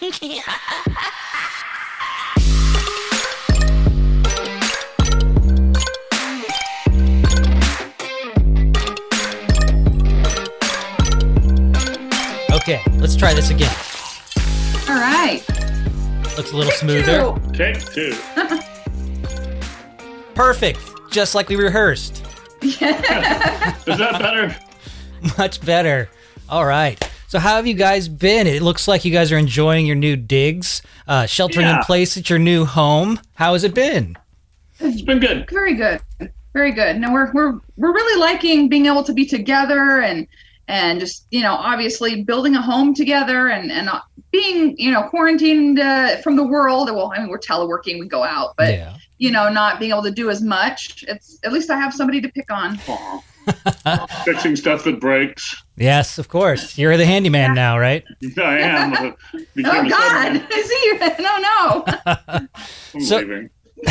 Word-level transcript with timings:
Okay, 12.52 12.82
let's 12.98 13.16
try 13.16 13.32
this 13.34 13.50
again. 13.50 13.74
All 14.88 14.96
right. 15.00 15.42
Looks 16.36 16.52
a 16.52 16.56
little 16.56 16.72
smoother. 16.72 17.20
Two. 17.20 17.52
Take 17.52 17.80
two. 17.92 18.14
Perfect. 20.34 20.80
Just 21.10 21.34
like 21.34 21.48
we 21.48 21.56
rehearsed. 21.56 22.24
Yeah. 22.62 23.76
Is 23.86 23.98
that 23.98 24.18
better? 24.20 24.56
Much 25.38 25.60
better. 25.64 26.08
All 26.48 26.64
right. 26.64 27.09
So 27.30 27.38
how 27.38 27.54
have 27.54 27.66
you 27.68 27.74
guys 27.74 28.08
been? 28.08 28.48
It 28.48 28.60
looks 28.60 28.88
like 28.88 29.04
you 29.04 29.12
guys 29.12 29.30
are 29.30 29.38
enjoying 29.38 29.86
your 29.86 29.94
new 29.94 30.16
digs, 30.16 30.82
uh, 31.06 31.26
sheltering 31.26 31.68
in 31.68 31.78
place 31.82 32.16
at 32.16 32.28
your 32.28 32.40
new 32.40 32.64
home. 32.64 33.20
How 33.34 33.52
has 33.52 33.62
it 33.62 33.72
been? 33.72 34.16
It's 34.80 35.02
been 35.02 35.20
good. 35.20 35.48
Very 35.48 35.74
good. 35.74 36.00
Very 36.54 36.72
good. 36.72 36.96
No, 36.96 37.12
we're 37.12 37.30
we're 37.30 37.60
we're 37.76 37.94
really 37.94 38.20
liking 38.20 38.68
being 38.68 38.86
able 38.86 39.04
to 39.04 39.12
be 39.12 39.24
together 39.24 40.00
and 40.00 40.26
and 40.66 40.98
just 40.98 41.26
you 41.30 41.42
know 41.42 41.54
obviously 41.54 42.24
building 42.24 42.56
a 42.56 42.60
home 42.60 42.94
together 42.94 43.46
and 43.50 43.70
and 43.70 43.86
not 43.86 44.06
being 44.32 44.76
you 44.76 44.90
know 44.90 45.04
quarantined 45.04 45.78
uh, 45.78 46.16
from 46.22 46.34
the 46.34 46.44
world. 46.44 46.90
Well, 46.90 47.12
I 47.14 47.20
mean 47.20 47.28
we're 47.28 47.38
teleworking, 47.38 48.00
we 48.00 48.08
go 48.08 48.24
out, 48.24 48.54
but 48.56 48.72
yeah. 48.72 48.96
you 49.18 49.30
know 49.30 49.48
not 49.48 49.78
being 49.78 49.92
able 49.92 50.02
to 50.02 50.10
do 50.10 50.30
as 50.30 50.42
much. 50.42 51.04
It's 51.06 51.38
at 51.44 51.52
least 51.52 51.70
I 51.70 51.78
have 51.78 51.94
somebody 51.94 52.20
to 52.22 52.28
pick 52.28 52.50
on. 52.50 52.76
Aw. 53.86 54.06
Fixing 54.24 54.56
stuff 54.56 54.84
that 54.84 55.00
breaks. 55.00 55.62
Yes, 55.76 56.18
of 56.18 56.28
course. 56.28 56.76
You're 56.78 56.96
the 56.96 57.06
handyman 57.06 57.54
now, 57.54 57.78
right? 57.78 58.04
I 58.38 58.58
am. 58.58 58.92
uh, 58.92 59.12
Oh 59.64 59.88
God! 59.88 59.90
sudden- 59.90 60.46
Is 60.52 60.70
he? 60.70 60.92
No, 61.22 61.38
no. 61.38 61.84
I'm 62.94 63.00
So- 63.00 63.16
leaving. 63.18 63.50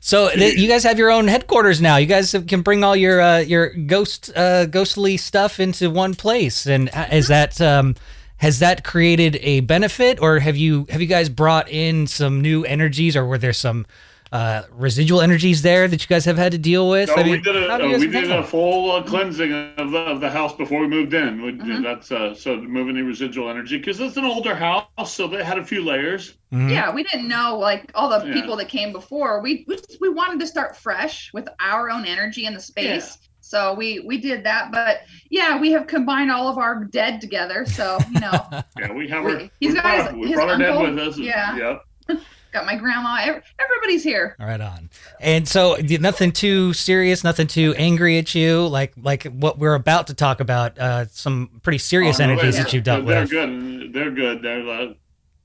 So 0.00 0.30
th- 0.30 0.56
you 0.56 0.68
guys 0.68 0.84
have 0.84 0.96
your 0.98 1.10
own 1.10 1.28
headquarters 1.28 1.82
now. 1.82 1.96
You 1.96 2.06
guys 2.06 2.32
have- 2.32 2.46
can 2.46 2.62
bring 2.62 2.82
all 2.82 2.96
your 2.96 3.20
uh, 3.20 3.38
your 3.40 3.68
ghost 3.74 4.30
uh, 4.34 4.64
ghostly 4.64 5.18
stuff 5.18 5.60
into 5.60 5.90
one 5.90 6.14
place. 6.14 6.64
And 6.66 6.88
uh, 6.94 7.08
is 7.12 7.28
that 7.28 7.60
um, 7.60 7.94
has 8.38 8.58
that 8.60 8.84
created 8.84 9.36
a 9.42 9.60
benefit, 9.60 10.18
or 10.22 10.38
have 10.38 10.56
you 10.56 10.86
have 10.88 11.02
you 11.02 11.06
guys 11.08 11.28
brought 11.28 11.68
in 11.68 12.06
some 12.06 12.40
new 12.40 12.64
energies, 12.64 13.16
or 13.16 13.26
were 13.26 13.36
there 13.36 13.52
some 13.52 13.84
uh, 14.32 14.62
residual 14.72 15.20
energies 15.20 15.62
there 15.62 15.88
that 15.88 16.00
you 16.02 16.06
guys 16.06 16.24
have 16.24 16.36
had 16.36 16.52
to 16.52 16.58
deal 16.58 16.88
with? 16.88 17.08
No, 17.08 17.14
I 17.16 17.22
mean, 17.22 17.32
we 17.32 17.40
did 17.40 17.56
a 17.56 17.68
how 17.68 17.78
do 17.78 17.88
you 17.88 17.96
uh, 17.96 17.98
we 17.98 18.06
did 18.08 18.30
a 18.30 18.42
full 18.44 18.90
uh, 18.92 19.02
cleansing 19.02 19.52
of 19.78 19.90
the, 19.90 19.98
of 19.98 20.20
the 20.20 20.30
house 20.30 20.54
before 20.54 20.80
we 20.80 20.86
moved 20.88 21.14
in. 21.14 21.42
We, 21.42 21.52
Mhm. 21.52 21.82
That's 21.82 22.12
uh, 22.12 22.34
so 22.34 22.56
to 22.56 22.62
the 22.62 23.02
residual 23.02 23.48
energy 23.50 23.78
because 23.78 24.00
it's 24.00 24.16
an 24.16 24.24
older 24.24 24.54
house, 24.54 24.86
so 25.06 25.26
they 25.26 25.42
had 25.42 25.58
a 25.58 25.64
few 25.64 25.82
layers. 25.84 26.34
Mhm. 26.52 26.70
Yeah, 26.70 26.92
we 26.94 27.02
didn't 27.04 27.28
know 27.28 27.56
like 27.58 27.90
all 27.94 28.08
the 28.08 28.26
Yeah. 28.26 28.32
people 28.32 28.56
that 28.56 28.68
came 28.68 28.92
before. 28.92 29.40
We 29.42 29.64
we, 29.66 29.76
just- 29.76 29.98
we 30.00 30.08
wanted 30.08 30.40
to 30.40 30.46
start 30.46 30.76
fresh 30.76 31.30
with 31.32 31.48
our 31.60 31.90
own 31.90 32.04
energy 32.04 32.46
in 32.46 32.54
the 32.54 32.60
space. 32.60 33.18
So 33.40 33.72
we 33.72 34.00
we 34.00 34.18
did 34.18 34.44
that, 34.44 34.72
but 34.72 35.00
yeah, 35.30 35.58
we 35.58 35.72
have 35.72 35.86
combined 35.86 36.30
all 36.30 36.48
of 36.48 36.58
our 36.58 36.84
dead 36.84 37.20
together. 37.20 37.64
So 37.66 37.98
you 38.12 38.20
know, 38.20 38.46
Yeah, 38.78 38.92
we 38.92 39.08
have 39.08 39.24
We- 39.24 39.32
our. 39.32 39.38
he's 39.60 39.70
we 39.70 39.74
got 39.74 39.82
brought, 39.84 40.04
his- 40.10 40.12
we 40.14 40.26
his 40.28 40.34
brought 40.36 40.48
our 40.50 40.58
dad 40.58 40.70
uncle. 40.70 40.94
with 40.94 40.98
us. 41.08 41.18
Yeah. 41.18 41.56
Yep. 41.56 42.20
got 42.52 42.66
my 42.66 42.76
grandma. 42.76 43.40
Everybody's 43.58 44.02
here. 44.02 44.36
Right 44.38 44.60
on. 44.60 44.90
And 45.20 45.46
so 45.48 45.76
nothing 46.00 46.32
too 46.32 46.72
serious, 46.72 47.24
nothing 47.24 47.46
too 47.46 47.74
angry 47.76 48.18
at 48.18 48.34
you, 48.34 48.66
like 48.66 48.92
like 48.96 49.24
what 49.24 49.58
we're 49.58 49.74
about 49.74 50.06
to 50.08 50.14
talk 50.14 50.40
about. 50.40 50.78
Uh, 50.78 51.06
some 51.06 51.60
pretty 51.62 51.78
serious 51.78 52.20
Oh, 52.20 52.26
no, 52.26 52.32
energies 52.32 52.54
they're- 52.56 52.64
that 52.64 52.72
you've 52.72 52.84
dealt 52.84 53.06
they're, 53.06 53.20
with. 53.20 53.30
They're 53.30 53.46
good. 53.46 53.92
They're 53.92 54.10
good. 54.10 54.42
They're 54.42 54.68
uh, 54.68 54.92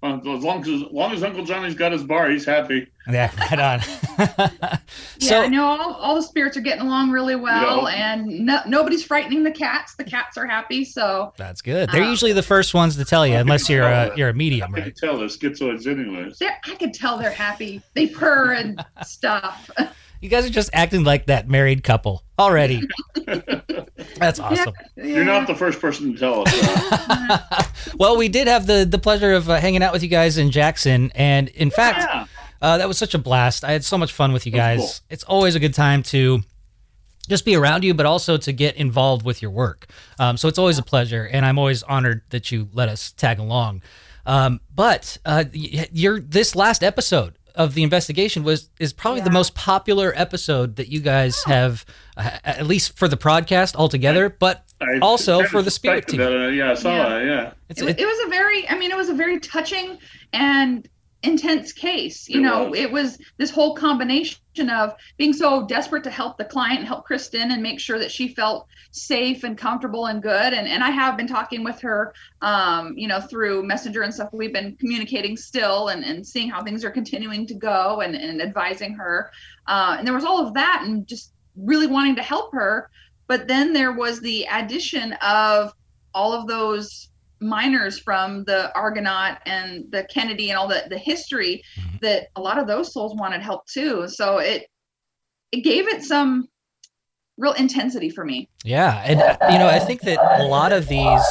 well, 0.04 0.38
as 0.38 0.44
long 0.44 0.62
as 0.62 0.68
as 0.68 0.92
long 0.92 1.14
as 1.14 1.24
Uncle 1.24 1.46
Johnny's 1.46 1.76
got 1.76 1.92
his 1.94 2.04
bar, 2.04 2.30
he's 2.30 2.46
happy. 2.46 2.88
Yeah, 3.10 3.32
right 3.52 3.60
on. 3.60 3.80
Yeah, 5.20 5.30
so 5.30 5.42
I 5.44 5.48
know 5.48 5.64
all, 5.66 5.94
all 5.96 6.16
the 6.16 6.22
spirits 6.22 6.58
are 6.58 6.62
getting 6.62 6.86
along 6.86 7.12
really 7.12 7.36
well, 7.36 7.84
Yeah. 7.90 8.14
and 8.16 8.46
no, 8.46 8.60
nobody's 8.68 9.04
frightening 9.04 9.44
the 9.44 9.52
cats. 9.52 9.96
The 9.96 10.04
cats 10.04 10.38
are 10.38 10.46
happy. 10.46 10.84
So 10.86 11.34
That's 11.38 11.62
good. 11.62 11.90
They're 11.92 12.04
Uh, 12.04 12.10
usually 12.10 12.34
the 12.34 12.44
first 12.44 12.74
ones 12.74 12.98
to 12.98 13.06
tell 13.06 13.26
you, 13.26 13.36
I 13.36 13.40
unless 13.40 13.70
you're 13.70 13.84
a, 13.88 14.10
that. 14.10 14.18
you're 14.18 14.30
a 14.30 14.34
I 14.34 14.36
medium, 14.36 14.74
can 14.74 14.84
right? 14.84 14.96
tell 14.96 15.18
they're 15.18 15.28
schizoids, 15.28 15.88
anyways. 15.88 16.38
they're- 16.40 16.58
I 16.66 16.76
can 16.76 16.92
tell 16.92 17.18
they're 17.18 17.32
happy. 17.32 17.82
They 17.94 18.08
purr 18.08 18.54
and 18.54 18.84
stuff. 19.06 19.70
You 20.24 20.30
guys 20.30 20.46
are 20.46 20.50
just 20.50 20.70
acting 20.72 21.04
like 21.04 21.26
that 21.26 21.50
married 21.50 21.84
couple 21.84 22.24
already. 22.40 22.82
That's 24.16 24.40
awesome. 24.40 24.74
You're 24.96 25.26
not 25.26 25.48
the 25.48 25.54
first 25.54 25.82
person 25.82 26.14
to 26.14 26.18
tell 26.18 26.48
us. 26.48 26.62
That. 26.62 27.72
well, 27.98 28.16
we 28.16 28.30
did 28.30 28.48
have 28.48 28.66
the 28.66 28.86
the 28.90 28.98
pleasure 28.98 29.34
of 29.34 29.50
uh, 29.50 29.60
hanging 29.60 29.84
out 29.84 29.92
with 29.92 30.02
you 30.02 30.08
guys 30.08 30.38
in 30.38 30.50
Jackson, 30.50 31.12
and 31.14 31.50
in 31.50 31.70
fact, 31.70 32.30
uh, 32.62 32.78
that 32.78 32.88
was 32.88 32.98
such 32.98 33.14
a 33.14 33.18
blast. 33.18 33.66
I 33.66 33.74
had 33.74 33.84
so 33.84 33.98
much 33.98 34.14
fun 34.14 34.32
with 34.32 34.46
you 34.46 34.54
guys. 34.54 34.80
cool. 34.80 34.92
It's 35.10 35.26
always 35.26 35.56
a 35.56 35.60
good 35.60 35.74
time 35.74 36.04
to 36.04 36.42
just 37.28 37.44
be 37.44 37.58
around 37.58 37.84
you, 37.84 37.94
but 37.94 38.06
also 38.06 38.38
to 38.38 38.54
get 38.54 38.78
involved 38.78 39.26
with 39.26 39.42
your 39.42 39.52
work. 39.52 39.88
Um, 40.20 40.38
so 40.38 40.48
it's 40.48 40.58
always 40.58 40.78
a 40.78 40.84
pleasure, 40.84 41.26
and 41.30 41.46
I'm 41.46 41.60
always 41.60 41.84
honored 41.84 42.22
that 42.30 42.50
you 42.50 42.70
let 42.72 42.88
us 42.88 43.12
tag 43.12 43.40
along. 43.40 43.82
Um, 44.26 44.62
but 44.74 45.18
uh, 45.26 45.44
y- 45.54 45.90
your 45.92 46.22
this 46.22 46.56
last 46.56 46.82
episode 46.82 47.38
of 47.56 47.74
the 47.76 47.84
investigation 47.84 48.44
was 48.44 48.70
is 48.80 48.94
probably 48.94 49.22
the 49.22 49.30
most 49.30 49.54
popular 49.56 50.14
episode 50.16 50.76
that 50.78 50.88
you 50.90 51.00
guys 51.00 51.44
have, 51.46 51.86
uh, 52.18 52.30
at 52.44 52.66
least 52.66 52.98
for 52.98 53.08
the 53.08 53.18
podcast 53.18 53.76
altogether, 53.76 54.30
but 54.30 54.64
I 54.82 55.00
also 55.02 55.44
for 55.44 55.62
the 55.62 55.72
spirit 55.72 56.08
team. 56.08 56.20
that, 56.20 56.32
uh, 56.34 56.48
yeah, 56.48 56.72
I 56.72 56.74
saw 56.74 56.96
Yeah. 56.96 57.10
that. 57.10 57.26
Yeah. 57.26 57.52
It's, 57.70 57.82
it, 57.82 57.90
it- 57.90 58.00
it 58.00 58.06
was 58.06 58.28
a 58.28 58.30
very 58.30 58.68
i 58.70 58.78
mean 58.78 58.92
it 58.92 58.98
was 58.98 59.10
a 59.10 59.14
very 59.14 59.40
touching 59.40 59.98
and 60.34 60.88
intense 61.24 61.72
case. 61.72 62.28
You 62.28 62.40
It 62.40 62.44
know 62.44 62.70
was. 62.70 62.80
it 62.80 62.92
was 62.92 63.18
this 63.38 63.50
whole 63.50 63.76
combination 63.76 64.70
of 64.70 64.94
being 65.18 65.34
so 65.34 65.66
desperate 65.66 66.04
to 66.04 66.10
help 66.10 66.38
the 66.38 66.46
client 66.46 66.86
help 66.86 67.06
kristen 67.06 67.52
and 67.52 67.64
make 67.64 67.80
sure 67.80 67.98
that 67.98 68.12
she 68.12 68.28
felt 68.28 68.68
safe 68.92 69.44
and 69.44 69.58
comfortable 69.58 70.08
and 70.08 70.22
good. 70.22 70.54
And, 70.54 70.68
and 70.68 70.84
i 70.84 70.90
have 70.90 71.18
been 71.18 71.28
talking 71.28 71.64
with 71.64 71.80
her 71.82 72.14
um, 72.42 72.94
you 72.98 73.08
know 73.08 73.22
through 73.22 73.64
messenger 73.64 74.02
and 74.04 74.14
stuff. 74.14 74.30
We've 74.34 74.54
been 74.54 74.76
communicating 74.78 75.38
still 75.38 75.88
and, 75.90 76.04
and 76.04 76.26
seeing 76.26 76.50
how 76.50 76.62
things 76.64 76.84
are 76.84 76.92
continuing 76.92 77.48
to 77.48 77.54
go 77.56 78.02
and, 78.02 78.16
and 78.16 78.42
advising 78.42 78.94
her. 78.96 79.32
Uh, 79.68 79.96
and 79.98 80.06
there 80.06 80.14
was 80.14 80.26
all 80.26 80.46
of 80.46 80.54
that 80.56 80.84
and 80.86 81.08
just 81.08 81.32
really 81.56 81.88
wanting 81.88 82.16
to 82.18 82.22
help 82.24 82.52
her. 82.54 82.90
But 83.28 83.48
then 83.48 83.72
there 83.74 83.94
was 83.94 84.20
the 84.20 84.46
addition 84.52 85.14
of 85.22 85.74
all 86.14 86.34
of 86.34 86.48
those 86.48 87.10
miners 87.44 88.00
from 88.00 88.44
the 88.46 88.74
Argonaut 88.76 89.38
and 89.46 89.86
the 89.92 90.06
Kennedy 90.06 90.50
and 90.50 90.58
all 90.58 90.68
the 90.68 90.84
the 90.90 90.98
history 90.98 91.62
Mhm. 91.78 92.00
that 92.02 92.28
a 92.36 92.42
lot 92.42 92.58
of 92.58 92.68
those 92.68 92.94
souls 92.94 93.14
wanted 93.16 93.42
help 93.42 93.66
too. 93.68 94.08
So 94.08 94.38
it 94.40 94.66
it 95.52 95.62
gave 95.62 95.88
it 95.88 96.04
some 96.04 96.48
real 97.38 97.54
intensity 97.54 98.10
for 98.10 98.24
me. 98.26 98.48
Yeah, 98.64 99.02
and 99.06 99.20
you 99.52 99.60
know, 99.60 99.68
I 99.68 99.80
think 99.80 100.02
that 100.02 100.20
a 100.40 100.44
lot 100.44 100.72
of 100.72 100.88
these 100.88 101.24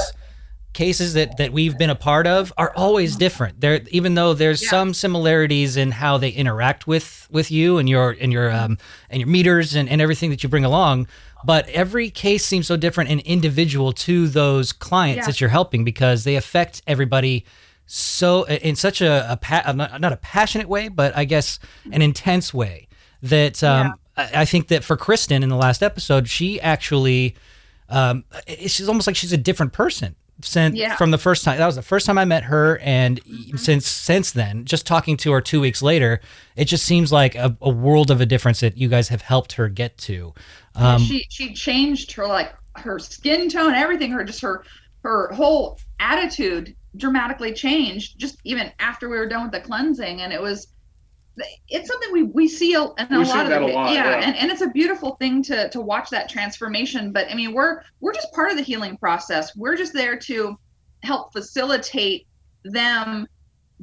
cases 0.73 1.13
that 1.15 1.37
that 1.37 1.53
we've 1.53 1.77
been 1.77 1.91
a 1.91 1.95
part 1.95 2.27
of 2.27 2.51
are 2.57 2.73
always 2.77 3.15
different. 3.17 3.61
There, 3.61 3.81
even 3.91 4.15
though 4.15 4.33
there's 4.33 4.63
Yeah. 4.63 4.71
some 4.71 4.95
similarities 4.95 5.77
in 5.77 5.91
how 5.91 6.17
they 6.19 6.31
interact 6.31 6.87
with 6.87 7.29
with 7.31 7.51
you 7.51 7.79
and 7.79 7.89
your 7.89 8.17
and 8.21 8.33
your 8.33 8.51
um 8.51 8.79
and 9.11 9.21
your 9.21 9.29
meters 9.29 9.75
and, 9.75 9.89
and 9.89 10.01
everything 10.01 10.31
that 10.31 10.43
you 10.43 10.49
bring 10.49 10.65
along. 10.65 11.09
But 11.45 11.69
every 11.69 12.11
case 12.11 12.45
seems 12.45 12.67
so 12.67 12.77
different 12.77 13.11
and 13.11 13.21
individual 13.23 13.93
to 13.93 14.29
those 14.29 14.73
clients 14.73 15.19
Yeah. 15.19 15.27
that 15.27 15.41
you're 15.41 15.51
helping 15.51 15.85
because 15.85 16.25
they 16.25 16.37
affect 16.37 16.83
everybody 16.87 17.45
so 17.87 18.45
in 18.45 18.77
such 18.77 19.01
a, 19.01 19.31
a 19.33 19.37
pa- 19.37 19.73
not 19.77 20.13
a 20.13 20.17
passionate 20.17 20.69
way, 20.69 20.89
but 20.89 21.17
I 21.17 21.25
guess 21.25 21.59
an 21.93 22.01
intense 22.01 22.55
way 22.55 22.89
that 23.23 23.63
um, 23.63 23.95
I, 24.17 24.31
I 24.35 24.45
think 24.45 24.69
that 24.69 24.83
for 24.85 24.97
Kristen 24.97 25.43
in 25.43 25.49
the 25.49 25.57
last 25.57 25.83
episode, 25.83 26.29
she 26.29 26.61
actually 26.61 27.35
um, 27.89 28.25
just 28.49 28.89
almost 28.89 29.07
like 29.07 29.17
she's 29.17 29.33
a 29.33 29.37
different 29.37 29.73
person 29.73 30.17
since 30.43 30.77
Yeah. 30.77 30.97
from 30.97 31.11
the 31.11 31.19
first 31.19 31.45
time. 31.45 31.59
That 31.59 31.67
was 31.67 31.77
the 31.77 31.83
first 31.83 32.07
time 32.07 32.19
I 32.19 32.25
met 32.25 32.45
her, 32.45 32.79
and 32.79 33.21
since 33.57 33.87
since 33.87 34.31
then, 34.33 34.65
just 34.65 34.87
talking 34.87 35.17
to 35.19 35.33
her 35.33 35.41
two 35.41 35.61
weeks 35.61 35.83
later, 35.83 36.21
it 36.57 36.67
just 36.67 36.85
seems 36.85 37.11
like 37.13 37.35
a, 37.35 37.57
a 37.61 37.71
world 37.71 38.11
of 38.11 38.21
a 38.21 38.27
difference 38.27 38.61
that 38.61 38.77
you 38.77 38.89
guys 38.89 39.09
have 39.09 39.23
helped 39.23 39.53
her 39.55 39.69
get 39.69 39.97
to. 39.99 40.35
Um, 40.75 41.01
she 41.03 41.27
she 41.31 41.55
changed 41.55 42.13
her 42.13 42.27
like 42.27 42.53
her 42.77 42.99
skin 42.99 43.49
tone, 43.49 43.75
everything, 43.75 44.11
her 44.13 44.25
just 44.25 44.41
her 44.43 44.65
her 45.03 45.33
whole 45.33 45.79
attitude 46.01 46.75
dramatically 46.97 47.53
changed 47.53 48.19
just 48.19 48.37
even 48.45 48.71
after 48.79 49.09
we 49.09 49.17
were 49.17 49.27
done 49.29 49.45
with 49.45 49.53
the 49.53 49.61
cleansing 49.61 50.21
and 50.21 50.33
it 50.33 50.41
was 50.41 50.69
it's 51.69 51.89
something 51.89 52.13
we 52.13 52.25
we 52.25 52.49
see 52.49 52.75
a, 52.75 52.83
in 52.83 53.13
a 53.13 53.19
We 53.19 53.25
see 53.25 53.31
lot 53.31 53.45
of 53.45 53.51
that 53.51 53.61
the 53.61 53.67
a 53.67 53.75
lot, 53.75 53.93
yeah, 53.93 54.11
yeah. 54.11 54.27
And, 54.27 54.37
and 54.37 54.51
it's 54.51 54.61
a 54.61 54.69
beautiful 54.69 55.17
thing 55.17 55.43
to 55.45 55.69
to 55.71 55.81
watch 55.81 56.11
that 56.11 56.29
transformation 56.29 57.13
but 57.13 57.31
i 57.31 57.35
mean 57.35 57.55
we're 57.55 57.83
we're 58.01 58.13
just 58.13 58.33
part 58.33 58.51
of 58.51 58.57
the 58.57 58.63
healing 58.63 58.97
process 58.99 59.57
we're 59.57 59.77
just 59.77 59.93
there 59.93 60.17
to 60.17 60.57
help 61.03 61.33
facilitate 61.33 62.27
them 62.65 63.27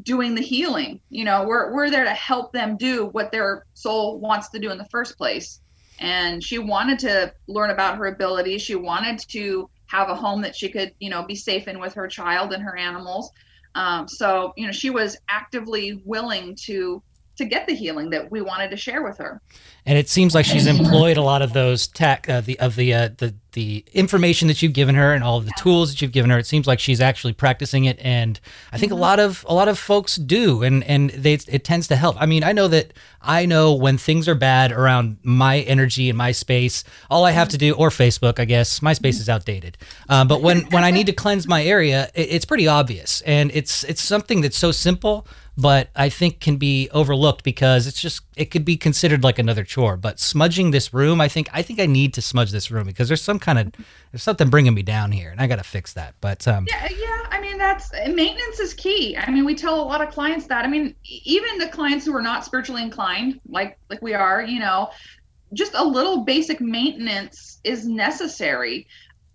doing 0.04 0.36
the 0.36 0.42
healing 0.42 1.00
you 1.10 1.26
know 1.26 1.46
we're 1.46 1.74
we're 1.74 1.90
there 1.90 2.04
to 2.04 2.14
help 2.14 2.54
them 2.54 2.78
do 2.78 3.08
what 3.08 3.32
their 3.32 3.66
soul 3.74 4.20
wants 4.20 4.50
to 4.50 4.60
do 4.60 4.72
in 4.72 4.78
the 4.78 4.86
first 4.86 5.18
place 5.18 5.60
and 6.00 6.42
she 6.44 6.60
wanted 6.60 7.00
to 7.00 7.34
learn 7.48 7.72
about 7.72 7.98
her 7.98 8.06
abilities 8.06 8.62
she 8.62 8.76
wanted 8.76 9.18
to 9.18 9.70
have 9.90 10.10
a 10.10 10.16
home 10.16 10.42
that 10.42 10.56
she 10.56 10.70
could, 10.70 10.94
you 11.00 11.10
know, 11.10 11.24
be 11.24 11.36
safe 11.36 11.68
in 11.68 11.80
with 11.80 11.96
her 11.96 12.08
child 12.08 12.54
and 12.54 12.62
her 12.62 12.78
animals. 12.78 13.32
Um, 13.74 14.08
so, 14.08 14.54
you 14.56 14.66
know, 14.68 14.72
she 14.72 14.92
was 14.92 15.18
actively 15.30 16.02
willing 16.06 16.56
to 16.66 17.02
to 17.40 17.46
get 17.46 17.68
the 17.68 17.74
healing 17.74 18.10
that 18.12 18.30
we 18.30 18.42
wanted 18.42 18.70
to 18.70 18.78
share 18.78 19.02
with 19.02 19.18
her. 19.18 19.42
And 19.86 19.98
it 19.98 20.08
seems 20.08 20.36
like 20.36 20.46
she's 20.46 20.68
employed 20.78 21.18
a 21.18 21.22
lot 21.22 21.42
of 21.42 21.54
those 21.54 21.88
tech 21.88 22.30
uh, 22.30 22.42
the 22.42 22.60
of 22.60 22.76
the 22.76 22.94
uh, 22.94 23.10
the 23.18 23.34
the 23.54 23.84
information 23.94 24.48
that 24.48 24.62
you've 24.62 24.74
given 24.74 24.94
her 24.94 25.14
and 25.14 25.24
all 25.24 25.38
of 25.38 25.46
the 25.46 25.54
tools 25.58 25.90
that 25.90 26.02
you've 26.02 26.12
given 26.12 26.30
her. 26.30 26.38
It 26.38 26.46
seems 26.46 26.68
like 26.68 26.80
she's 26.80 27.02
actually 27.02 27.34
practicing 27.34 27.86
it, 27.86 27.98
and 28.00 28.40
I 28.72 28.78
think 28.78 28.92
mm-hmm. 28.92 29.00
a 29.00 29.02
lot 29.02 29.20
of 29.20 29.46
a 29.48 29.54
lot 29.54 29.68
of 29.68 29.80
folks 29.80 30.18
do, 30.18 30.64
and 30.64 30.84
and 30.84 31.10
they 31.12 31.34
it 31.34 31.64
tends 31.64 31.88
to 31.88 31.96
help. 31.96 32.22
I 32.22 32.26
mean, 32.26 32.44
I 32.44 32.52
know 32.52 32.68
that 32.68 32.94
I 33.22 33.46
know 33.46 33.74
when 33.74 33.98
things 33.98 34.28
are 34.28 34.36
bad 34.36 34.72
around 34.72 35.18
my 35.24 35.60
energy 35.62 36.10
and 36.10 36.18
my 36.18 36.34
space. 36.34 36.84
All 37.10 37.26
I 37.26 37.32
have 37.32 37.50
to 37.50 37.58
do, 37.58 37.74
or 37.74 37.90
Facebook, 37.90 38.40
I 38.40 38.46
guess, 38.46 38.82
my 38.82 38.94
space 38.94 39.20
is 39.20 39.30
outdated. 39.30 39.78
Uh, 40.08 40.26
but 40.26 40.42
when 40.42 40.62
when 40.72 40.84
I 40.84 40.92
need 40.92 41.08
to 41.08 41.14
cleanse 41.14 41.48
my 41.48 41.64
area, 41.64 42.10
it, 42.14 42.28
it's 42.32 42.46
pretty 42.46 42.68
obvious, 42.68 43.22
and 43.22 43.50
it's 43.54 43.84
it's 43.86 44.02
something 44.02 44.42
that's 44.42 44.58
so 44.58 44.72
simple 44.72 45.26
but 45.60 45.90
I 45.94 46.08
think 46.08 46.40
can 46.40 46.56
be 46.56 46.90
overlooked 46.92 47.44
because 47.44 47.86
it's 47.86 48.00
just 48.00 48.22
it 48.38 48.46
could 48.46 48.64
be 48.64 48.78
considered 48.78 49.24
like 49.24 49.38
another 49.38 49.66
chore. 49.66 49.98
But 49.98 50.18
smudging 50.18 50.72
this 50.72 50.94
room, 50.94 51.20
I 51.20 51.28
think 51.28 51.50
I 51.52 51.62
think 51.62 51.82
I 51.82 51.86
need 51.86 52.14
to 52.14 52.22
smudge 52.22 52.52
this 52.52 52.72
room 52.72 52.86
because 52.86 53.10
there's 53.10 53.22
some 53.22 53.40
kind 53.40 53.60
of 53.60 53.74
there's 54.12 54.24
something 54.24 54.50
bringing 54.50 54.74
me 54.74 54.84
down 54.84 55.12
here, 55.12 55.32
and 55.32 55.42
I 55.42 55.48
got 55.48 55.58
to 55.58 55.64
fix 55.64 55.94
that. 55.94 56.16
But 56.22 56.48
um, 56.48 56.66
yeah, 56.70 56.88
yeah, 56.90 57.26
I 57.30 57.42
mean 57.42 57.58
that's 57.58 57.92
maintenance 57.92 58.60
is 58.60 58.74
key. 58.74 59.18
I 59.18 59.30
mean, 59.32 59.44
we 59.44 59.54
tell 59.54 59.82
a 59.82 59.84
lot 59.84 60.02
of 60.02 60.14
clients 60.14 60.48
that. 60.48 60.64
I 60.64 60.70
mean, 60.70 60.96
even 61.04 61.58
the 61.58 61.68
clients 61.68 62.06
who 62.06 62.16
are 62.16 62.22
not 62.22 62.46
spiritually 62.46 62.82
inclined, 62.82 63.42
like 63.50 63.78
like 63.90 64.02
we 64.02 64.14
are, 64.14 64.42
you 64.42 64.62
know, 64.62 64.90
just 65.52 65.74
a 65.74 65.84
little 65.84 66.24
basic 66.24 66.62
maintenance 66.62 67.60
is 67.66 67.86
necessary 67.86 68.88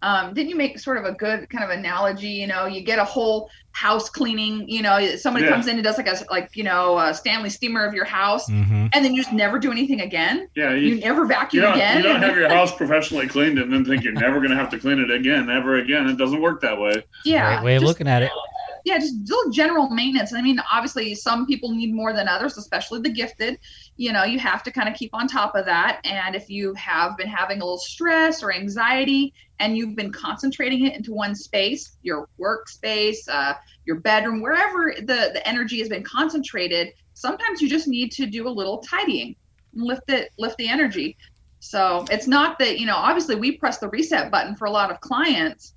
um, 0.04 0.34
didn't 0.34 0.50
you 0.50 0.56
make 0.56 0.78
sort 0.78 0.98
of 0.98 1.06
a 1.06 1.12
good 1.12 1.48
kind 1.48 1.64
of 1.64 1.70
analogy? 1.70 2.28
You 2.28 2.46
know, 2.46 2.66
you 2.66 2.82
get 2.82 2.98
a 2.98 3.04
whole 3.04 3.48
house 3.72 4.10
cleaning. 4.10 4.68
You 4.68 4.82
know, 4.82 5.16
somebody 5.16 5.46
yeah. 5.46 5.52
comes 5.52 5.66
in 5.66 5.76
and 5.76 5.82
does 5.82 5.96
like 5.96 6.08
a 6.08 6.16
like 6.30 6.54
you 6.54 6.62
know 6.62 6.98
a 6.98 7.14
Stanley 7.14 7.48
Steemer 7.48 7.86
of 7.86 7.94
your 7.94 8.04
house, 8.04 8.48
mm-hmm. 8.50 8.88
and 8.92 9.04
then 9.04 9.14
you 9.14 9.22
just 9.22 9.32
never 9.32 9.58
do 9.58 9.72
anything 9.72 10.02
again. 10.02 10.46
Yeah, 10.54 10.74
you, 10.74 10.96
you 10.96 11.00
never 11.00 11.24
vacuum 11.24 11.64
you 11.64 11.70
again. 11.70 11.96
You 11.96 12.02
don't 12.02 12.20
have 12.20 12.36
your 12.36 12.50
house 12.50 12.74
professionally 12.74 13.28
cleaned 13.28 13.58
and 13.58 13.72
then 13.72 13.82
think 13.86 14.04
you're 14.04 14.12
never 14.12 14.40
going 14.40 14.50
to 14.50 14.56
have 14.56 14.68
to 14.70 14.78
clean 14.78 14.98
it 14.98 15.10
again, 15.10 15.48
ever 15.48 15.78
again. 15.78 16.06
It 16.06 16.18
doesn't 16.18 16.42
work 16.42 16.60
that 16.60 16.78
way. 16.78 17.02
Yeah, 17.24 17.56
Great 17.56 17.64
way 17.64 17.76
of 17.76 17.82
looking 17.82 18.06
at 18.06 18.22
it 18.22 18.30
yeah, 18.84 18.98
just 18.98 19.14
little 19.28 19.50
general 19.50 19.88
maintenance. 19.88 20.34
I 20.34 20.42
mean, 20.42 20.60
obviously, 20.70 21.14
some 21.14 21.46
people 21.46 21.74
need 21.74 21.94
more 21.94 22.12
than 22.12 22.28
others, 22.28 22.58
especially 22.58 23.00
the 23.00 23.10
gifted. 23.10 23.58
You 23.96 24.12
know, 24.12 24.24
you 24.24 24.38
have 24.38 24.62
to 24.64 24.70
kind 24.70 24.88
of 24.88 24.94
keep 24.94 25.10
on 25.14 25.26
top 25.26 25.54
of 25.54 25.64
that. 25.64 26.00
And 26.04 26.34
if 26.34 26.50
you 26.50 26.74
have 26.74 27.16
been 27.16 27.28
having 27.28 27.60
a 27.60 27.64
little 27.64 27.78
stress 27.78 28.42
or 28.42 28.52
anxiety 28.52 29.32
and 29.58 29.76
you've 29.76 29.96
been 29.96 30.12
concentrating 30.12 30.84
it 30.84 30.94
into 30.94 31.14
one 31.14 31.34
space, 31.34 31.96
your 32.02 32.28
workspace, 32.38 33.26
uh, 33.28 33.54
your 33.86 33.96
bedroom, 34.00 34.42
wherever 34.42 34.94
the, 34.98 35.30
the 35.32 35.48
energy 35.48 35.78
has 35.78 35.88
been 35.88 36.02
concentrated, 36.02 36.92
sometimes 37.14 37.62
you 37.62 37.68
just 37.70 37.88
need 37.88 38.12
to 38.12 38.26
do 38.26 38.46
a 38.46 38.50
little 38.50 38.78
tidying 38.78 39.34
lift 39.74 40.10
it, 40.10 40.30
lift 40.38 40.56
the 40.58 40.68
energy. 40.68 41.16
So 41.60 42.04
it's 42.10 42.26
not 42.26 42.58
that, 42.58 42.78
you 42.78 42.86
know, 42.86 42.96
obviously 42.96 43.36
we 43.36 43.56
press 43.56 43.78
the 43.78 43.88
reset 43.88 44.30
button 44.30 44.54
for 44.54 44.66
a 44.66 44.70
lot 44.70 44.90
of 44.90 45.00
clients 45.00 45.74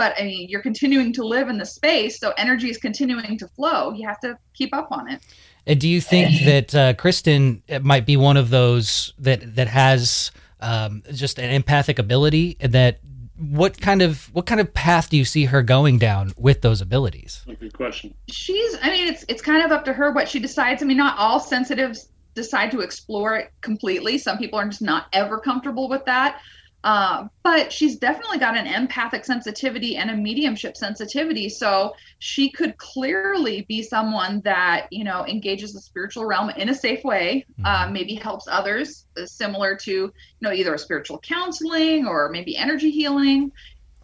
but 0.00 0.18
I 0.18 0.24
mean, 0.24 0.48
you're 0.48 0.62
continuing 0.62 1.12
to 1.12 1.24
live 1.24 1.50
in 1.50 1.58
the 1.58 1.66
space, 1.66 2.18
so 2.18 2.32
energy 2.38 2.70
is 2.70 2.78
continuing 2.78 3.36
to 3.36 3.46
flow. 3.48 3.92
You 3.92 4.08
have 4.08 4.18
to 4.20 4.38
keep 4.54 4.74
up 4.74 4.90
on 4.90 5.10
it. 5.10 5.20
And 5.66 5.78
do 5.78 5.86
you 5.86 6.00
think 6.00 6.40
that 6.46 6.74
uh, 6.74 6.94
Kristen 6.94 7.62
might 7.82 8.06
be 8.06 8.16
one 8.16 8.38
of 8.38 8.48
those 8.48 9.12
that 9.18 9.56
that 9.56 9.68
has 9.68 10.30
um, 10.60 11.02
just 11.12 11.38
an 11.38 11.50
empathic 11.50 11.98
ability? 11.98 12.56
That 12.60 13.00
what 13.36 13.78
kind 13.78 14.00
of 14.00 14.32
what 14.32 14.46
kind 14.46 14.58
of 14.58 14.72
path 14.72 15.10
do 15.10 15.18
you 15.18 15.26
see 15.26 15.44
her 15.44 15.62
going 15.62 15.98
down 15.98 16.32
with 16.38 16.62
those 16.62 16.80
abilities? 16.80 17.44
Good 17.60 17.74
question. 17.74 18.14
She's. 18.30 18.78
I 18.80 18.88
mean, 18.88 19.06
it's 19.06 19.26
it's 19.28 19.42
kind 19.42 19.62
of 19.62 19.70
up 19.70 19.84
to 19.84 19.92
her 19.92 20.12
what 20.12 20.30
she 20.30 20.38
decides. 20.38 20.82
I 20.82 20.86
mean, 20.86 20.96
not 20.96 21.18
all 21.18 21.38
sensitives 21.38 22.08
decide 22.34 22.70
to 22.70 22.80
explore 22.80 23.36
it 23.36 23.52
completely. 23.60 24.16
Some 24.16 24.38
people 24.38 24.58
are 24.58 24.66
just 24.66 24.80
not 24.80 25.08
ever 25.12 25.38
comfortable 25.38 25.90
with 25.90 26.06
that. 26.06 26.40
Uh, 26.82 27.28
but 27.42 27.72
she's 27.72 27.96
definitely 27.96 28.38
got 28.38 28.56
an 28.56 28.66
empathic 28.66 29.24
sensitivity 29.24 29.96
and 29.96 30.10
a 30.10 30.16
mediumship 30.16 30.76
sensitivity. 30.76 31.48
So 31.48 31.94
she 32.18 32.50
could 32.50 32.76
clearly 32.78 33.66
be 33.68 33.82
someone 33.82 34.40
that, 34.42 34.86
you 34.90 35.04
know, 35.04 35.26
engages 35.26 35.74
the 35.74 35.80
spiritual 35.80 36.24
realm 36.24 36.50
in 36.50 36.70
a 36.70 36.74
safe 36.74 37.04
way, 37.04 37.44
uh, 37.64 37.84
mm-hmm. 37.84 37.92
maybe 37.92 38.14
helps 38.14 38.48
others, 38.48 39.06
uh, 39.20 39.26
similar 39.26 39.76
to, 39.76 39.90
you 39.90 40.12
know, 40.40 40.52
either 40.52 40.74
a 40.74 40.78
spiritual 40.78 41.18
counseling 41.18 42.06
or 42.06 42.30
maybe 42.30 42.56
energy 42.56 42.90
healing. 42.90 43.52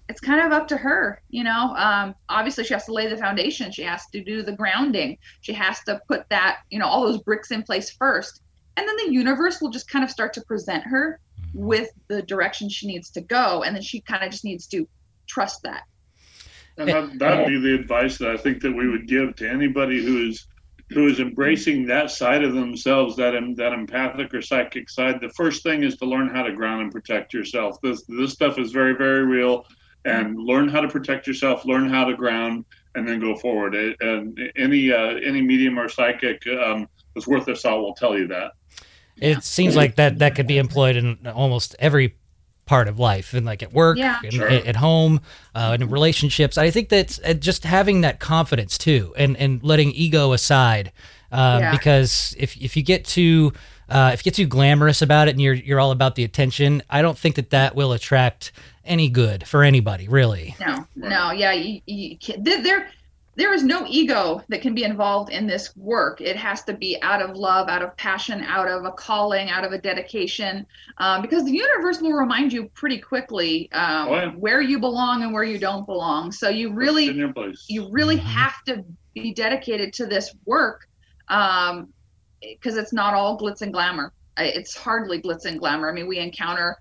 It's 0.08 0.20
kind 0.20 0.44
of 0.44 0.52
up 0.52 0.68
to 0.68 0.76
her, 0.76 1.20
you 1.30 1.42
know. 1.42 1.74
Um, 1.76 2.14
obviously, 2.28 2.62
she 2.64 2.74
has 2.74 2.84
to 2.84 2.92
lay 2.92 3.08
the 3.08 3.16
foundation. 3.16 3.72
She 3.72 3.82
has 3.82 4.06
to 4.08 4.22
do 4.22 4.42
the 4.42 4.52
grounding. 4.52 5.18
She 5.40 5.52
has 5.54 5.80
to 5.84 6.00
put 6.06 6.28
that, 6.28 6.58
you 6.70 6.78
know, 6.78 6.86
all 6.86 7.06
those 7.06 7.22
bricks 7.22 7.50
in 7.50 7.62
place 7.62 7.90
first. 7.90 8.42
And 8.76 8.86
then 8.86 8.96
the 8.98 9.12
universe 9.12 9.60
will 9.60 9.70
just 9.70 9.90
kind 9.90 10.04
of 10.04 10.10
start 10.10 10.34
to 10.34 10.42
present 10.42 10.84
her 10.84 11.18
with 11.54 11.90
the 12.08 12.22
direction 12.22 12.68
she 12.68 12.86
needs 12.86 13.10
to 13.10 13.20
go 13.20 13.62
and 13.62 13.74
then 13.74 13.82
she 13.82 14.00
kind 14.00 14.22
of 14.24 14.30
just 14.30 14.44
needs 14.44 14.66
to 14.68 14.86
trust 15.26 15.62
that. 15.62 15.82
And 16.78 16.88
that, 16.88 17.18
that'd 17.18 17.46
be 17.46 17.58
the 17.58 17.74
advice 17.74 18.18
that 18.18 18.28
i 18.28 18.36
think 18.36 18.60
that 18.60 18.70
we 18.70 18.86
would 18.86 19.08
give 19.08 19.34
to 19.36 19.48
anybody 19.48 20.04
who 20.04 20.28
is 20.28 20.46
who 20.90 21.08
is 21.08 21.18
embracing 21.18 21.86
that 21.86 22.10
side 22.10 22.44
of 22.44 22.54
themselves 22.54 23.16
that 23.16 23.32
that 23.56 23.72
empathic 23.72 24.32
or 24.32 24.40
psychic 24.40 24.88
side. 24.88 25.20
The 25.20 25.30
first 25.30 25.62
thing 25.62 25.82
is 25.82 25.96
to 25.96 26.04
learn 26.04 26.28
how 26.28 26.42
to 26.44 26.52
ground 26.52 26.82
and 26.82 26.92
protect 26.92 27.34
yourself. 27.34 27.80
This 27.80 28.04
this 28.04 28.32
stuff 28.32 28.58
is 28.58 28.72
very 28.72 28.94
very 28.94 29.24
real. 29.24 29.66
And 30.04 30.38
learn 30.38 30.68
how 30.68 30.80
to 30.80 30.88
protect 30.88 31.26
yourself 31.26 31.64
learn 31.64 31.88
how 31.88 32.04
to 32.04 32.14
ground 32.14 32.64
and 32.94 33.08
then 33.08 33.18
go 33.18 33.34
forward. 33.34 33.74
And 33.74 34.38
any 34.56 34.92
uh, 34.92 35.16
any 35.16 35.42
medium 35.42 35.78
or 35.78 35.88
psychic 35.88 36.46
um, 36.46 36.88
that's 37.14 37.26
worth 37.26 37.46
their 37.46 37.56
salt 37.56 37.82
will 37.82 37.94
tell 37.94 38.16
you 38.16 38.28
that 38.28 38.52
it 39.20 39.44
seems 39.44 39.76
like 39.76 39.96
that 39.96 40.18
that 40.18 40.34
could 40.34 40.46
be 40.46 40.58
employed 40.58 40.96
in 40.96 41.26
almost 41.26 41.74
every 41.78 42.16
part 42.66 42.88
of 42.88 42.98
life 42.98 43.32
and 43.32 43.46
like 43.46 43.62
at 43.62 43.72
work 43.72 43.96
yeah. 43.96 44.18
and 44.24 44.32
sure. 44.32 44.48
at 44.48 44.76
home 44.76 45.20
uh, 45.54 45.76
in 45.78 45.88
relationships 45.88 46.58
i 46.58 46.68
think 46.68 46.88
that 46.88 47.18
uh, 47.24 47.32
just 47.32 47.64
having 47.64 48.00
that 48.00 48.18
confidence 48.18 48.76
too 48.76 49.14
and 49.16 49.36
and 49.36 49.62
letting 49.62 49.92
ego 49.92 50.32
aside 50.32 50.92
um, 51.30 51.60
yeah. 51.60 51.70
because 51.70 52.34
if 52.38 52.56
if 52.56 52.76
you 52.76 52.82
get 52.82 53.04
too 53.04 53.52
uh, 53.88 54.10
if 54.12 54.20
you 54.20 54.30
get 54.30 54.34
too 54.34 54.46
glamorous 54.46 55.00
about 55.00 55.28
it 55.28 55.30
and 55.30 55.40
you're 55.40 55.54
you're 55.54 55.78
all 55.78 55.92
about 55.92 56.16
the 56.16 56.24
attention 56.24 56.82
i 56.90 57.00
don't 57.00 57.16
think 57.16 57.36
that 57.36 57.50
that 57.50 57.76
will 57.76 57.92
attract 57.92 58.50
any 58.84 59.08
good 59.08 59.46
for 59.46 59.62
anybody 59.62 60.08
really 60.08 60.56
no 60.60 60.84
no 60.96 61.30
yeah 61.30 61.52
you, 61.52 61.80
you, 61.86 62.18
there 62.38 62.90
there 63.36 63.52
is 63.52 63.62
no 63.62 63.84
ego 63.86 64.42
that 64.48 64.62
can 64.62 64.74
be 64.74 64.82
involved 64.82 65.30
in 65.30 65.46
this 65.46 65.76
work. 65.76 66.22
It 66.22 66.36
has 66.36 66.64
to 66.64 66.72
be 66.72 67.00
out 67.02 67.20
of 67.20 67.36
love, 67.36 67.68
out 67.68 67.82
of 67.82 67.94
passion, 67.98 68.42
out 68.42 68.66
of 68.66 68.86
a 68.86 68.92
calling, 68.92 69.50
out 69.50 69.62
of 69.62 69.72
a 69.72 69.78
dedication, 69.78 70.66
um, 70.96 71.20
because 71.20 71.44
the 71.44 71.52
universe 71.52 72.00
will 72.00 72.14
remind 72.14 72.50
you 72.50 72.68
pretty 72.70 72.98
quickly 72.98 73.70
um, 73.72 74.08
oh, 74.08 74.14
yeah. 74.14 74.30
where 74.30 74.62
you 74.62 74.78
belong 74.78 75.22
and 75.22 75.34
where 75.34 75.44
you 75.44 75.58
don't 75.58 75.84
belong. 75.84 76.32
So 76.32 76.48
you 76.48 76.72
really, 76.72 77.04
you 77.68 77.90
really 77.90 78.16
mm-hmm. 78.16 78.26
have 78.26 78.64
to 78.64 78.82
be 79.12 79.34
dedicated 79.34 79.92
to 79.94 80.06
this 80.06 80.34
work 80.46 80.88
because 81.28 81.76
um, 81.78 81.88
it's 82.62 82.94
not 82.94 83.12
all 83.12 83.38
glitz 83.38 83.60
and 83.60 83.72
glamour. 83.72 84.14
It's 84.38 84.74
hardly 84.74 85.20
glitz 85.20 85.44
and 85.44 85.58
glamour. 85.58 85.90
I 85.90 85.92
mean, 85.92 86.08
we 86.08 86.18
encounter 86.18 86.78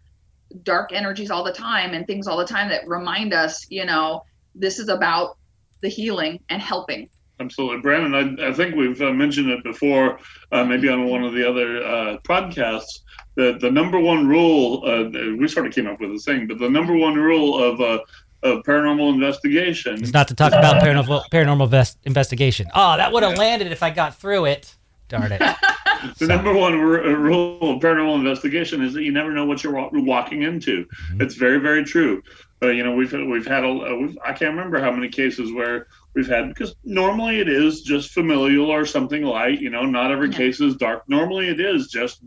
dark 0.63 0.93
energies 0.93 1.31
all 1.31 1.43
the 1.43 1.51
time 1.51 1.93
and 1.93 2.07
things 2.07 2.27
all 2.27 2.37
the 2.37 2.45
time 2.45 2.69
that 2.69 2.87
remind 2.87 3.33
us, 3.33 3.65
you 3.69 3.85
know, 3.85 4.23
this 4.53 4.79
is 4.79 4.87
about 4.87 5.37
the 5.85 5.89
healing 5.89 6.39
and 6.49 6.61
helping. 6.61 7.07
Absolutely, 7.39 7.81
Brandon. 7.81 8.39
I, 8.39 8.49
I 8.49 8.53
think 8.53 8.75
we've 8.75 8.99
uh, 9.01 9.13
mentioned 9.13 9.49
it 9.49 9.63
before, 9.63 10.19
uh, 10.51 10.63
maybe 10.63 10.89
on 10.89 11.05
one 11.05 11.23
of 11.23 11.33
the 11.33 11.47
other 11.47 11.83
uh, 11.83 12.17
podcasts. 12.23 13.01
That 13.35 13.59
the 13.59 13.69
number 13.69 13.99
one 13.99 14.27
rule 14.27 14.81
uh, 14.85 15.09
we 15.37 15.47
sort 15.49 15.67
of 15.67 15.73
came 15.73 15.87
up 15.87 15.99
with 15.99 16.11
this 16.11 16.23
thing, 16.23 16.47
but 16.47 16.57
the 16.57 16.69
number 16.69 16.95
one 16.95 17.15
rule 17.15 17.61
of 17.61 17.81
uh, 17.81 17.99
of 18.43 18.63
paranormal 18.63 19.13
investigation 19.13 20.01
is 20.01 20.13
not 20.13 20.27
to 20.29 20.35
talk 20.35 20.53
about 20.53 20.81
paranormal 20.81 21.23
paranormal 21.31 21.69
vest, 21.69 21.97
investigation. 22.05 22.67
Oh, 22.73 22.95
that 22.95 23.11
would 23.11 23.23
have 23.23 23.37
landed 23.37 23.71
if 23.71 23.83
I 23.83 23.89
got 23.89 24.15
through 24.15 24.45
it. 24.45 24.73
Darn 25.09 25.33
it. 25.33 25.41
the 26.19 26.27
number 26.27 26.53
one 26.53 26.73
r- 26.73 27.01
rule 27.15 27.75
of 27.75 27.81
paranormal 27.81 28.15
investigation 28.15 28.81
is 28.81 28.93
that 28.93 29.03
you 29.03 29.11
never 29.11 29.31
know 29.31 29.45
what 29.45 29.63
you're 29.63 29.89
walking 29.91 30.43
into. 30.43 30.85
Mm-hmm. 30.85 31.21
It's 31.21 31.35
very, 31.35 31.59
very 31.59 31.83
true. 31.83 32.23
You 32.69 32.83
know, 32.83 32.93
we've 32.93 33.11
we've 33.11 33.47
had 33.47 33.63
a 33.63 33.95
we've, 33.95 34.17
I 34.23 34.33
can't 34.33 34.55
remember 34.55 34.79
how 34.79 34.91
many 34.91 35.09
cases 35.09 35.51
where 35.51 35.87
we've 36.13 36.27
had 36.27 36.49
because 36.49 36.75
normally 36.83 37.39
it 37.39 37.49
is 37.49 37.81
just 37.81 38.11
familial 38.11 38.69
or 38.69 38.85
something 38.85 39.23
light. 39.23 39.59
You 39.61 39.69
know, 39.69 39.85
not 39.85 40.11
every 40.11 40.29
yeah. 40.29 40.37
case 40.37 40.61
is 40.61 40.75
dark. 40.75 41.07
Normally 41.07 41.49
it 41.49 41.59
is 41.59 41.87
just 41.87 42.21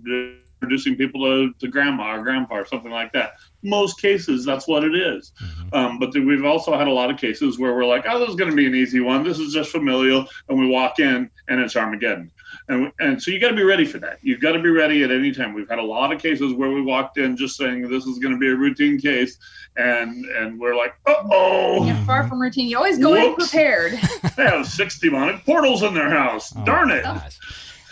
introducing 0.60 0.96
people 0.96 1.24
to, 1.24 1.52
to 1.60 1.68
grandma 1.68 2.16
or 2.16 2.22
grandpa 2.22 2.56
or 2.56 2.66
something 2.66 2.90
like 2.90 3.12
that. 3.12 3.34
Most 3.62 4.00
cases, 4.00 4.44
that's 4.44 4.66
what 4.66 4.84
it 4.84 4.94
is. 4.94 5.32
Mm-hmm. 5.42 5.74
Um, 5.74 5.98
but 5.98 6.12
we've 6.14 6.44
also 6.44 6.76
had 6.76 6.88
a 6.88 6.92
lot 6.92 7.10
of 7.10 7.18
cases 7.18 7.58
where 7.58 7.74
we're 7.74 7.86
like, 7.86 8.04
oh, 8.08 8.18
this 8.18 8.28
is 8.28 8.36
going 8.36 8.50
to 8.50 8.56
be 8.56 8.66
an 8.66 8.74
easy 8.74 9.00
one. 9.00 9.22
This 9.24 9.38
is 9.38 9.52
just 9.52 9.70
familial, 9.70 10.26
and 10.48 10.58
we 10.58 10.66
walk 10.66 10.98
in 10.98 11.30
and 11.48 11.60
it's 11.60 11.76
Armageddon. 11.76 12.30
And 12.68 12.92
and 12.98 13.22
so 13.22 13.30
you 13.30 13.38
got 13.38 13.50
to 13.50 13.56
be 13.56 13.62
ready 13.62 13.84
for 13.84 13.98
that. 13.98 14.18
You've 14.22 14.40
got 14.40 14.52
to 14.52 14.62
be 14.62 14.68
ready 14.70 15.02
at 15.02 15.10
any 15.10 15.32
time. 15.32 15.54
We've 15.54 15.68
had 15.68 15.78
a 15.78 15.84
lot 15.84 16.12
of 16.12 16.20
cases 16.20 16.52
where 16.52 16.70
we 16.70 16.82
walked 16.82 17.18
in 17.18 17.36
just 17.36 17.56
saying 17.56 17.88
this 17.88 18.04
is 18.04 18.18
going 18.18 18.34
to 18.34 18.38
be 18.38 18.48
a 18.48 18.54
routine 18.54 18.98
case, 18.98 19.38
and 19.76 20.24
and 20.26 20.58
we're 20.58 20.76
like, 20.76 20.94
uh 21.06 21.14
oh. 21.30 21.86
Yeah, 21.86 22.04
far 22.04 22.28
from 22.28 22.40
routine. 22.40 22.68
You 22.68 22.76
always 22.76 22.98
go 22.98 23.14
in 23.14 23.34
prepared. 23.34 23.98
They 24.36 24.44
have 24.44 24.66
six 24.68 25.00
demonic 25.00 25.44
portals 25.44 25.82
in 25.82 25.94
their 25.94 26.10
house. 26.10 26.52
Oh, 26.56 26.64
Darn 26.64 26.90
it! 26.90 27.02
gosh. 27.02 27.38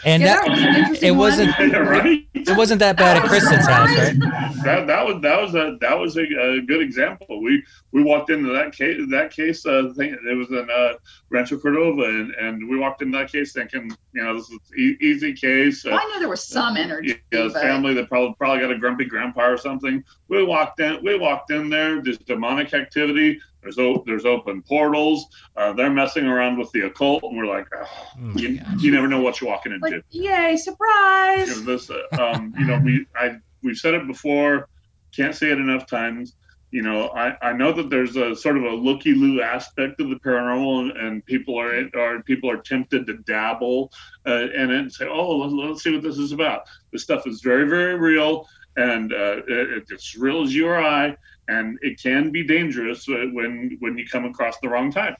And 0.06 0.22
Yeah, 0.22 0.36
that, 0.36 0.46
that 0.46 0.90
was 0.90 0.98
an 1.02 1.04
it 1.04 1.10
one. 1.10 1.18
wasn't 1.18 1.58
right. 1.58 2.26
it 2.34 2.56
wasn't 2.56 2.78
that 2.78 2.96
bad 2.96 3.16
at 3.16 3.24
Kristen's 3.24 3.66
house, 3.66 3.90
right? 3.90 4.16
That 4.64 4.86
that 4.86 5.04
was 5.04 5.20
that 5.22 5.40
was 5.42 5.54
a 5.56 5.76
that 5.80 5.98
was 5.98 6.16
a, 6.16 6.20
a 6.22 6.60
good 6.62 6.80
example. 6.80 7.42
We 7.42 7.62
we 7.90 8.04
walked 8.04 8.30
into 8.30 8.52
that 8.52 8.72
case 8.72 9.00
that 9.10 9.32
case 9.32 9.66
uh, 9.66 9.92
thing. 9.96 10.16
It 10.30 10.34
was 10.36 10.48
in 10.50 10.68
uh, 10.70 10.92
Rancho 11.30 11.58
Cordova, 11.58 12.02
and, 12.04 12.30
and 12.36 12.68
we 12.68 12.78
walked 12.78 13.02
into 13.02 13.18
that 13.18 13.32
case 13.32 13.52
thinking, 13.52 13.90
you 14.12 14.22
know, 14.22 14.36
this 14.36 14.48
is 14.48 14.58
e- 14.78 14.96
easy 15.00 15.32
case. 15.32 15.84
Uh, 15.84 15.90
I 15.90 16.04
know 16.12 16.20
there 16.20 16.28
was 16.28 16.44
some 16.46 16.76
energy. 16.76 17.20
you 17.32 17.38
know, 17.38 17.48
but- 17.52 17.60
family 17.60 17.92
that 17.94 18.08
probably 18.08 18.34
probably 18.38 18.60
got 18.60 18.70
a 18.70 18.78
grumpy 18.78 19.06
grandpa 19.06 19.46
or 19.48 19.56
something. 19.58 20.04
We 20.28 20.42
walked 20.44 20.78
in. 20.80 21.02
We 21.02 21.18
walked 21.18 21.50
in 21.50 21.68
there. 21.68 22.00
There's 22.00 22.18
demonic 22.18 22.72
activity. 22.74 23.40
There's 23.66 23.78
o- 23.78 24.04
there's 24.06 24.24
open 24.24 24.62
portals. 24.62 25.26
Uh, 25.56 25.72
they're 25.72 25.90
messing 25.90 26.26
around 26.26 26.56
with 26.58 26.70
the 26.70 26.82
occult, 26.86 27.24
and 27.24 27.36
we're 27.36 27.46
like, 27.46 27.66
oh, 27.76 27.84
Oh 28.16 28.32
you, 28.36 28.60
you 28.78 28.92
never 28.92 29.08
know 29.08 29.20
what 29.20 29.40
you're 29.40 29.50
walking 29.50 29.72
into. 29.72 29.88
like, 29.88 30.04
yay, 30.10 30.56
surprise. 30.56 31.48
Because 31.48 31.64
this, 31.64 31.90
uh, 31.90 32.22
um, 32.22 32.54
you 32.58 32.64
know, 32.64 32.78
we 32.78 33.06
I 33.16 33.36
we've 33.62 33.76
said 33.76 33.94
it 33.94 34.06
before. 34.06 34.68
Can't 35.14 35.34
say 35.34 35.50
it 35.50 35.58
enough 35.58 35.86
times. 35.86 36.34
You 36.72 36.82
know, 36.82 37.08
I, 37.08 37.36
I 37.40 37.52
know 37.52 37.72
that 37.72 37.90
there's 37.90 38.16
a 38.16 38.34
sort 38.36 38.56
of 38.56 38.64
a 38.64 38.70
looky 38.70 39.14
loo 39.14 39.40
aspect 39.40 40.00
of 40.00 40.10
the 40.10 40.16
paranormal, 40.16 40.80
and, 40.90 40.98
and 40.98 41.24
people 41.26 41.58
are 41.58 41.88
are 41.98 42.22
people 42.22 42.50
are 42.50 42.58
tempted 42.58 43.06
to 43.06 43.14
dabble 43.18 43.92
uh, 44.26 44.48
in 44.54 44.70
it 44.70 44.78
and 44.80 44.92
say, 44.92 45.06
oh, 45.08 45.36
let's, 45.38 45.52
let's 45.54 45.82
see 45.82 45.92
what 45.92 46.02
this 46.02 46.18
is 46.18 46.32
about. 46.32 46.62
This 46.92 47.02
stuff 47.02 47.26
is 47.26 47.40
very 47.40 47.68
very 47.68 47.94
real, 47.96 48.46
and 48.76 49.12
uh, 49.12 49.38
it, 49.48 49.84
it's 49.90 50.16
real 50.16 50.42
as 50.42 50.54
you 50.54 50.66
or 50.68 50.78
I, 50.78 51.16
and 51.48 51.78
it 51.82 52.00
can 52.02 52.30
be 52.30 52.42
dangerous 52.46 53.08
uh, 53.08 53.26
when 53.32 53.76
when 53.80 53.96
you 53.98 54.06
come 54.06 54.24
across 54.24 54.58
the 54.60 54.68
wrong 54.68 54.90
time. 54.92 55.16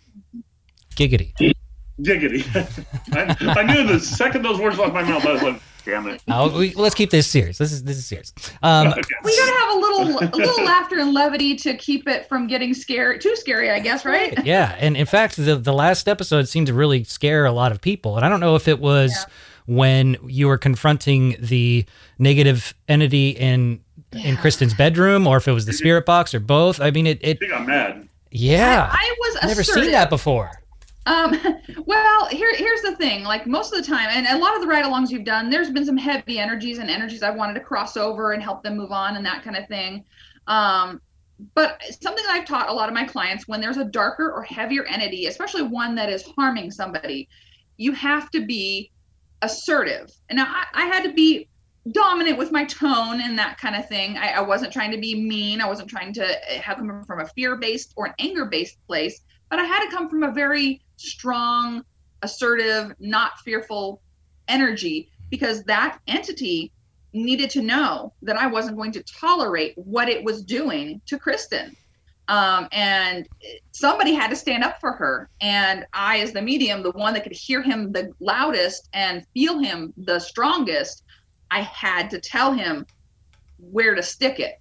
Giggity. 0.97 1.33
Giggity! 2.03 2.45
I, 3.13 3.61
I 3.61 3.63
knew 3.63 3.87
the 3.87 3.99
second 4.01 4.43
those 4.43 4.59
words 4.61 4.79
left 4.79 4.93
my 4.93 5.03
mouth, 5.03 5.25
I 5.25 5.33
was 5.33 5.43
like, 5.43 5.61
damn 5.85 6.07
it. 6.09 6.23
Now, 6.27 6.55
we, 6.55 6.75
let's 6.75 6.95
keep 6.95 7.11
this 7.11 7.27
serious. 7.27 7.57
This 7.59 7.73
is 7.73 7.85
this 7.85 7.97
is 7.97 8.07
serious. 8.07 8.33
Um, 8.63 8.93
We 9.25 9.37
gotta 9.37 9.59
have 9.61 9.71
a 9.71 9.79
little, 9.79 10.19
a 10.19 10.29
little 10.37 10.65
laughter 10.65 10.99
and 10.99 11.15
levity 11.15 11.57
to 11.57 11.75
keep 11.77 12.07
it 12.07 12.29
from 12.29 12.47
getting 12.49 12.75
scary, 12.75 13.19
too 13.19 13.35
scary, 13.37 13.71
I 13.71 13.79
guess, 13.79 14.05
right? 14.05 14.45
yeah, 14.45 14.77
and 14.79 14.95
in 14.97 15.07
fact, 15.07 15.37
the 15.37 15.57
the 15.57 15.73
last 15.73 16.07
episode 16.09 16.49
seemed 16.49 16.67
to 16.67 16.75
really 16.75 17.03
scare 17.05 17.47
a 17.47 17.53
lot 17.53 17.73
of 17.73 17.81
people, 17.81 18.17
and 18.17 18.27
I 18.27 18.29
don't 18.29 18.41
know 18.41 18.57
if 18.57 18.69
it 18.69 18.79
was 18.79 19.13
Yeah. 19.13 19.25
when 19.67 20.17
you 20.27 20.49
were 20.49 20.59
confronting 20.59 21.37
the 21.41 21.87
negative 22.19 22.75
entity 22.89 23.31
in 23.31 23.81
in 24.13 24.37
Kristen's 24.37 24.75
bedroom, 24.75 25.27
or 25.27 25.37
if 25.37 25.49
it 25.49 25.53
was 25.53 25.67
the 25.67 25.73
spirit 25.73 26.07
box, 26.07 26.35
or 26.35 26.41
both. 26.41 26.81
I 26.81 26.91
mean, 26.91 27.07
it. 27.07 27.21
I 27.25 27.29
it 27.29 27.39
think 27.41 27.53
I'm 27.53 27.67
mad. 27.67 28.09
yeah, 28.31 28.89
I, 28.91 28.97
I 28.97 29.17
was 29.19 29.37
I've 29.37 29.49
never 29.49 29.61
assertive. 29.61 29.85
seen 29.85 29.93
that 29.93 30.11
before. 30.11 30.51
Um, 31.07 31.39
well, 31.87 32.27
here, 32.27 32.55
here's 32.57 32.83
the 32.83 32.97
thing. 32.97 33.25
Like 33.25 33.47
most 33.47 33.73
of 33.73 33.81
the 33.81 33.87
time, 33.87 34.09
and 34.11 34.27
a 34.27 34.39
lot 34.43 34.55
of 34.57 34.63
the 34.63 34.69
ride-alongs 34.69 35.11
you've 35.11 35.25
done, 35.25 35.51
there's 35.51 35.71
been 35.71 35.85
some 35.85 35.97
heavy 35.97 36.39
energies 36.39 36.79
and 36.79 36.91
energies 36.91 37.23
I 37.23 37.31
wanted 37.31 37.55
to 37.55 37.61
cross 37.61 37.97
over 37.97 38.33
and 38.33 38.43
help 38.43 38.63
them 38.63 38.77
move 38.77 38.93
on 38.93 39.17
and 39.17 39.25
that 39.25 39.43
kind 39.43 39.57
of 39.57 39.67
thing. 39.69 40.05
Um, 40.47 41.01
but 41.55 41.81
something 42.01 42.25
that 42.25 42.35
I've 42.35 42.47
taught 42.47 42.69
a 42.69 42.73
lot 42.73 42.89
of 42.89 42.95
my 42.95 43.05
clients 43.05 43.47
when 43.47 43.61
there's 43.61 43.77
a 43.77 43.85
darker 43.85 44.33
or 44.33 44.43
heavier 44.43 44.85
entity, 44.85 45.27
especially 45.27 45.63
one 45.63 45.95
that 45.97 46.09
is 46.09 46.25
harming 46.37 46.71
somebody, 46.71 47.29
you 47.77 47.93
have 47.93 48.31
to 48.31 48.45
be 48.45 48.91
assertive. 49.43 50.11
And 50.31 50.39
now 50.39 50.47
I, 50.49 50.65
I 50.73 50.87
had 50.87 51.03
to 51.05 51.13
be 51.13 51.49
dominant 51.93 52.39
with 52.39 52.53
my 52.53 52.65
tone 52.65 53.21
and 53.21 53.39
that 53.39 53.59
kind 53.59 53.77
of 53.77 53.89
thing. 53.89 54.17
I, 54.17 54.33
I 54.33 54.41
wasn't 54.41 54.73
trying 54.73 54.91
to 54.91 54.99
be 54.99 55.21
mean. 55.21 55.61
I 55.61 55.67
wasn't 55.67 55.89
trying 55.89 56.13
to 56.15 56.27
have 56.63 56.79
come 56.79 57.05
from 57.05 57.21
a 57.21 57.27
fear-based 57.29 57.93
or 57.97 58.07
an 58.07 58.15
anger-based 58.19 58.79
place 58.87 59.21
but 59.49 59.59
I 59.59 59.65
had 59.65 59.85
to 59.85 59.91
come 59.95 60.09
from 60.09 60.23
a 60.23 60.33
very 60.33 60.83
strong, 60.97 61.85
assertive, 62.23 62.95
not 62.99 63.39
fearful 63.41 64.01
energy 64.49 65.11
because 65.31 65.63
that 65.65 65.99
entity 66.07 66.73
needed 67.13 67.51
to 67.51 67.63
know 67.63 68.13
that 68.23 68.37
I 68.37 68.47
wasn't 68.47 68.77
going 68.77 68.93
to 68.93 69.03
tolerate 69.03 69.75
what 69.77 70.09
it 70.09 70.23
was 70.23 70.43
doing 70.45 71.01
to 71.07 71.19
Kristen. 71.19 71.77
Um, 72.29 72.69
and 72.73 73.29
somebody 73.71 74.13
had 74.13 74.31
to 74.31 74.37
stand 74.37 74.65
up 74.65 74.81
for 74.81 74.93
her. 74.93 75.31
And 75.41 75.87
I, 75.93 76.19
as 76.19 76.33
the 76.33 76.43
medium, 76.43 76.83
the 76.83 76.91
one 76.91 77.15
that 77.15 77.23
could 77.23 77.33
hear 77.33 77.63
him 77.63 77.93
the 77.93 78.13
loudest 78.19 78.89
and 78.93 79.25
feel 79.33 79.61
him 79.61 79.95
the 79.97 80.19
strongest, 80.19 81.05
I 81.51 81.63
had 81.63 82.11
to 82.11 82.21
tell 82.21 82.53
him 82.53 82.87
where 83.59 83.95
to 83.95 84.03
stick 84.03 84.41
it. 84.41 84.61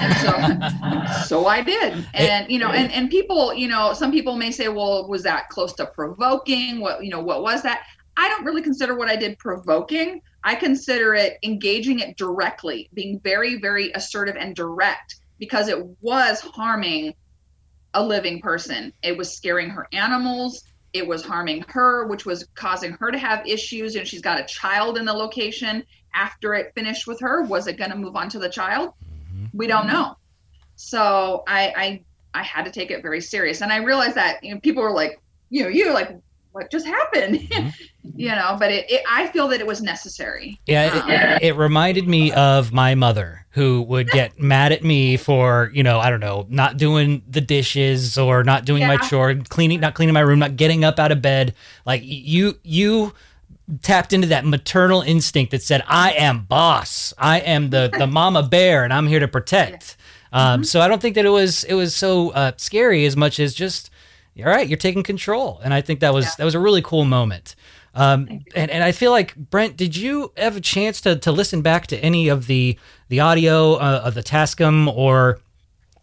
And 0.00 0.14
so 0.16 1.22
so 1.26 1.46
I 1.46 1.62
did. 1.62 2.06
And 2.14 2.50
you 2.50 2.58
know, 2.58 2.70
and 2.70 2.90
and 2.92 3.10
people, 3.10 3.54
you 3.54 3.68
know, 3.68 3.92
some 3.92 4.10
people 4.10 4.36
may 4.36 4.50
say, 4.50 4.68
well, 4.68 5.08
was 5.08 5.22
that 5.24 5.48
close 5.48 5.72
to 5.74 5.86
provoking? 5.86 6.80
What, 6.80 7.04
you 7.04 7.10
know, 7.10 7.20
what 7.20 7.42
was 7.42 7.62
that? 7.62 7.82
I 8.16 8.28
don't 8.28 8.44
really 8.44 8.62
consider 8.62 8.96
what 8.96 9.08
I 9.08 9.16
did 9.16 9.38
provoking. 9.38 10.20
I 10.42 10.54
consider 10.54 11.14
it 11.14 11.38
engaging 11.42 12.00
it 12.00 12.16
directly, 12.16 12.88
being 12.94 13.20
very 13.20 13.60
very 13.60 13.92
assertive 13.92 14.36
and 14.36 14.54
direct 14.54 15.16
because 15.38 15.68
it 15.68 15.84
was 16.00 16.40
harming 16.40 17.14
a 17.94 18.04
living 18.04 18.40
person. 18.40 18.92
It 19.02 19.16
was 19.16 19.34
scaring 19.34 19.70
her 19.70 19.86
animals. 19.92 20.64
It 20.92 21.06
was 21.06 21.24
harming 21.24 21.64
her, 21.68 22.06
which 22.06 22.24
was 22.24 22.46
causing 22.54 22.92
her 22.92 23.10
to 23.10 23.18
have 23.18 23.46
issues. 23.46 23.96
And 23.96 24.06
she's 24.06 24.20
got 24.20 24.40
a 24.40 24.44
child 24.44 24.98
in 24.98 25.04
the 25.04 25.12
location. 25.12 25.84
After 26.14 26.54
it 26.54 26.72
finished 26.74 27.06
with 27.06 27.20
her, 27.20 27.42
was 27.42 27.66
it 27.66 27.76
going 27.76 27.90
to 27.90 27.96
move 27.96 28.16
on 28.16 28.28
to 28.30 28.38
the 28.38 28.48
child? 28.48 28.90
we 29.52 29.66
don't 29.66 29.86
know 29.86 30.16
so 30.76 31.42
I, 31.46 31.72
I 31.76 32.04
i 32.40 32.42
had 32.42 32.64
to 32.64 32.70
take 32.70 32.90
it 32.90 33.02
very 33.02 33.20
serious 33.20 33.60
and 33.62 33.72
i 33.72 33.76
realized 33.76 34.14
that 34.16 34.42
you 34.42 34.52
know 34.54 34.60
people 34.60 34.82
were 34.82 34.92
like 34.92 35.20
you 35.50 35.62
know 35.62 35.68
you 35.68 35.92
like 35.92 36.10
what 36.52 36.70
just 36.70 36.86
happened 36.86 37.36
Mhm. 37.50 37.72
you 38.16 38.28
know 38.28 38.56
but 38.58 38.70
it, 38.70 38.90
it 38.90 39.02
i 39.10 39.26
feel 39.28 39.48
that 39.48 39.60
it 39.60 39.66
was 39.66 39.80
necessary 39.82 40.58
Yeah, 40.66 40.84
it, 40.86 41.42
it 41.42 41.56
reminded 41.56 42.06
me 42.08 42.32
of 42.32 42.72
my 42.72 42.94
mother 42.94 43.46
who 43.50 43.82
would 43.82 44.10
get 44.10 44.38
mad 44.54 44.72
at 44.72 44.82
me 44.82 45.16
for, 45.16 45.70
you 45.72 45.82
know, 45.82 46.00
I 46.00 46.10
don't 46.10 46.20
know, 46.20 46.46
not 46.48 46.76
doing 46.76 47.22
the 47.28 47.40
dishes 47.40 48.18
or 48.18 48.42
not 48.42 48.64
doing 48.64 48.84
my 48.86 48.94
Yeah. 48.94 49.08
chore, 49.08 49.34
cleaning, 49.48 49.78
not 49.80 49.94
cleaning 49.94 50.12
my 50.12 50.20
room, 50.20 50.38
not 50.40 50.56
getting 50.56 50.84
up 50.84 50.98
out 50.98 51.12
of 51.12 51.22
bed. 51.22 51.54
Like 51.86 52.02
you, 52.04 52.58
you 52.64 53.14
tapped 53.82 54.12
into 54.12 54.26
that 54.28 54.44
maternal 54.44 55.00
instinct 55.02 55.50
that 55.52 55.62
said, 55.62 55.82
"I 55.86 56.12
am 56.12 56.40
boss. 56.44 57.12
I 57.18 57.40
am 57.40 57.70
the 57.70 57.90
the 57.98 58.06
mama 58.06 58.42
bear, 58.42 58.84
and 58.84 58.92
I'm 58.92 59.06
here 59.06 59.20
to 59.20 59.28
protect." 59.28 59.96
Um, 60.32 60.64
So 60.64 60.80
I 60.80 60.88
don't 60.88 61.00
think 61.00 61.14
that 61.14 61.24
it 61.24 61.30
was 61.30 61.64
it 61.64 61.74
was 61.74 61.94
so 61.94 62.30
uh, 62.30 62.52
scary 62.56 63.04
as 63.06 63.16
much 63.16 63.38
as 63.40 63.54
just, 63.54 63.90
all 64.38 64.44
right, 64.46 64.66
you're 64.68 64.76
taking 64.76 65.02
control, 65.02 65.60
and 65.64 65.72
I 65.72 65.80
think 65.80 66.00
that 66.00 66.12
was 66.12 66.24
Yeah. 66.26 66.30
that 66.38 66.44
was 66.44 66.54
a 66.54 66.60
really 66.60 66.82
cool 66.82 67.04
moment. 67.04 67.54
Um, 67.96 68.26
and, 68.56 68.72
and 68.72 68.82
I 68.82 68.90
feel 68.90 69.12
like 69.12 69.36
Brent, 69.36 69.76
did 69.76 69.96
you 69.96 70.32
have 70.36 70.56
a 70.56 70.60
chance 70.60 71.00
to, 71.02 71.14
to 71.14 71.30
listen 71.30 71.62
back 71.62 71.86
to 71.88 71.96
any 71.98 72.28
of 72.28 72.48
the 72.48 72.76
the 73.08 73.20
audio 73.20 73.74
uh, 73.74 74.02
of 74.04 74.14
the 74.14 74.22
Tascam 74.22 74.88
or 74.92 75.38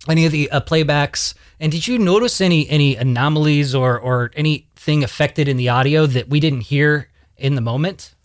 any 0.08 0.25
of 0.25 0.32
the 0.32 0.50
uh, 0.51 0.62
playbacks? 0.62 1.34
And 1.60 1.70
did 1.72 1.88
you 1.89 2.00
notice 2.00 2.39
any 2.39 2.70
any 2.70 2.96
anomalies 2.96 3.75
or 3.75 4.00
or 4.00 4.32
anything 4.36 5.03
affected 5.03 5.50
in 5.50 5.58
the 5.58 5.68
audio 5.68 6.06
that 6.06 6.30
we 6.30 6.39
didn't 6.39 6.62
hear 6.62 7.10
in 7.41 7.55
the 7.55 7.62
moment? 7.62 8.15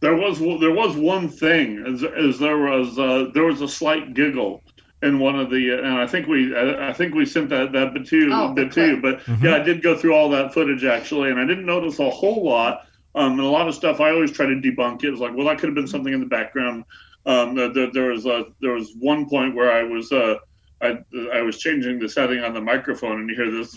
There 0.00 0.14
was 0.14 0.38
there 0.38 0.72
was 0.72 0.96
one 0.96 1.28
thing 1.28 1.84
as, 1.86 2.04
as 2.04 2.38
there 2.38 2.58
was 2.58 2.98
uh, 2.98 3.30
there 3.34 3.44
was 3.44 3.60
a 3.62 3.68
slight 3.68 4.14
giggle 4.14 4.62
in 5.02 5.18
one 5.20 5.38
of 5.38 5.50
the 5.50 5.70
and 5.78 5.94
I 5.98 6.06
think 6.06 6.26
we 6.26 6.54
I, 6.56 6.90
I 6.90 6.92
think 6.92 7.14
we 7.14 7.24
sent 7.24 7.48
that 7.50 7.72
that 7.72 7.94
bit 7.94 8.06
to 8.08 8.16
you, 8.16 8.30
Oh, 8.32 8.52
bit 8.52 8.72
the 8.72 8.80
to 8.82 8.86
you 8.90 9.00
but 9.00 9.20
Mhm. 9.20 9.42
yeah 9.42 9.54
I 9.56 9.60
did 9.60 9.82
go 9.82 9.96
through 9.96 10.14
all 10.14 10.28
that 10.30 10.52
footage 10.54 10.84
actually 10.84 11.30
and 11.30 11.40
I 11.40 11.44
didn't 11.44 11.66
notice 11.66 11.98
a 12.00 12.10
whole 12.10 12.44
lot 12.44 12.82
um, 13.14 13.32
and 13.32 13.40
a 13.40 13.44
lot 13.48 13.66
of 13.68 13.74
stuff 13.74 14.00
I 14.00 14.10
always 14.10 14.30
try 14.32 14.46
to 14.46 14.54
debunk 14.54 15.02
it. 15.04 15.08
It's 15.12 15.20
like 15.20 15.34
well 15.36 15.46
that 15.46 15.58
could 15.58 15.68
have 15.68 15.74
been 15.76 15.88
something 15.88 16.12
in 16.12 16.20
the 16.20 16.26
background. 16.26 16.84
Um, 17.26 17.54
there, 17.56 17.72
there, 17.72 17.90
there 17.92 18.10
was 18.10 18.24
a, 18.26 18.44
there 18.60 18.72
was 18.72 18.92
one 18.98 19.28
point 19.28 19.54
where 19.54 19.70
I 19.72 19.82
was 19.82 20.12
uh, 20.12 20.36
I 20.80 20.98
I 21.32 21.42
was 21.42 21.58
changing 21.58 21.98
the 21.98 22.08
setting 22.08 22.40
on 22.40 22.54
the 22.54 22.60
microphone 22.60 23.20
and 23.20 23.28
you 23.30 23.34
hear 23.36 23.50
this. 23.50 23.74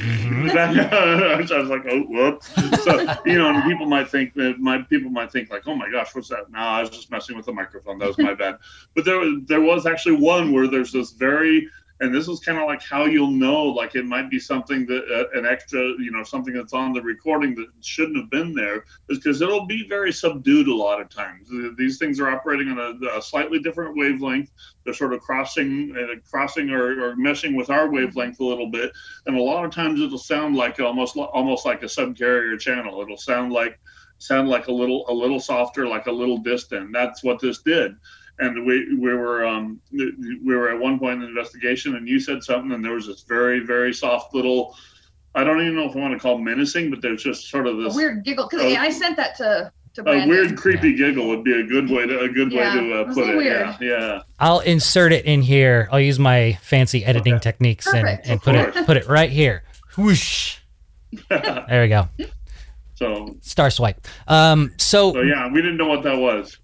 Mhm. 0.00 0.50
I 1.50 1.58
was 1.58 1.68
like, 1.68 1.82
oh, 1.90 2.00
whoops. 2.02 2.52
So 2.84 3.00
you 3.24 3.38
know, 3.38 3.48
and 3.48 3.62
people 3.64 3.86
might 3.86 4.08
think 4.08 4.34
that 4.34 4.58
my 4.58 4.82
people 4.82 5.10
might 5.10 5.32
think 5.32 5.50
like, 5.50 5.62
oh 5.66 5.74
my 5.74 5.90
gosh, 5.90 6.14
what's 6.14 6.28
that? 6.28 6.50
No, 6.50 6.58
I 6.58 6.80
was 6.82 6.90
just 6.90 7.10
messing 7.10 7.36
with 7.36 7.46
the 7.46 7.52
microphone. 7.52 7.98
That 7.98 8.08
was 8.08 8.18
my 8.18 8.34
bad. 8.34 8.58
But 8.94 9.04
there 9.04 9.18
was 9.18 9.40
there 9.46 9.60
was 9.60 9.86
actually 9.86 10.16
one 10.16 10.52
where 10.52 10.66
there's 10.66 10.92
this 10.92 11.12
very 11.12 11.68
and 12.00 12.14
this 12.14 12.28
is 12.28 12.40
kind 12.40 12.58
of 12.58 12.66
like 12.66 12.82
how 12.82 13.04
you'll 13.06 13.30
know 13.30 13.64
like 13.64 13.94
it 13.94 14.04
might 14.04 14.30
be 14.30 14.38
something 14.38 14.86
that 14.86 15.04
uh, 15.12 15.38
an 15.38 15.46
extra 15.46 15.80
you 15.98 16.10
know 16.10 16.22
something 16.22 16.54
that's 16.54 16.72
on 16.72 16.92
the 16.92 17.02
recording 17.02 17.54
that 17.54 17.66
shouldn't 17.80 18.16
have 18.16 18.30
been 18.30 18.52
there 18.52 18.84
is 19.08 19.18
because 19.18 19.40
it'll 19.40 19.66
be 19.66 19.86
very 19.88 20.12
subdued 20.12 20.68
a 20.68 20.74
lot 20.74 21.00
of 21.00 21.08
times 21.08 21.48
these 21.76 21.98
things 21.98 22.20
are 22.20 22.30
operating 22.30 22.68
on 22.68 22.78
a, 22.78 23.18
a 23.18 23.22
slightly 23.22 23.58
different 23.58 23.96
wavelength 23.96 24.50
they're 24.84 24.94
sort 24.94 25.12
of 25.12 25.20
crossing 25.20 25.94
uh, 25.96 26.14
crossing 26.30 26.70
or, 26.70 27.02
or 27.02 27.16
meshing 27.16 27.56
with 27.56 27.70
our 27.70 27.90
wavelength 27.90 28.40
a 28.40 28.44
little 28.44 28.70
bit 28.70 28.92
and 29.26 29.36
a 29.36 29.42
lot 29.42 29.64
of 29.64 29.70
times 29.70 30.00
it'll 30.00 30.18
sound 30.18 30.56
like 30.56 30.80
almost 30.80 31.16
almost 31.16 31.66
like 31.66 31.82
a 31.82 31.86
subcarrier 31.86 32.58
channel 32.58 33.00
it'll 33.00 33.16
sound 33.16 33.52
like 33.52 33.78
sound 34.18 34.48
like 34.48 34.66
a 34.66 34.72
little 34.72 35.04
a 35.08 35.12
little 35.12 35.40
softer, 35.40 35.86
like 35.86 36.06
a 36.06 36.12
little 36.12 36.38
distant. 36.38 36.92
That's 36.92 37.24
what 37.24 37.40
this 37.40 37.58
did. 37.62 37.96
And 38.40 38.64
we 38.64 38.94
we 38.94 39.12
were 39.14 39.44
um, 39.46 39.80
we 39.92 40.54
were 40.54 40.70
at 40.70 40.78
one 40.78 40.98
point 40.98 41.14
in 41.14 41.20
the 41.22 41.26
investigation, 41.28 41.96
and 41.96 42.08
you 42.08 42.20
said 42.20 42.42
something, 42.44 42.70
and 42.72 42.84
there 42.84 42.92
was 42.94 43.06
this 43.08 43.22
very 43.22 43.60
very 43.60 43.92
soft 43.92 44.32
little. 44.34 44.76
I 45.34 45.44
don't 45.44 45.60
even 45.60 45.74
know 45.76 45.88
if 45.90 45.96
I 45.96 45.98
want 46.00 46.14
to 46.14 46.20
call 46.20 46.38
menacing, 46.38 46.90
but 46.90 47.02
there's 47.02 47.22
just 47.22 47.48
sort 47.50 47.66
of 47.66 47.76
this 47.78 47.94
a 47.94 47.96
weird 47.96 48.24
giggle 48.24 48.48
because 48.48 48.64
Oh. 48.64 48.76
I 48.76 48.90
sent 48.90 49.16
that 49.16 49.36
to 49.38 49.72
to 49.94 50.00
a 50.02 50.04
Brandon. 50.04 50.28
weird 50.28 50.56
creepy 50.56 50.94
giggle 50.94 51.26
would 51.28 51.42
be 51.42 51.52
a 51.60 51.64
good 51.64 51.90
way 51.90 52.06
to 52.06 52.20
a 52.20 52.28
good 52.28 52.52
Yeah, 52.52 52.74
way 52.76 52.80
to 52.80 52.94
uh, 52.94 53.00
it 53.02 53.14
put 53.14 53.24
it. 53.24 53.26
little 53.36 53.42
Yeah, 53.42 53.76
yeah. 53.80 54.22
I'll 54.38 54.60
insert 54.60 55.12
it 55.12 55.24
in 55.24 55.42
here. 55.42 55.88
I'll 55.90 55.98
use 56.00 56.18
my 56.20 56.56
fancy 56.62 57.04
editing 57.04 57.34
Okay. 57.34 57.42
techniques 57.42 57.86
and, 57.88 58.02
Perfect. 58.04 58.26
and 58.28 58.36
Of 58.36 58.42
put 58.42 58.54
it 58.54 58.86
put 58.86 58.96
it 58.96 59.08
right 59.08 59.30
here. 59.30 59.64
Whoosh. 59.96 60.58
There 61.28 61.82
we 61.82 61.88
go. 61.88 62.08
so 62.94 63.36
Star 63.40 63.70
swipe. 63.70 64.06
Um, 64.28 64.72
so 64.76 65.12
so 65.12 65.22
yeah, 65.22 65.48
we 65.50 65.60
didn't 65.60 65.76
know 65.76 65.86
what 65.88 66.02
that 66.04 66.16
was. 66.18 66.56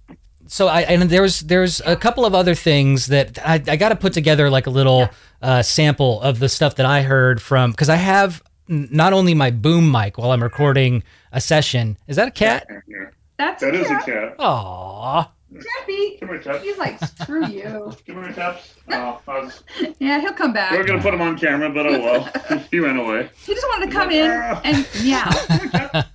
So 0.47 0.69
I 0.69 0.83
and 0.83 1.03
there's 1.11 1.41
there's 1.41 1.81
a 1.85 1.97
couple 1.97 2.25
of 2.25 2.35
other 2.35 2.55
things 2.55 3.07
that 3.07 3.39
I, 3.47 3.55
I 3.67 3.77
got 3.77 3.91
to 3.91 3.97
put 3.97 4.13
together 4.13 4.51
like 4.51 4.67
a 4.67 4.71
little 4.71 5.09
uh, 5.43 5.63
sample 5.63 6.21
of 6.23 6.39
the 6.39 6.49
stuff 6.49 6.77
that 6.77 6.87
I 6.87 7.03
heard 7.03 7.41
from 7.43 7.71
because 7.71 7.89
I 7.89 7.97
have 7.97 8.43
not 8.69 9.13
only 9.13 9.35
my 9.35 9.51
boom 9.51 9.91
mic 9.91 10.17
while 10.19 10.31
I'm 10.33 10.43
recording 10.43 11.03
a 11.33 11.41
session. 11.41 11.99
Is 12.07 12.17
that 12.17 12.29
a 12.29 12.31
cat? 12.31 12.67
Yeah. 12.87 13.07
That's 13.37 13.61
That 13.63 13.75
is 13.75 13.87
a 13.87 13.95
cat. 13.97 14.07
cat. 14.07 14.39
Aww. 14.39 15.29
Cappy. 15.55 16.17
Come 16.19 16.29
here, 16.31 16.39
Taps. 16.43 16.63
He's 16.63 16.79
like, 16.79 16.99
screw 17.05 17.47
you. 17.47 17.93
Come 18.07 18.23
here, 18.25 18.33
Taps. 18.33 18.75
Oh, 18.91 19.21
I 19.29 19.39
was, 19.41 19.63
Yeah, 19.99 20.21
he'll 20.21 20.33
come 20.33 20.53
back. 20.53 20.73
we 20.73 20.79
were 20.79 20.83
back. 20.85 20.89
gonna 20.91 21.03
put 21.03 21.15
him 21.15 21.21
on 21.23 21.39
camera, 21.39 21.71
but 21.71 21.87
oh 21.87 22.01
well. 22.01 22.59
he 22.71 22.79
ran 22.81 22.97
away. 22.97 23.31
He 23.45 23.55
just 23.55 23.67
wanted 23.69 23.87
to 23.87 23.93
come 23.93 24.11
in 24.11 24.31
and 24.65 24.87
meow. 25.03 25.31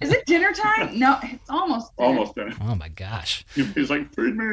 Is 0.01 0.11
it 0.11 0.25
dinner 0.25 0.51
time? 0.53 0.97
No, 0.97 1.17
it's 1.23 1.49
almost. 1.49 1.95
Dinner. 1.97 2.09
Almost 2.09 2.35
done. 2.35 2.55
Oh 2.61 2.75
my 2.75 2.89
gosh. 2.89 3.45
He's 3.55 3.89
like, 3.89 4.13
feed 4.13 4.35
me. 4.35 4.45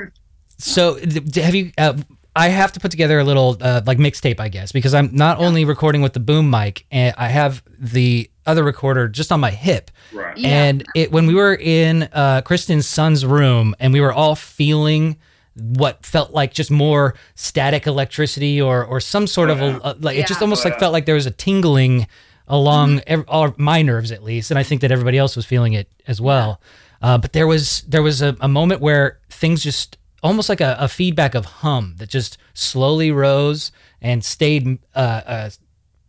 So 0.58 0.98
th- 0.98 1.24
d- 1.24 1.40
have 1.40 1.54
you? 1.54 1.72
Uh, 1.76 1.94
I 2.34 2.48
have 2.48 2.72
to 2.72 2.80
put 2.80 2.90
together 2.90 3.18
a 3.18 3.24
little 3.24 3.56
uh, 3.60 3.80
like 3.86 3.98
mixtape, 3.98 4.40
I 4.40 4.48
guess, 4.48 4.70
because 4.72 4.92
I'm 4.94 5.14
not 5.14 5.38
only 5.38 5.64
recording 5.64 6.02
with 6.02 6.12
the 6.12 6.20
boom 6.20 6.50
mic, 6.50 6.84
and 6.90 7.14
I 7.16 7.28
have 7.28 7.62
the 7.78 8.30
other 8.46 8.62
recorder 8.64 9.08
just 9.08 9.30
on 9.32 9.40
my 9.40 9.50
hip. 9.50 9.90
Right. 10.12 10.36
Yeah. 10.38 10.48
And 10.48 10.84
it 10.94 11.12
when 11.12 11.26
we 11.26 11.34
were 11.34 11.54
in 11.54 12.04
uh, 12.12 12.42
Kristen's 12.42 12.86
son's 12.86 13.24
room, 13.26 13.74
and 13.80 13.92
we 13.92 14.00
were 14.00 14.12
all 14.12 14.34
feeling 14.36 15.16
what 15.54 16.04
felt 16.04 16.32
like 16.32 16.52
just 16.52 16.70
more 16.70 17.14
static 17.34 17.86
electricity 17.86 18.60
or 18.60 18.84
or 18.84 19.00
some 19.00 19.26
sort 19.26 19.50
of 19.50 19.60
a, 19.62 19.80
a- 19.82 19.96
like 20.00 20.18
it 20.18 20.26
just 20.26 20.42
almost 20.42 20.64
Oh, 20.66 20.68
like 20.68 20.78
felt 20.78 20.92
like 20.92 21.06
there 21.06 21.14
was 21.14 21.26
a 21.26 21.30
tingling 21.30 22.06
along 22.48 23.00
ev- 23.06 23.24
all 23.28 23.54
my 23.56 23.82
nerves 23.82 24.12
at 24.12 24.22
least, 24.22 24.50
and 24.50 24.58
I 24.58 24.62
think 24.62 24.80
that 24.82 24.92
everybody 24.92 25.18
else 25.18 25.34
was 25.34 25.44
feeling 25.46 25.72
it 25.72 25.90
as 26.06 26.20
well. 26.20 26.60
Uh, 27.02 27.18
but 27.18 27.32
there 27.32 27.46
was 27.46 27.82
there 27.88 28.02
was 28.02 28.22
a, 28.22 28.36
a 28.40 28.48
moment 28.48 28.80
where 28.80 29.18
things 29.30 29.62
just 29.62 29.98
almost 30.22 30.48
like 30.48 30.60
a, 30.60 30.76
a 30.78 30.88
feedback 30.88 31.34
of 31.34 31.44
hum 31.46 31.94
that 31.98 32.08
just 32.08 32.38
slowly 32.54 33.10
rose 33.12 33.70
and 34.02 34.24
stayed 34.24 34.78
uh, 34.94 34.98
uh, 35.26 35.50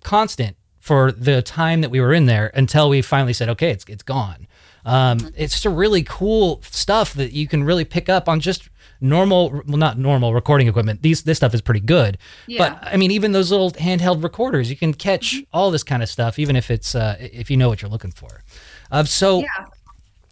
constant 0.03 0.56
for 0.88 1.12
the 1.12 1.41
time 1.41 1.82
that 1.82 1.91
we 1.91 2.00
were 2.00 2.13
in 2.13 2.25
there 2.25 2.50
until 2.53 2.88
we 2.89 3.01
finally 3.01 3.34
said, 3.34 3.50
okay, 3.50 3.72
it's 3.72 3.86
it's 3.88 4.03
gone. 4.03 4.48
Um, 4.86 5.17
it's 5.36 5.53
just 5.53 5.65
a 5.65 5.70
really 5.70 6.01
cool 6.03 6.62
stuff 6.63 7.13
that 7.15 7.34
you 7.34 7.46
can 7.48 7.63
really 7.65 7.84
pick 7.86 8.08
up 8.08 8.29
on 8.29 8.39
just 8.39 8.70
normal, 9.01 9.50
well, 9.67 9.77
not 9.77 9.98
normal 9.98 10.34
recording 10.34 10.67
equipment. 10.70 11.01
These 11.01 11.24
this 11.24 11.38
stuff 11.38 11.53
is 11.53 11.62
pretty 11.62 11.82
good, 11.82 12.17
Yeah. 12.48 12.60
but 12.70 12.94
I 12.94 12.96
mean, 12.96 13.12
even 13.12 13.34
those 13.34 13.51
little 13.51 13.72
handheld 13.72 14.24
recorders, 14.24 14.70
you 14.70 14.77
can 14.77 14.94
catch 14.94 15.44
all 15.51 15.72
this 15.72 15.84
kind 15.84 16.01
of 16.01 16.08
stuff, 16.10 16.39
even 16.39 16.56
if 16.56 16.72
it's 16.72 16.96
uh, 16.96 17.17
if 17.20 17.51
you 17.51 17.58
know 17.58 17.67
what 17.67 17.82
you're 17.82 17.91
looking 17.91 18.12
for. 18.12 18.44
Uh, 18.89 19.03
so 19.03 19.39
Yeah. 19.41 19.48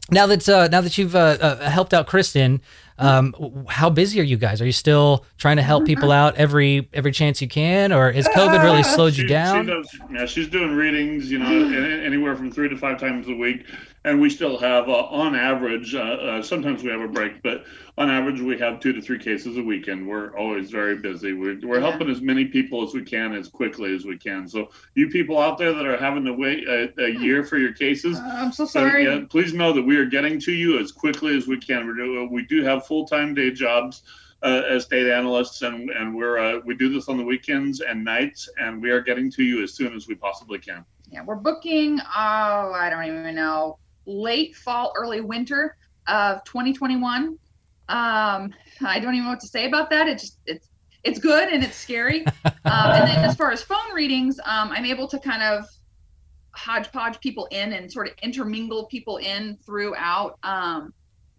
now 0.09 0.25
that 0.27 0.47
uh, 0.47 0.67
now 0.71 0.79
that 0.81 0.97
you've 0.97 1.15
uh, 1.15 1.37
uh, 1.41 1.69
helped 1.69 1.93
out 1.93 2.07
Kristen, 2.07 2.61
um, 2.97 3.65
how 3.67 3.89
busy 3.89 4.19
are 4.21 4.23
you 4.23 4.37
guys? 4.37 4.61
Are 4.61 4.65
you 4.65 4.71
still 4.71 5.25
trying 5.37 5.57
to 5.57 5.61
help 5.61 5.85
people 5.85 6.11
out 6.11 6.35
every 6.35 6.89
every 6.93 7.11
chance 7.11 7.41
you 7.41 7.47
can, 7.47 7.91
or 7.91 8.11
has 8.11 8.27
COVID 8.29 8.63
really 8.63 8.83
slowed 8.95 9.15
you 9.17 9.27
down? 9.27 9.65
She 9.65 9.71
does, 9.71 9.99
yeah, 10.11 10.25
she's 10.25 10.47
doing 10.47 10.73
readings, 10.73 11.29
you 11.29 11.39
know, 11.39 12.03
anywhere 12.03 12.35
from 12.35 12.51
three 12.51 12.69
to 12.69 12.77
five 12.77 12.99
times 12.99 13.27
a 13.27 13.35
week, 13.35 13.65
and 14.05 14.21
we 14.21 14.29
still 14.29 14.55
have, 14.59 14.87
uh, 14.87 15.05
on 15.09 15.35
average, 15.35 15.95
uh, 15.95 15.99
uh, 15.99 16.41
sometimes 16.43 16.83
we 16.83 16.91
have 16.91 17.01
a 17.01 17.07
break, 17.07 17.41
but 17.41 17.65
on 17.97 18.11
average 18.11 18.39
we 18.39 18.55
have 18.59 18.79
two 18.79 18.93
to 18.93 19.01
three 19.01 19.17
cases 19.17 19.57
a 19.57 19.63
weekend. 19.63 20.07
we're 20.07 20.29
always 20.37 20.69
very 20.69 20.95
busy. 20.95 21.33
We're, 21.33 21.57
we're 21.63 21.79
Yeah. 21.79 21.89
helping 21.89 22.09
as 22.11 22.21
many 22.21 22.45
people 22.45 22.83
as 22.87 22.93
we 22.93 23.01
can 23.01 23.33
as 23.33 23.49
quickly 23.49 23.95
as 23.95 24.05
we 24.05 24.15
can. 24.17 24.47
So 24.47 24.69
you 24.93 25.09
people 25.09 25.39
out 25.39 25.57
there 25.57 25.73
that 25.73 25.85
are 25.87 25.97
having 25.97 26.23
to 26.25 26.33
wait 26.33 26.67
a, 26.67 26.93
a 27.03 27.09
year 27.19 27.43
for 27.43 27.57
your 27.57 27.73
cases, 27.73 28.17
Uh, 28.19 28.21
I'm 28.41 28.51
so 28.51 28.65
so, 28.65 28.79
sorry. 28.79 29.05
yeah, 29.05 29.21
please 29.27 29.53
know 29.53 29.73
that 29.73 29.81
we 29.81 29.97
are 29.97 30.05
getting 30.05 30.39
to 30.41 30.51
you 30.53 30.77
as 30.79 30.91
quickly 30.91 31.35
as 31.35 31.47
we 31.47 31.57
can. 31.57 31.87
We 31.87 31.95
do, 31.95 32.27
we 32.31 32.43
do 32.45 32.63
have 32.63 32.85
full 32.85 33.07
time 33.07 33.33
day 33.33 33.49
jobs 33.51 34.03
uh, 34.43 34.61
as 34.69 34.85
data 34.85 35.15
analysts, 35.15 35.63
and 35.63 35.89
and 35.89 36.13
we're 36.15 36.37
uh, 36.37 36.59
we 36.63 36.75
do 36.75 36.93
this 36.93 37.09
on 37.09 37.17
the 37.17 37.23
weekends 37.23 37.81
and 37.81 38.03
nights, 38.05 38.47
and 38.59 38.81
we 38.83 38.91
are 38.91 39.01
getting 39.01 39.31
to 39.31 39.43
you 39.43 39.63
as 39.63 39.73
soon 39.73 39.95
as 39.95 40.07
we 40.07 40.13
possibly 40.13 40.59
can. 40.59 40.85
Yeah, 41.09 41.23
we're 41.23 41.35
booking. 41.49 41.99
Oh, 41.99 42.71
I 42.75 42.89
don't 42.91 43.05
even 43.05 43.33
know. 43.33 43.79
Late 44.05 44.55
fall, 44.55 44.93
early 44.95 45.21
winter 45.21 45.77
of 46.07 46.43
2021. 46.45 47.37
Um, 47.87 48.53
I 48.81 48.99
don't 48.99 49.13
even 49.13 49.23
know 49.23 49.29
what 49.29 49.39
to 49.41 49.47
say 49.47 49.65
about 49.65 49.89
that. 49.91 50.07
It 50.07 50.19
just 50.19 50.39
it's 50.45 50.69
it's 51.03 51.19
good 51.19 51.49
and 51.49 51.63
it's 51.63 51.75
scary. 51.75 52.25
um, 52.45 52.53
and 52.65 53.07
then 53.07 53.23
as 53.23 53.35
far 53.35 53.51
as 53.51 53.61
phone 53.61 53.93
readings, 53.93 54.39
um, 54.39 54.71
I'm 54.71 54.85
able 54.85 55.07
to 55.07 55.19
kind 55.19 55.43
of 55.43 55.65
hodgepodge 56.51 57.19
people 57.19 57.47
in 57.51 57.73
and 57.73 57.91
sort 57.91 58.07
of 58.07 58.13
intermingle 58.23 58.85
people 58.85 59.17
in 59.17 59.57
throughout. 59.65 60.39
Um, 60.43 60.93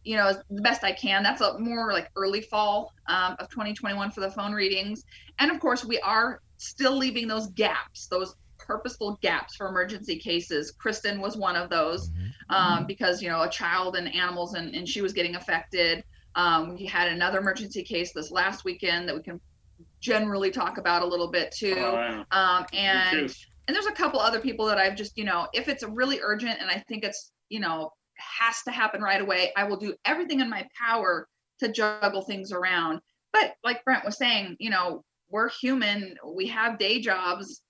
you 0.05 0.17
know, 0.17 0.29
as 0.29 0.39
the 0.51 0.63
best 0.63 0.85
I 0.85 0.93
can. 0.93 1.25
That's 1.25 1.41
a 1.41 1.59
more 1.59 1.93
like 1.93 2.11
early 2.15 2.41
fall 2.41 2.95
um, 3.09 3.35
of 3.41 3.51
2021 3.51 4.13
for 4.13 4.21
the 4.21 4.31
phone 4.31 4.53
readings. 4.53 5.05
And 5.41 5.51
of 5.51 5.59
course, 5.59 5.85
we 5.85 5.99
are 5.99 6.41
still 6.59 6.97
leaving 6.97 7.27
those 7.27 7.49
gaps, 7.49 8.07
those 8.07 8.37
purposeful 8.67 9.19
gaps 9.23 9.57
for 9.57 9.69
emergency 9.69 10.19
cases. 10.19 10.73
Kristen 10.73 11.21
was 11.21 11.37
one 11.37 11.57
of 11.57 11.71
those 11.71 12.11
um, 12.51 12.87
because, 12.87 13.23
you 13.23 13.29
know, 13.29 13.43
a 13.43 13.49
child 13.49 13.97
and 13.97 14.15
animals 14.15 14.55
and, 14.55 14.75
and 14.75 14.89
she 14.89 15.03
was 15.03 15.13
getting 15.13 15.37
affected. 15.37 16.05
Um, 16.35 16.77
we 16.77 16.85
had 16.85 17.09
another 17.09 17.39
emergency 17.39 17.83
case 17.83 18.13
this 18.13 18.31
last 18.31 18.65
weekend 18.65 19.09
that 19.09 19.15
we 19.15 19.23
can 19.23 19.41
generally 20.01 20.51
talk 20.51 20.79
about 20.79 21.03
a 21.03 21.07
little 21.07 21.31
bit 21.31 21.51
too. 21.51 21.75
Uh, 21.75 22.25
Um, 22.31 22.67
and 22.73 23.35
and 23.67 23.75
there's 23.75 23.87
a 23.87 23.93
couple 23.93 24.21
other 24.21 24.41
people 24.41 24.67
that 24.67 24.79
I've 24.79 24.97
just, 24.97 25.17
you 25.19 25.25
know, 25.25 25.49
if 25.53 25.69
it's 25.69 25.83
really 25.83 26.21
urgent 26.23 26.61
and 26.61 26.71
I 26.71 26.85
think 26.89 27.05
it's, 27.05 27.33
you 27.49 27.59
know, 27.59 27.91
has 28.17 28.63
to 28.63 28.71
happen 28.71 29.01
right 29.01 29.21
away, 29.21 29.53
I 29.57 29.65
will 29.65 29.77
do 29.77 29.95
everything 30.05 30.41
in 30.41 30.49
my 30.49 30.67
power 30.79 31.27
to 31.61 31.73
juggle 31.73 32.23
things 32.23 32.53
around. 32.53 33.01
But 33.33 33.55
like 33.65 33.85
Brent 33.85 34.05
was 34.05 34.19
saying, 34.19 34.57
you 34.61 34.71
know, 34.71 35.05
we're 35.29 35.49
human, 35.49 36.17
we 36.25 36.47
have 36.49 36.79
day 36.79 37.01
jobs. 37.01 37.63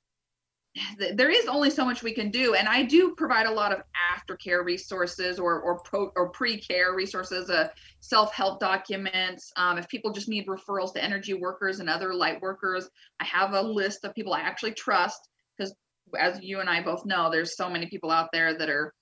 Th- 0.98 1.16
There 1.16 1.30
is 1.30 1.46
only 1.46 1.70
so 1.70 1.84
much 1.84 2.02
we 2.02 2.12
can 2.12 2.30
do, 2.30 2.54
and 2.54 2.68
I 2.68 2.82
do 2.82 3.14
provide 3.16 3.46
a 3.46 3.50
lot 3.50 3.72
of 3.72 3.82
aftercare 4.14 4.64
resources 4.64 5.38
or 5.38 5.60
or 5.60 5.78
pro 5.80 6.12
or 6.16 6.30
pre-care 6.30 6.94
resources, 6.94 7.50
uh, 7.50 7.68
self-help 8.00 8.60
documents. 8.60 9.52
Um, 9.56 9.78
if 9.78 9.88
people 9.88 10.12
just 10.12 10.28
need 10.28 10.46
referrals 10.46 10.92
to 10.94 11.02
energy 11.02 11.34
workers 11.34 11.80
and 11.80 11.88
other 11.88 12.14
light 12.14 12.40
workers, 12.42 12.88
I 13.20 13.24
have 13.24 13.52
a 13.52 13.62
list 13.62 14.04
of 14.04 14.14
people 14.14 14.34
I 14.34 14.40
actually 14.40 14.72
trust 14.72 15.28
because 15.56 15.74
as 16.18 16.40
you 16.42 16.60
and 16.60 16.68
I 16.68 16.82
both 16.82 17.04
know, 17.06 17.30
there's 17.30 17.56
so 17.56 17.68
many 17.70 17.86
people 17.86 18.10
out 18.10 18.28
there 18.32 18.56
that 18.58 18.68
are 18.68 18.92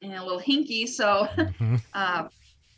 you 0.00 0.10
know, 0.10 0.22
a 0.22 0.24
little 0.24 0.40
hinky. 0.40 0.88
So 0.88 1.28
Mhm. 1.36 1.80
uh, 1.94 2.28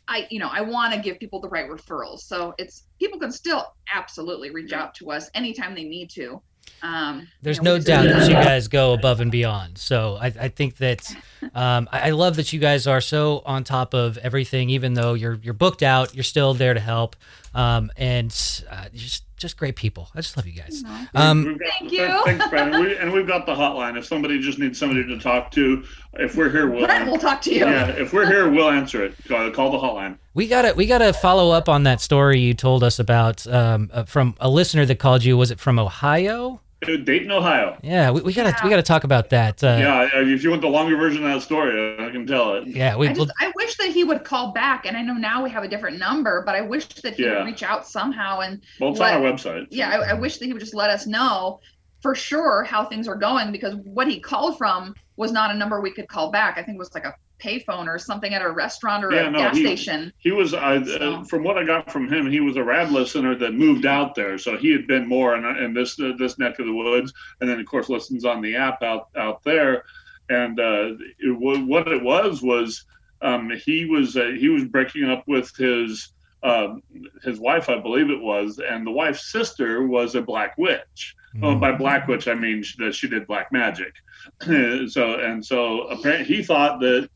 I, 0.07 0.27
you 0.29 0.39
know, 0.39 0.49
I 0.51 0.61
want 0.61 0.93
to 0.93 0.99
give 0.99 1.19
people 1.19 1.39
the 1.39 1.49
right 1.49 1.69
referrals. 1.69 2.21
So 2.21 2.53
it's 2.57 2.87
people 2.99 3.19
can 3.19 3.31
still 3.31 3.65
absolutely 3.93 4.49
reach 4.49 4.73
out 4.73 4.93
to 4.95 5.11
us 5.11 5.29
anytime 5.33 5.73
they 5.73 5.83
need 5.85 6.09
to. 6.15 6.41
Um, 6.83 7.27
There's 7.41 7.57
you 7.57 7.63
know, 7.63 7.77
no 7.77 7.83
doubt 7.83 8.05
that 8.05 8.27
you 8.27 8.33
guys 8.33 8.67
go 8.67 8.93
above 8.93 9.19
and 9.19 9.31
beyond. 9.31 9.77
So 9.77 10.17
I, 10.19 10.27
I 10.27 10.47
think 10.47 10.77
that 10.77 11.15
um, 11.53 11.87
I, 11.91 12.07
I 12.07 12.09
love 12.11 12.35
that 12.37 12.53
you 12.53 12.59
guys 12.59 12.87
are 12.87 13.01
so 13.01 13.43
on 13.45 13.63
top 13.63 13.93
of 13.93 14.17
everything, 14.17 14.69
even 14.71 14.93
though 14.95 15.13
you're 15.13 15.39
you're 15.43 15.53
booked 15.53 15.83
out, 15.83 16.15
you're 16.15 16.23
still 16.23 16.53
there 16.53 16.73
to 16.73 16.79
help, 16.79 17.15
um, 17.53 17.91
and 17.97 18.31
uh, 18.69 18.85
just 18.93 19.25
just 19.37 19.57
great 19.57 19.75
people. 19.75 20.07
I 20.13 20.21
just 20.21 20.37
love 20.37 20.45
you 20.45 20.53
guys. 20.53 20.83
Um, 21.15 21.57
got, 21.57 21.69
Thank 21.79 21.91
you. 21.91 22.21
Thanks, 22.25 22.47
Brandon. 22.47 22.81
We, 22.81 22.95
and 22.97 23.11
we've 23.11 23.25
got 23.27 23.45
the 23.47 23.55
hotline. 23.55 23.97
If 23.97 24.05
somebody 24.05 24.39
just 24.39 24.59
needs 24.59 24.77
somebody 24.77 25.03
to 25.07 25.17
talk 25.19 25.49
to, 25.51 25.83
if 26.13 26.35
we're 26.35 26.49
here, 26.51 26.69
we'll. 26.69 26.85
Brent 26.85 27.09
will 27.09 27.17
talk 27.17 27.41
to 27.41 27.53
you. 27.53 27.65
yeah, 27.65 27.87
if 27.89 28.13
we're 28.13 28.27
here, 28.27 28.49
we'll 28.49 28.69
answer 28.69 29.03
it. 29.03 29.15
Call, 29.27 29.49
call 29.51 29.71
the 29.71 29.79
hotline. 29.79 30.17
we 30.33 30.47
gotta 30.47 30.73
we 30.75 30.85
gotta 30.85 31.11
follow 31.11 31.51
up 31.51 31.67
on 31.67 31.83
that 31.83 32.01
story 32.01 32.39
you 32.39 32.53
told 32.53 32.83
us 32.83 32.99
about 32.99 33.45
um, 33.47 33.89
uh, 33.91 34.03
from 34.03 34.35
a 34.39 34.49
listener 34.49 34.85
that 34.85 34.99
called 34.99 35.23
you. 35.23 35.37
Was 35.37 35.49
it 35.51 35.59
from 35.59 35.79
Ohio? 35.79 36.61
Dayton, 36.85 37.29
Ohio. 37.31 37.77
Yeah, 37.83 38.09
we, 38.09 38.21
we 38.21 38.33
gotta 38.33 38.49
Yeah. 38.49 38.63
we 38.63 38.69
gotta 38.71 38.81
talk 38.81 39.03
about 39.03 39.29
that. 39.29 39.63
Uh, 39.63 39.77
yeah, 39.79 40.01
uh, 40.15 40.21
if 40.21 40.43
you 40.43 40.49
want 40.49 40.63
the 40.63 40.67
longer 40.67 40.97
version 40.97 41.23
of 41.23 41.31
that 41.31 41.41
story, 41.41 41.95
I 41.99 42.09
can 42.09 42.25
tell 42.25 42.55
it. 42.55 42.67
yeah. 42.67 42.95
We, 42.95 43.07
I 43.07 43.11
we'll- 43.13 43.25
just 43.25 43.37
I 43.39 43.51
wish 43.55 43.75
that 43.77 43.89
he 43.89 44.03
would 44.03 44.23
call 44.23 44.51
back, 44.51 44.87
and 44.87 44.97
I 44.97 45.03
know 45.03 45.13
now 45.13 45.43
we 45.43 45.51
have 45.51 45.63
a 45.63 45.67
different 45.67 45.99
number, 45.99 46.41
but 46.43 46.55
I 46.55 46.61
wish 46.61 46.87
that 46.87 47.15
he 47.15 47.23
Yeah. 47.25 47.37
would 47.39 47.45
reach 47.45 47.61
out 47.61 47.85
somehow. 47.87 48.39
And 48.39 48.61
Well, 48.79 48.91
it's 48.91 48.99
What- 48.99 49.13
on 49.13 49.23
our 49.23 49.31
website. 49.31 49.67
yeah, 49.69 49.89
I, 49.91 50.09
I 50.09 50.13
wish 50.13 50.37
that 50.39 50.45
he 50.45 50.53
would 50.53 50.59
just 50.59 50.73
let 50.73 50.89
us 50.89 51.05
know 51.05 51.59
for 52.01 52.15
sure 52.15 52.63
how 52.63 52.83
things 52.85 53.07
are 53.07 53.15
going 53.15 53.51
because 53.51 53.75
what 53.83 54.07
he 54.07 54.19
called 54.19 54.57
from 54.57 54.95
was 55.17 55.31
not 55.31 55.51
a 55.51 55.53
number 55.53 55.81
we 55.81 55.91
could 55.91 56.07
call 56.07 56.31
back. 56.31 56.57
I 56.57 56.63
think 56.63 56.77
it 56.77 56.79
was 56.79 56.95
like 56.95 57.05
a 57.05 57.13
payphone 57.41 57.87
or 57.87 57.97
something 57.97 58.33
at 58.33 58.41
a 58.41 58.49
restaurant 58.51 59.03
or 59.03 59.11
Yeah, 59.11 59.27
a 59.27 59.31
no, 59.31 59.39
gas 59.39 59.57
he- 59.57 59.63
station. 59.65 60.13
He 60.19 60.31
was, 60.31 60.53
I, 60.53 60.83
So- 60.83 61.13
uh, 61.15 61.23
from 61.23 61.43
what 61.43 61.57
I 61.57 61.63
got 61.65 61.91
from 61.91 62.07
him, 62.11 62.29
he 62.29 62.39
was 62.39 62.55
a 62.57 62.63
rad 62.63 62.91
listener 62.91 63.35
that 63.35 63.53
moved 63.53 63.85
out 63.85 64.15
there, 64.15 64.37
so 64.37 64.57
he 64.57 64.71
had 64.71 64.85
been 64.87 65.07
more 65.07 65.35
in, 65.35 65.43
in 65.63 65.73
this 65.73 65.99
uh, 65.99 66.13
this 66.17 66.37
neck 66.37 66.59
of 66.59 66.65
the 66.65 66.73
woods, 66.73 67.13
and 67.39 67.49
then 67.49 67.59
of 67.59 67.65
course 67.65 67.89
listens 67.89 68.25
on 68.25 68.41
the 68.41 68.55
app 68.55 68.81
out 68.83 69.07
out 69.17 69.43
there. 69.43 69.83
And 70.29 70.59
uh, 70.59 70.91
it, 71.19 71.37
wa- 71.37 71.59
what 71.59 71.87
it 71.89 72.01
was 72.01 72.41
was 72.41 72.85
um, 73.21 73.51
he 73.65 73.85
was 73.85 74.15
uh, 74.15 74.31
he 74.39 74.47
was 74.49 74.63
breaking 74.65 75.03
up 75.09 75.23
with 75.27 75.53
his 75.57 76.13
um, 76.43 76.81
his 77.23 77.39
wife, 77.39 77.69
I 77.69 77.79
believe 77.79 78.09
it 78.09 78.19
was, 78.21 78.59
and 78.59 78.85
the 78.87 78.91
wife's 78.91 79.31
sister 79.31 79.85
was 79.85 80.15
a 80.15 80.21
black 80.21 80.57
witch. 80.57 81.15
Oh, 81.43 81.55
by 81.55 81.71
black 81.71 82.07
witch, 82.09 82.27
I 82.27 82.33
mean 82.33 82.61
that 82.79 82.93
she 82.93 83.07
did 83.07 83.25
black 83.27 83.51
magic. 83.53 83.93
so 84.41 85.19
and 85.19 85.45
so 85.45 85.83
apparently 85.83 86.35
he 86.35 86.43
thought 86.43 86.79
that 86.81 87.09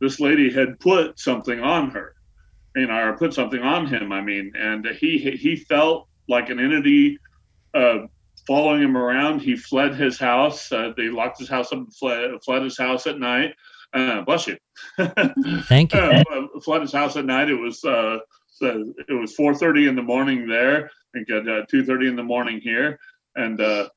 this 0.00 0.20
lady 0.20 0.52
had 0.52 0.80
put 0.80 1.18
something 1.18 1.60
on 1.60 1.90
her, 1.90 2.14
you 2.74 2.86
know, 2.86 3.08
or 3.08 3.16
put 3.16 3.34
something 3.34 3.60
on 3.60 3.86
him. 3.86 4.12
I 4.12 4.20
mean, 4.20 4.52
and 4.56 4.86
he 4.86 5.18
he 5.18 5.56
felt 5.56 6.08
like 6.28 6.50
an 6.50 6.58
entity 6.58 7.18
uh, 7.74 8.06
following 8.46 8.82
him 8.82 8.96
around. 8.96 9.40
He 9.40 9.56
fled 9.56 9.94
his 9.94 10.18
house. 10.18 10.72
Uh, 10.72 10.92
they 10.96 11.08
locked 11.08 11.38
his 11.38 11.48
house 11.48 11.72
up 11.72 11.78
and 11.78 11.94
fled, 11.94 12.30
fled 12.44 12.62
his 12.62 12.78
house 12.78 13.06
at 13.06 13.18
night. 13.18 13.54
Uh, 13.92 14.22
bless 14.22 14.46
you. 14.46 14.56
Thank 15.64 15.92
you. 15.92 16.00
uh, 16.00 16.22
fled 16.62 16.82
his 16.82 16.92
house 16.92 17.16
at 17.16 17.24
night. 17.24 17.50
It 17.50 17.54
was 17.54 17.84
uh, 17.84 18.18
it 18.60 19.20
was 19.20 19.36
4:30 19.36 19.88
in 19.88 19.96
the 19.96 20.02
morning 20.02 20.46
there. 20.46 20.86
I 20.86 21.18
think 21.18 21.30
at 21.30 21.48
uh, 21.48 21.66
2:30 21.72 22.08
in 22.10 22.16
the 22.16 22.22
morning 22.22 22.60
here, 22.60 22.98
and 23.36 23.60
uh, 23.60 23.88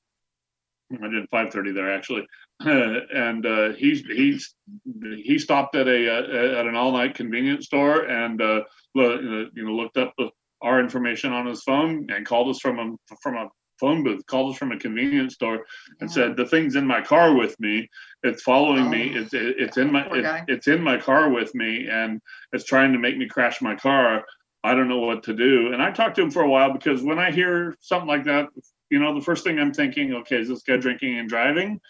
I 0.91 1.07
did 1.07 1.29
5:30 1.29 1.73
there 1.73 1.93
actually. 1.93 2.25
and 3.13 3.45
uh, 3.45 3.73
he's 3.73 4.01
he's 4.01 4.55
he 5.01 5.37
stopped 5.37 5.75
at 5.75 5.87
a 5.87 6.09
uh, 6.09 6.59
at 6.59 6.65
an 6.65 6.75
all 6.75 6.91
night 6.91 7.15
convenience 7.15 7.65
store 7.65 8.03
and 8.03 8.41
uh, 8.41 8.61
you 8.95 9.49
know 9.55 9.73
looked 9.73 9.97
up 9.97 10.13
our 10.61 10.79
information 10.79 11.33
on 11.33 11.45
his 11.45 11.61
phone 11.63 12.07
and 12.09 12.25
called 12.25 12.49
us 12.49 12.59
from 12.59 12.79
a 12.79 13.15
from 13.21 13.35
a 13.35 13.49
phone 13.79 14.03
booth 14.03 14.25
called 14.27 14.53
us 14.53 14.57
from 14.57 14.71
a 14.71 14.79
convenience 14.79 15.33
store 15.33 15.65
and 15.99 16.09
said 16.09 16.37
the 16.37 16.45
thing's 16.45 16.75
in 16.75 16.87
my 16.87 17.01
car 17.01 17.35
with 17.35 17.59
me. 17.59 17.89
It's 18.21 18.43
following 18.43 18.89
me. 18.89 19.11
Oh. 19.13 19.21
it's 19.21 19.33
it, 19.33 19.55
it's 19.57 19.77
in 19.77 19.91
my 19.91 20.07
it, 20.11 20.45
it's 20.47 20.67
in 20.67 20.81
my 20.81 20.97
car 20.97 21.29
with 21.29 21.53
me 21.53 21.87
and 21.89 22.21
it's 22.53 22.63
trying 22.65 22.93
to 22.93 22.99
make 22.99 23.17
me 23.17 23.27
crash 23.27 23.61
my 23.61 23.75
car. 23.75 24.23
I 24.63 24.73
don't 24.73 24.87
know 24.87 24.99
what 24.99 25.23
to 25.23 25.33
do. 25.33 25.73
And 25.73 25.81
i 25.81 25.91
talked 25.91 26.15
to 26.15 26.21
him 26.21 26.31
for 26.31 26.43
a 26.43 26.49
while 26.49 26.71
because 26.71 27.03
when 27.03 27.19
i 27.19 27.31
hear 27.31 27.75
something 27.81 28.07
like 28.07 28.23
that 28.23 28.47
you 28.89 28.99
know 28.99 29.13
the 29.13 29.25
first 29.25 29.43
thing 29.43 29.59
i'm 29.59 29.73
thinking 29.73 30.13
okay 30.13 30.37
is 30.37 30.47
this 30.47 30.61
guy 30.61 30.77
drinking 30.77 31.17
and 31.17 31.27
driving 31.27 31.81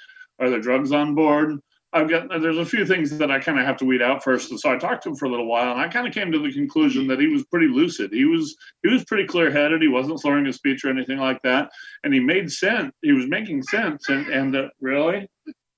are 0.44 0.50
there 0.50 0.60
drugs 0.60 0.92
on 0.92 1.16
board 1.16 1.60
I've 1.94 2.10
got 2.10 2.28
there's 2.42 2.58
a 2.58 2.66
few 2.66 2.86
things 2.86 3.16
that 3.20 3.30
I 3.30 3.40
kind 3.40 3.60
of 3.60 3.66
have 3.66 3.78
to 3.78 3.86
weed 3.86 4.02
out 4.02 4.24
first. 4.24 4.50
And 4.50 4.60
so 4.60 4.74
I 4.74 4.78
talked 4.78 5.04
to 5.04 5.10
him 5.10 5.16
for 5.16 5.26
a 5.26 5.30
little 5.30 5.46
while, 5.46 5.72
and 5.72 5.80
I 5.80 5.88
kind 5.88 6.08
of 6.08 6.14
came 6.14 6.32
to 6.32 6.40
the 6.40 6.52
conclusion 6.52 7.08
that 7.08 7.20
he 7.20 7.28
was 7.28 7.46
pretty 7.46 7.68
lucid. 7.68 8.12
He 8.12 8.26
was 8.26 8.56
he 8.82 8.90
was 8.90 9.06
pretty 9.06 9.28
clear 9.28 9.52
headed. 9.52 9.82
He 9.82 9.88
wasn't 9.88 10.20
slurring 10.20 10.46
his 10.46 10.56
speech 10.56 10.84
or 10.84 10.90
anything 10.90 11.20
like 11.20 11.42
that, 11.44 11.70
and 12.04 12.12
he 12.12 12.20
made 12.20 12.52
sense. 12.52 12.92
He 13.04 13.12
was 13.12 13.28
making 13.28 13.62
sense. 13.64 14.10
And 14.10 14.28
and 14.28 14.56
uh, 14.56 14.70
really, 14.82 15.30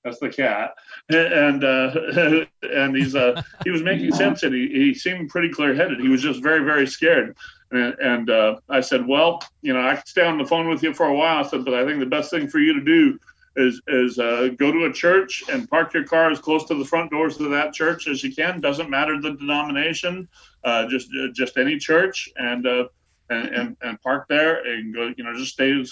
that's 0.04 0.18
the 0.18 0.30
cat. 0.30 0.70
And 1.10 1.62
uh, 1.62 2.46
and 2.62 2.96
he's 2.96 3.14
uh 3.14 3.42
he 3.64 3.70
was 3.70 3.82
making 3.82 4.12
sense, 4.12 4.42
and 4.42 4.54
he 4.54 4.68
he 4.68 4.94
seemed 4.94 5.28
pretty 5.28 5.50
clear 5.50 5.74
headed. 5.74 6.00
He 6.00 6.08
was 6.08 6.22
just 6.22 6.42
very 6.42 6.64
very 6.64 6.86
scared. 6.86 7.36
And, 7.72 7.94
and 7.98 8.30
uh, 8.30 8.56
I 8.68 8.80
said, 8.80 9.08
well, 9.08 9.42
you 9.60 9.74
know, 9.74 9.80
I 9.80 9.96
could 9.96 10.06
stay 10.06 10.24
on 10.24 10.38
the 10.38 10.46
phone 10.46 10.68
with 10.68 10.84
you 10.84 10.94
for 10.94 11.06
a 11.06 11.14
while. 11.14 11.44
I 11.44 11.48
said, 11.48 11.64
but 11.64 11.74
I 11.74 11.84
think 11.84 11.98
the 11.98 12.06
best 12.06 12.30
thing 12.30 12.46
for 12.46 12.60
you 12.60 12.72
to 12.74 12.84
do 12.84 13.18
is 13.56 13.80
is 13.88 14.18
uh, 14.18 14.48
go 14.58 14.70
to 14.70 14.84
a 14.84 14.92
church 14.92 15.42
and 15.50 15.68
park 15.68 15.94
your 15.94 16.04
car 16.04 16.30
as 16.30 16.38
close 16.38 16.64
to 16.64 16.74
the 16.74 16.84
front 16.84 17.10
doors 17.10 17.40
of 17.40 17.50
that 17.50 17.72
church 17.72 18.06
as 18.06 18.22
you 18.22 18.34
can. 18.34 18.60
Doesn't 18.60 18.90
matter 18.90 19.20
the 19.20 19.32
denomination, 19.32 20.28
uh, 20.64 20.86
just 20.86 21.08
uh, 21.20 21.28
just 21.32 21.56
any 21.56 21.78
church, 21.78 22.28
and, 22.36 22.66
uh, 22.66 22.88
and 23.30 23.48
and 23.48 23.76
and 23.80 24.00
park 24.02 24.26
there 24.28 24.64
and 24.64 24.94
go. 24.94 25.12
You 25.16 25.24
know, 25.24 25.34
just 25.34 25.54
stay 25.54 25.84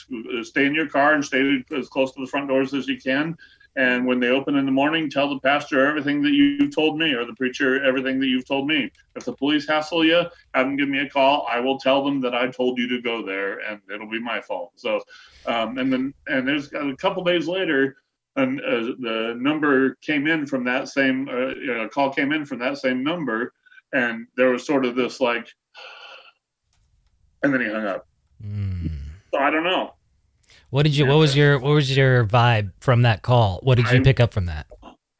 stay 0.43 0.67
in 0.67 0.75
your 0.75 0.89
car 0.89 1.15
and 1.15 1.25
stay 1.25 1.65
as 1.77 1.89
close 1.89 2.13
to 2.13 2.21
the 2.21 2.27
front 2.27 2.49
doors 2.49 2.75
as 2.75 2.87
you 2.87 3.01
can. 3.01 3.37
And 3.77 4.07
when 4.07 4.21
they 4.21 4.29
open 4.29 4.55
in 4.55 4.67
the 4.67 4.73
morning, 4.73 5.11
tell 5.11 5.29
the 5.29 5.41
pastor 5.41 5.85
everything 5.85 6.23
that 6.23 6.31
you've 6.31 6.75
told 6.75 6.97
me, 6.97 7.13
or 7.13 7.25
the 7.25 7.35
preacher 7.35 7.83
everything 7.85 8.21
that 8.21 8.29
you've 8.29 8.47
told 8.47 8.69
me. 8.69 8.91
If 9.17 9.25
the 9.25 9.33
police 9.33 9.67
hassle 9.67 10.05
you, 10.05 10.23
have 10.55 10.67
them 10.67 10.77
give 10.77 10.89
me 10.89 11.01
a 11.01 11.11
call. 11.11 11.47
I 11.51 11.59
will 11.59 11.79
tell 11.79 12.05
them 12.05 12.21
that 12.21 12.35
I 12.35 12.49
told 12.49 12.79
you 12.79 12.89
to 12.89 13.03
go 13.03 13.25
there, 13.25 13.59
and 13.59 13.81
it'll 13.93 14.11
be 14.11 14.21
my 14.21 14.41
fault. 14.41 14.73
So 14.77 15.01
um, 15.47 15.79
and 15.79 15.93
then 15.93 16.15
and 16.29 16.47
there's 16.47 16.73
a 16.73 16.95
couple 16.97 17.25
days 17.25 17.49
later 17.49 17.97
and 18.37 18.61
uh, 18.61 18.95
the 18.99 19.37
number 19.39 19.95
came 19.97 20.27
in 20.27 20.47
from 20.47 20.65
that 20.65 20.89
same 20.89 21.29
uh, 21.29 21.49
you 21.55 21.75
know, 21.75 21.89
call 21.89 22.11
came 22.11 22.33
in 22.33 22.45
from 22.45 22.59
that 22.59 22.79
same 22.79 23.03
number 23.05 23.53
and 23.93 24.27
there 24.37 24.51
was 24.51 24.67
sort 24.67 24.85
of 24.85 24.97
this 24.97 25.21
like 25.21 25.49
and 27.43 27.53
then 27.53 27.61
he 27.61 27.69
hung 27.69 27.87
up 27.87 28.07
Mm. 28.45 28.91
so 29.33 29.39
i 29.39 29.49
don't 29.49 29.63
know 29.65 29.95
What 30.75 30.83
did 30.83 30.97
you? 30.97 31.07
What 31.07 31.19
was 31.19 31.35
uh, 31.35 31.39
your? 31.39 31.59
What 31.61 31.71
was 31.75 31.97
your 31.97 32.25
vibe 32.27 32.73
from 32.81 33.03
that 33.03 33.23
call? 33.23 33.61
What 33.63 33.77
did 33.77 33.89
you 33.93 34.01
I- 34.01 34.03
pick 34.03 34.19
up 34.19 34.35
from 34.35 34.47
that? 34.47 34.67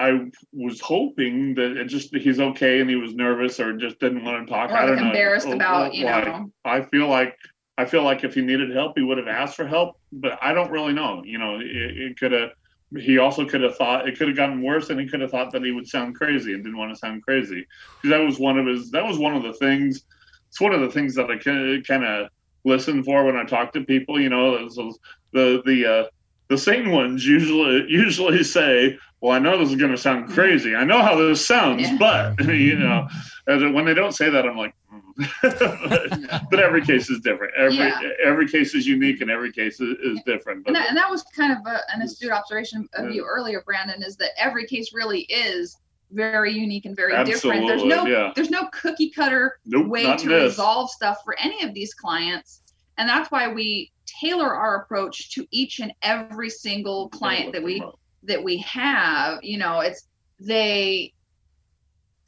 i 0.01 0.11
was 0.53 0.81
hoping 0.81 1.55
that 1.55 1.77
it 1.77 1.85
just 1.85 2.13
he's 2.17 2.41
okay 2.41 2.81
and 2.81 2.91
he 2.91 2.97
was 2.97 3.15
nervous 3.15 3.61
or 3.61 3.77
just 3.77 4.01
didn't 4.01 4.25
want 4.25 4.45
to 4.45 4.53
talk 4.53 4.69
Or 4.69 4.77
i 4.77 4.87
don't 4.87 4.97
like 4.97 5.01
know 5.05 5.07
embarrassed 5.11 5.47
Oh, 5.47 5.53
about, 5.53 5.91
oh, 5.93 5.95
you 5.95 6.05
why. 6.07 6.23
know. 6.25 6.51
i 6.65 6.81
feel 6.81 7.07
like 7.07 7.37
i 7.79 7.85
feel 7.85 8.03
like 8.03 8.25
if 8.25 8.35
he 8.35 8.41
needed 8.43 8.73
help 8.73 8.95
he 8.99 9.05
would 9.05 9.19
have 9.19 9.29
asked 9.29 9.55
for 9.55 9.65
help 9.69 9.97
but 10.13 10.37
i 10.43 10.53
don't 10.53 10.73
really 10.73 10.93
know 10.93 11.23
you 11.25 11.39
know 11.39 11.61
it, 11.61 11.67
it 11.67 12.19
could 12.19 12.33
have 12.33 12.51
he 12.99 13.19
also 13.19 13.47
could 13.47 13.63
have 13.63 13.77
thought 13.77 14.09
it 14.09 14.19
could 14.19 14.27
have 14.27 14.37
gotten 14.37 14.63
worse 14.63 14.91
and 14.91 14.99
he 14.99 15.07
could 15.07 15.21
have 15.21 15.31
thought 15.31 15.53
that 15.53 15.63
he 15.63 15.71
would 15.71 15.87
sound 15.87 16.17
crazy 16.17 16.55
and 16.55 16.65
didn't 16.65 16.77
want 16.77 16.93
to 16.93 16.99
sound 16.99 17.23
crazy 17.23 17.65
because 18.03 18.11
that 18.11 18.25
was 18.27 18.41
one 18.41 18.59
of 18.59 18.67
his 18.67 18.91
that 18.91 19.05
was 19.07 19.17
one 19.17 19.37
of 19.37 19.45
the 19.45 19.53
things 19.53 20.03
it's 20.49 20.61
one 20.61 20.73
of 20.75 20.81
the 20.81 20.91
things 20.91 21.15
that 21.15 21.31
i 21.31 21.39
kind 21.87 22.05
of 22.05 22.29
listen 22.65 23.05
for 23.05 23.23
when 23.25 23.37
i 23.37 23.45
talk 23.45 23.73
to 23.73 23.81
people 23.83 24.21
you 24.21 24.29
know 24.29 24.59
those- 24.59 24.75
those- 24.75 24.99
the 25.35 25.63
the 25.67 25.87
uh 25.87 26.05
the 26.49 26.57
sane 26.57 26.91
ones 26.91 27.27
usually 27.27 27.85
usually 27.91 28.43
say 28.43 28.97
well 29.21 29.33
i 29.33 29.39
know 29.39 29.59
this 29.59 29.69
is 29.69 29.77
going 29.77 29.91
to 29.91 29.99
sound 29.99 30.31
crazy 30.31 30.75
i 30.75 30.85
know 30.85 31.03
how 31.03 31.15
this 31.17 31.45
sounds 31.45 31.83
Yeah. 31.83 31.97
but 31.99 32.47
you 32.47 32.79
know 32.79 33.07
when 33.47 33.85
they 33.85 33.93
don't 33.95 34.13
say 34.13 34.31
that 34.31 34.47
i'm 34.47 34.57
like 34.57 34.75
hmm. 34.89 35.01
but 36.51 36.61
every 36.61 36.85
case 36.85 37.11
is 37.11 37.21
different 37.21 37.53
every 37.57 37.77
Yeah. 37.77 38.01
every 38.25 38.49
case 38.49 38.75
is 38.75 38.87
unique 38.87 39.21
and 39.21 39.31
every 39.31 39.53
case 39.53 39.81
is, 39.81 39.97
is 39.99 40.21
different 40.25 40.65
but 40.65 40.69
And 40.69 40.77
that, 40.77 40.89
and 40.89 40.97
that 40.97 41.11
was 41.11 41.23
kind 41.37 41.53
of 41.53 41.59
a, 41.67 41.81
an 41.93 42.03
astute 42.03 42.33
observation 42.33 42.89
of 42.95 43.11
you 43.11 43.25
earlier, 43.25 43.63
Brandon, 43.65 44.03
is 44.03 44.17
that 44.17 44.31
every 44.39 44.67
case 44.67 44.93
really 44.93 45.21
is 45.23 45.77
very 46.11 46.53
unique 46.53 46.85
and 46.85 46.97
very 46.97 47.13
different. 47.25 47.67
There's 47.67 47.85
no 47.85 48.07
yeah. 48.07 48.33
there's 48.35 48.51
no 48.51 48.69
cookie 48.73 49.11
cutter 49.11 49.59
nope 49.67 49.87
way 49.89 50.05
to 50.05 50.29
this 50.29 50.43
resolve 50.43 50.91
stuff 50.91 51.19
for 51.25 51.39
any 51.39 51.63
of 51.63 51.75
these 51.75 51.95
clients. 51.95 52.63
And 52.99 53.09
that's 53.09 53.31
why 53.31 53.53
we 53.53 53.93
tailor 54.07 54.55
our 54.55 54.83
approach 54.83 55.33
to 55.33 55.47
each 55.51 55.81
and 55.81 55.93
every 56.03 56.51
single 56.51 57.09
client 57.09 57.53
that 57.53 57.63
we 57.63 57.83
that 58.25 58.43
we 58.43 58.59
have. 58.59 59.43
You 59.43 59.59
know, 59.59 59.81
it's 59.81 60.07
they 60.41 61.13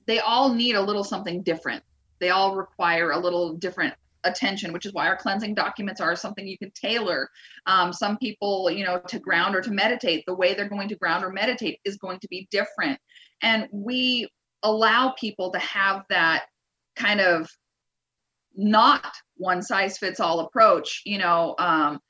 they 0.07 0.21
all 0.21 0.53
need 0.53 0.75
a 0.75 0.81
little 0.81 1.05
something 1.05 1.43
different. 1.43 1.83
They 2.19 2.31
all 2.31 2.57
require 2.57 3.11
a 3.11 3.19
little 3.19 3.55
different 3.55 3.95
attention, 4.25 4.73
which 4.73 4.87
is 4.87 4.93
why 4.93 5.07
our 5.07 5.17
cleansing 5.17 5.55
documents 5.55 6.01
are 6.01 6.17
something 6.17 6.47
you 6.47 6.59
can 6.59 6.71
tailor. 6.73 7.31
Um, 7.67 7.93
some 7.93 8.17
people, 8.19 8.71
you 8.71 8.85
know, 8.85 9.01
to 9.09 9.19
ground 9.19 9.55
or 9.55 9.61
to 9.61 9.71
meditate, 9.71 10.25
the 10.27 10.35
way 10.35 10.55
they're 10.55 10.69
going 10.69 10.89
to 10.89 10.97
ground 10.97 11.25
or 11.25 11.31
meditate 11.31 11.81
is 11.85 11.97
going 11.97 12.19
to 12.21 12.29
be 12.29 12.49
different. 12.51 12.99
And 13.43 13.69
we 13.71 14.29
allow 14.63 15.15
people 15.19 15.53
to 15.53 15.59
have 15.59 16.03
that 16.11 16.47
kind 16.97 17.21
of 17.21 17.49
not 18.57 19.05
one 19.37 19.63
size 19.63 19.99
fits 19.99 20.21
all 20.21 20.41
approach. 20.41 21.03
You 21.05 21.19
know, 21.19 21.55
um, 21.59 22.01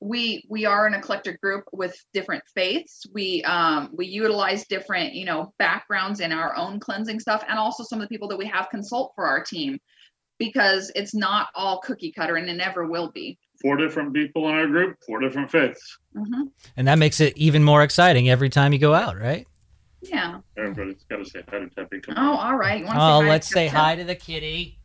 we 0.00 0.44
we 0.48 0.66
are 0.66 0.86
an 0.86 0.94
eclectic 0.94 1.40
group 1.40 1.64
with 1.72 1.96
different 2.12 2.44
faiths. 2.54 3.02
We 3.12 3.42
um, 3.44 3.90
we 3.96 4.06
utilize 4.06 4.66
different 4.66 5.14
you 5.14 5.24
know 5.24 5.52
backgrounds 5.58 6.20
in 6.20 6.32
our 6.32 6.56
own 6.56 6.80
cleansing 6.80 7.20
stuff, 7.20 7.44
and 7.48 7.58
also 7.58 7.82
some 7.82 8.00
of 8.00 8.08
the 8.08 8.12
people 8.14 8.28
that 8.28 8.38
we 8.38 8.46
have 8.46 8.68
consult 8.70 9.12
for 9.14 9.26
our 9.26 9.42
team, 9.42 9.78
because 10.38 10.92
it's 10.94 11.14
not 11.14 11.48
all 11.54 11.80
cookie 11.80 12.12
cutter, 12.12 12.36
and 12.36 12.48
it 12.48 12.54
never 12.56 12.86
will 12.86 13.10
be. 13.10 13.38
four 13.62 13.76
different 13.76 14.12
people 14.14 14.46
in 14.48 14.54
our 14.54 14.66
group 14.66 14.96
four 15.06 15.18
different 15.18 15.50
faiths 15.50 15.98
hmm 16.14 16.42
And 16.76 16.86
that 16.88 16.98
makes 16.98 17.20
it 17.20 17.36
even 17.38 17.64
more 17.64 17.82
exciting 17.82 18.28
every 18.28 18.50
time 18.50 18.72
you 18.74 18.78
go 18.78 18.92
out, 18.94 19.18
right? 19.18 19.46
Yeah. 20.02 20.40
everybody's 20.58 21.02
got 21.10 21.16
to 21.16 21.24
say 21.24 21.42
hi 21.50 21.58
to 21.60 21.66
Teppy. 21.66 22.02
Come 22.02 22.14
Oh, 22.18 22.36
on. 22.36 22.46
all 22.52 22.56
right. 22.56 22.80
You 22.80 22.86
wanna 22.86 23.00
Oh, 23.00 23.22
hi 23.22 23.28
let's 23.28 23.48
say 23.48 23.64
Tip 23.66 23.72
Tip? 23.72 23.80
hi 23.80 23.96
to 23.96 24.04
the 24.04 24.14
kitty. 24.14 24.78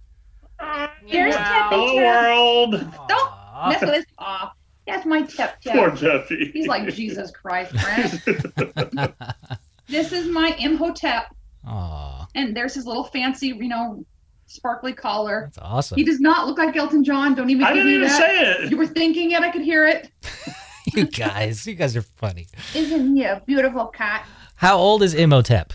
There's 1.10 1.36
Meow. 1.36 1.42
Teppy. 1.44 1.70
hello 1.70 1.96
world 1.96 2.72
Don't 3.08 3.32
mess 3.70 3.82
with 3.82 3.94
his 3.96 4.06
paw. 4.18 4.54
That's 4.88 5.06
my 5.06 5.22
tip 5.24 5.56
poor 5.66 5.92
tip. 5.92 6.28
Teppy. 6.28 6.52
He's 6.52 6.68
like 6.68 6.94
Jesus 6.94 7.32
Christ, 7.32 7.74
Brent. 7.74 8.22
this 9.88 10.12
is 10.12 10.28
my 10.28 10.56
Imhotep, 10.60 11.34
Aw, 11.66 12.28
and 12.36 12.56
there's 12.56 12.74
his 12.74 12.86
little 12.86 13.04
fancy, 13.06 13.48
you 13.48 13.68
know, 13.68 14.06
sparkly 14.48 14.94
collar. 14.94 15.44
that's 15.46 15.58
awesome. 15.60 15.98
He 15.98 16.04
does 16.04 16.20
not 16.20 16.48
look 16.48 16.58
like 16.58 16.76
Elton 16.76 17.04
John. 17.04 17.36
Don't 17.36 17.50
even 17.50 17.64
I 17.64 17.74
didn't 17.74 17.90
even 17.94 18.08
that. 18.08 18.18
say 18.18 18.40
it 18.66 18.72
You 18.72 18.78
were 18.78 18.88
thinking 18.88 19.32
it. 19.32 19.42
I 19.42 19.50
could 19.52 19.62
hear 19.62 19.88
it. 19.88 20.10
you 20.96 21.06
guys, 21.06 21.66
you 21.66 21.76
guys 21.76 21.96
are 21.96 22.02
funny. 22.02 22.48
Isn't 22.76 23.16
he 23.16 23.24
a 23.24 23.42
beautiful 23.46 23.86
cat? 23.88 24.26
How 24.56 24.78
old 24.78 25.04
is 25.04 25.14
Imhotep? 25.14 25.74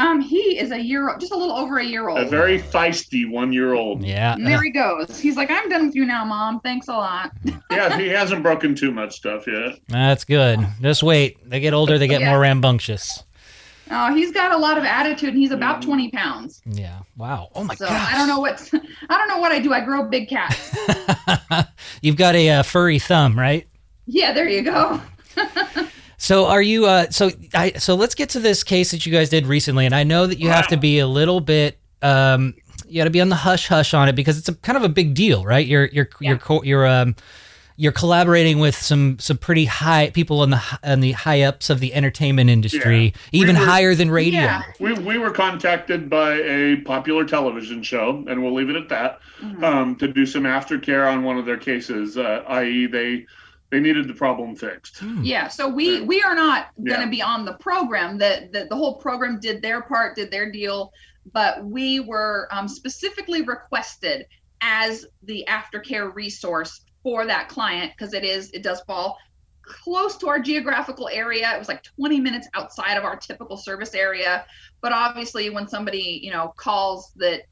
Um, 0.00 0.20
he 0.20 0.58
is 0.58 0.70
a 0.70 0.80
year, 0.80 1.10
old, 1.10 1.18
just 1.20 1.32
a 1.32 1.36
little 1.36 1.56
over 1.56 1.78
a 1.78 1.84
year 1.84 2.08
old. 2.08 2.20
A 2.20 2.28
very 2.28 2.60
feisty 2.60 3.28
one 3.28 3.52
year 3.52 3.74
old. 3.74 4.04
Yeah. 4.04 4.34
And 4.34 4.46
there 4.46 4.62
he 4.62 4.70
goes. 4.70 5.18
He's 5.18 5.36
like, 5.36 5.50
I'm 5.50 5.68
done 5.68 5.86
with 5.86 5.96
you 5.96 6.04
now, 6.04 6.24
mom. 6.24 6.60
Thanks 6.60 6.86
a 6.88 6.92
lot. 6.92 7.32
Yeah, 7.70 7.98
he 7.98 8.08
hasn't 8.08 8.42
broken 8.42 8.74
too 8.74 8.90
much 8.92 9.14
stuff 9.16 9.46
yet. 9.46 9.78
That's 9.88 10.24
good. 10.24 10.66
Just 10.80 11.02
wait. 11.02 11.36
They 11.48 11.60
get 11.60 11.74
older, 11.74 11.98
they 11.98 12.08
get 12.08 12.22
Yeah. 12.22 12.30
more 12.30 12.40
rambunctious. 12.40 13.22
Oh, 13.90 14.14
he's 14.14 14.32
got 14.32 14.52
a 14.52 14.56
lot 14.56 14.78
of 14.78 14.84
attitude, 14.84 15.30
and 15.30 15.38
he's 15.38 15.50
about. 15.50 15.82
20 15.82 16.10
pounds. 16.10 16.62
Yeah. 16.64 17.00
Wow. 17.16 17.50
Oh 17.54 17.64
my 17.64 17.74
god. 17.74 17.78
so 17.78 17.84
god. 17.88 18.08
I 18.14 18.16
don't 18.16 18.26
know 18.28 18.40
what 18.40 18.70
I 19.10 19.18
don't 19.18 19.28
know 19.28 19.38
what 19.38 19.52
I 19.52 19.58
do. 19.58 19.72
I 19.74 19.80
grow 19.84 20.08
big 20.08 20.28
cats. 20.28 20.74
You've 22.02 22.16
got 22.16 22.34
a 22.34 22.48
uh, 22.50 22.62
furry 22.62 22.98
thumb, 22.98 23.38
right? 23.38 23.66
yeah, 24.06 24.32
there 24.32 24.48
you 24.48 24.62
go. 24.62 25.00
So 26.20 26.46
are 26.46 26.60
you? 26.62 26.86
Uh, 26.86 27.08
so 27.10 27.30
I. 27.54 27.72
So 27.78 27.94
let's 27.94 28.14
get 28.14 28.30
to 28.30 28.40
this 28.40 28.64
case 28.64 28.90
that 28.90 29.06
you 29.06 29.12
guys 29.12 29.30
did 29.30 29.46
recently, 29.46 29.86
and 29.86 29.94
I 29.94 30.02
know 30.04 30.26
that 30.26 30.38
you 30.38 30.48
have 30.50 30.66
to 30.68 30.76
be 30.76 30.98
a 30.98 31.06
little 31.06 31.40
bit. 31.40 31.78
Um, 32.02 32.54
you 32.88 32.98
got 33.00 33.04
to 33.04 33.10
be 33.10 33.20
on 33.20 33.28
the 33.28 33.36
hush 33.36 33.68
hush 33.68 33.94
on 33.94 34.08
it 34.08 34.16
because 34.16 34.36
it's 34.38 34.48
a 34.48 34.54
kind 34.56 34.76
of 34.76 34.82
a 34.82 34.88
big 34.88 35.14
deal, 35.14 35.44
right? 35.44 35.64
You're 35.66 35.86
you're 35.86 36.08
Yeah. 36.20 36.30
you're 36.30 36.38
co- 36.38 36.62
you're 36.64 36.86
um 36.86 37.14
you're 37.76 37.92
collaborating 37.92 38.58
with 38.58 38.74
some 38.74 39.16
some 39.20 39.36
pretty 39.38 39.64
high 39.66 40.10
people 40.10 40.40
on 40.40 40.50
the 40.50 40.56
hi- 40.56 40.78
on 40.82 40.98
the 41.00 41.12
high 41.12 41.42
ups 41.42 41.70
of 41.70 41.78
the 41.78 41.94
entertainment 41.94 42.50
industry, 42.50 43.14
We 43.32 43.38
even 43.38 43.56
were- 43.56 43.64
higher 43.64 43.94
than 43.94 44.10
radio. 44.10 44.40
Yeah. 44.40 44.62
We, 44.80 44.94
we 44.94 45.18
were 45.18 45.30
contacted 45.30 46.10
by 46.10 46.32
a 46.42 46.76
popular 46.78 47.24
television 47.24 47.84
show, 47.84 48.24
and 48.28 48.42
we'll 48.42 48.54
leave 48.54 48.70
it 48.70 48.74
at 48.76 48.88
that, 48.88 49.20
Mhm. 49.40 49.62
um, 49.62 49.96
to 49.96 50.08
do 50.08 50.26
some 50.26 50.42
aftercare 50.42 51.08
on 51.08 51.22
one 51.22 51.38
of 51.38 51.46
their 51.46 51.56
cases, 51.58 52.18
uh, 52.18 52.42
i.e., 52.48 52.86
they 52.86 53.26
they 53.70 53.80
needed 53.80 54.08
the 54.08 54.14
problem 54.14 54.56
fixed. 54.56 54.98
Hmm. 54.98 55.22
Yeah, 55.22 55.48
so 55.48 55.68
we 55.68 56.00
we 56.00 56.22
are 56.22 56.34
not 56.34 56.68
going 56.76 57.00
to 57.00 57.04
Yeah. 57.04 57.10
be 57.10 57.22
on 57.22 57.44
the 57.44 57.54
program. 57.54 58.18
That 58.18 58.52
the, 58.52 58.66
the 58.68 58.76
whole 58.76 58.96
program 58.96 59.40
did 59.40 59.60
their 59.62 59.82
part, 59.82 60.16
did 60.16 60.30
their 60.30 60.50
deal, 60.50 60.92
but 61.32 61.64
we 61.64 62.00
were 62.00 62.48
um, 62.50 62.68
specifically 62.68 63.42
requested 63.42 64.26
as 64.60 65.06
the 65.24 65.44
aftercare 65.48 66.14
resource 66.14 66.80
for 67.02 67.26
that 67.26 67.48
client 67.48 67.92
because 67.96 68.14
it 68.14 68.24
is 68.24 68.50
it 68.52 68.62
does 68.62 68.80
fall 68.82 69.18
close 69.62 70.16
to 70.16 70.28
our 70.28 70.40
geographical 70.40 71.08
area. 71.12 71.54
It 71.54 71.58
was 71.58 71.68
like 71.68 71.82
20 71.82 72.20
minutes 72.20 72.48
outside 72.54 72.96
of 72.96 73.04
our 73.04 73.16
typical 73.16 73.58
service 73.58 73.94
area, 73.94 74.46
but 74.80 74.92
obviously 74.92 75.50
when 75.50 75.68
somebody 75.68 76.20
you 76.22 76.30
know 76.30 76.54
calls 76.56 77.12
that 77.16 77.42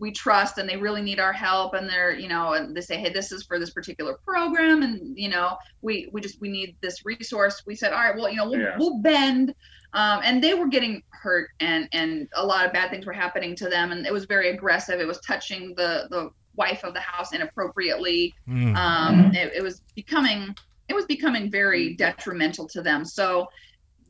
we 0.00 0.10
trust 0.10 0.58
and 0.58 0.68
they 0.68 0.76
really 0.76 1.02
need 1.02 1.20
our 1.20 1.32
help 1.32 1.74
and 1.74 1.88
they're 1.88 2.12
you 2.12 2.28
know 2.28 2.54
and 2.54 2.74
they 2.76 2.80
say 2.80 2.96
hey 2.96 3.12
this 3.12 3.30
is 3.32 3.42
for 3.44 3.58
this 3.58 3.70
particular 3.70 4.14
program. 4.24 4.82
And 4.82 5.16
you 5.18 5.28
know 5.28 5.56
we 5.82 6.08
we 6.12 6.20
just 6.20 6.40
we 6.40 6.48
need 6.48 6.76
this 6.80 7.04
resource. 7.04 7.62
We 7.66 7.76
said 7.76 7.92
all 7.92 8.00
right 8.00 8.16
well 8.16 8.28
you 8.30 8.36
know 8.36 8.48
we'll, 8.48 8.60
Yeah. 8.60 8.76
we'll 8.78 8.98
bend. 8.98 9.54
Um, 9.92 10.20
and 10.22 10.42
they 10.42 10.54
were 10.54 10.68
getting 10.68 11.02
hurt 11.10 11.50
and 11.60 11.88
and 11.92 12.28
a 12.34 12.44
lot 12.44 12.64
of 12.66 12.72
bad 12.72 12.90
things 12.90 13.06
were 13.06 13.12
happening 13.12 13.54
to 13.56 13.68
them. 13.68 13.92
And 13.92 14.06
it 14.06 14.12
was 14.12 14.24
very 14.24 14.50
aggressive. 14.50 15.00
It 15.00 15.06
was 15.06 15.20
touching 15.20 15.74
the 15.76 16.06
the 16.10 16.30
wife 16.56 16.82
of 16.84 16.94
the 16.94 17.00
house 17.00 17.32
inappropriately. 17.32 18.34
Hmm. 18.46 18.76
um, 18.76 19.32
it, 19.34 19.52
it 19.54 19.62
was 19.62 19.82
becoming 19.94 20.54
it 20.88 20.94
was 20.94 21.04
becoming 21.06 21.50
very 21.50 21.94
detrimental 21.94 22.66
to 22.68 22.82
them. 22.82 23.04
So 23.04 23.48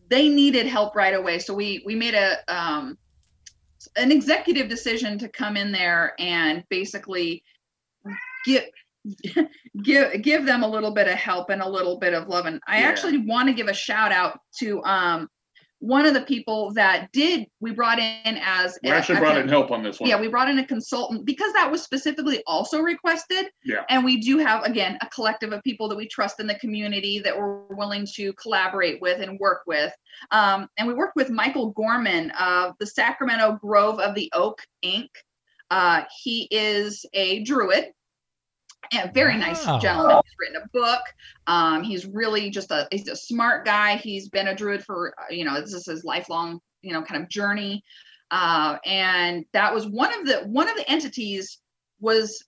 they 0.08 0.28
needed 0.28 0.66
help 0.66 0.96
right 0.96 1.14
away. 1.14 1.38
So 1.38 1.54
we 1.54 1.82
we 1.86 1.94
made 1.94 2.14
a 2.14 2.38
um, 2.48 2.98
an 3.96 4.12
executive 4.12 4.68
decision 4.68 5.18
to 5.18 5.28
come 5.28 5.56
in 5.56 5.72
there 5.72 6.14
and 6.18 6.64
basically 6.68 7.42
give 8.44 8.64
give 9.82 10.22
give 10.22 10.44
them 10.44 10.62
a 10.62 10.68
little 10.68 10.92
bit 10.92 11.08
of 11.08 11.14
help 11.14 11.50
and 11.50 11.62
a 11.62 11.68
little 11.68 11.98
bit 11.98 12.12
of 12.12 12.28
love 12.28 12.46
and 12.46 12.60
i 12.66 12.80
Yeah. 12.80 12.86
actually 12.88 13.18
want 13.18 13.48
to 13.48 13.54
give 13.54 13.68
a 13.68 13.74
shout 13.74 14.12
out 14.12 14.40
to 14.58 14.82
um 14.84 15.28
one 15.80 16.04
of 16.04 16.12
the 16.12 16.20
people 16.20 16.72
that 16.74 17.10
did 17.12 17.46
we 17.60 17.72
brought 17.72 17.98
in 17.98 18.38
as 18.42 18.78
We 18.82 18.90
actually 18.90 19.16
a 19.16 19.20
brought 19.20 19.32
con- 19.32 19.42
in 19.42 19.48
help 19.48 19.70
on 19.70 19.82
this 19.82 19.98
one. 19.98 20.08
yeah 20.08 20.20
we 20.20 20.28
brought 20.28 20.48
in 20.50 20.58
a 20.58 20.66
consultant 20.66 21.24
because 21.24 21.52
that 21.54 21.70
was 21.70 21.82
specifically 21.82 22.42
also 22.46 22.80
requested 22.80 23.46
Yeah. 23.64 23.84
and 23.88 24.04
we 24.04 24.20
do 24.20 24.36
have 24.38 24.62
again 24.64 24.98
a 25.00 25.06
collective 25.06 25.52
of 25.52 25.62
people 25.64 25.88
that 25.88 25.96
we 25.96 26.06
trust 26.06 26.38
in 26.38 26.46
the 26.46 26.54
community 26.56 27.18
that 27.20 27.36
we're 27.36 27.62
willing 27.70 28.06
to 28.14 28.32
collaborate 28.34 29.00
with 29.00 29.20
and 29.22 29.38
work 29.40 29.62
with 29.66 29.92
um, 30.30 30.68
and 30.76 30.86
we 30.86 30.92
worked 30.94 31.16
with 31.16 31.30
michael 31.30 31.70
gorman 31.70 32.30
of 32.32 32.74
the 32.78 32.86
sacramento 32.86 33.58
grove 33.62 33.98
of 34.00 34.14
the 34.14 34.30
oak 34.34 34.60
inc 34.84 35.08
uh, 35.70 36.02
he 36.22 36.46
is 36.50 37.06
a 37.14 37.42
druid 37.44 37.86
a 38.92 39.10
very 39.12 39.36
nice 39.36 39.64
Wow. 39.66 39.78
gentleman. 39.78 40.20
He's 40.24 40.34
written 40.38 40.62
a 40.62 40.68
book. 40.72 41.02
Um, 41.46 41.82
he's 41.82 42.06
really 42.06 42.50
just 42.50 42.70
a 42.70 42.88
he's 42.90 43.08
a 43.08 43.16
smart 43.16 43.64
guy. 43.64 43.96
He's 43.96 44.28
been 44.28 44.48
a 44.48 44.54
druid 44.54 44.84
for 44.84 45.14
uh, 45.18 45.32
you 45.32 45.44
know 45.44 45.60
this 45.60 45.72
is 45.74 45.86
his 45.86 46.04
lifelong 46.04 46.60
you 46.82 46.92
know 46.92 47.02
kind 47.02 47.22
of 47.22 47.28
journey. 47.28 47.84
Uh, 48.30 48.76
and 48.86 49.44
that 49.52 49.74
was 49.74 49.86
one 49.86 50.12
of 50.18 50.26
the 50.26 50.40
one 50.46 50.68
of 50.68 50.76
the 50.76 50.88
entities 50.90 51.58
was 52.00 52.44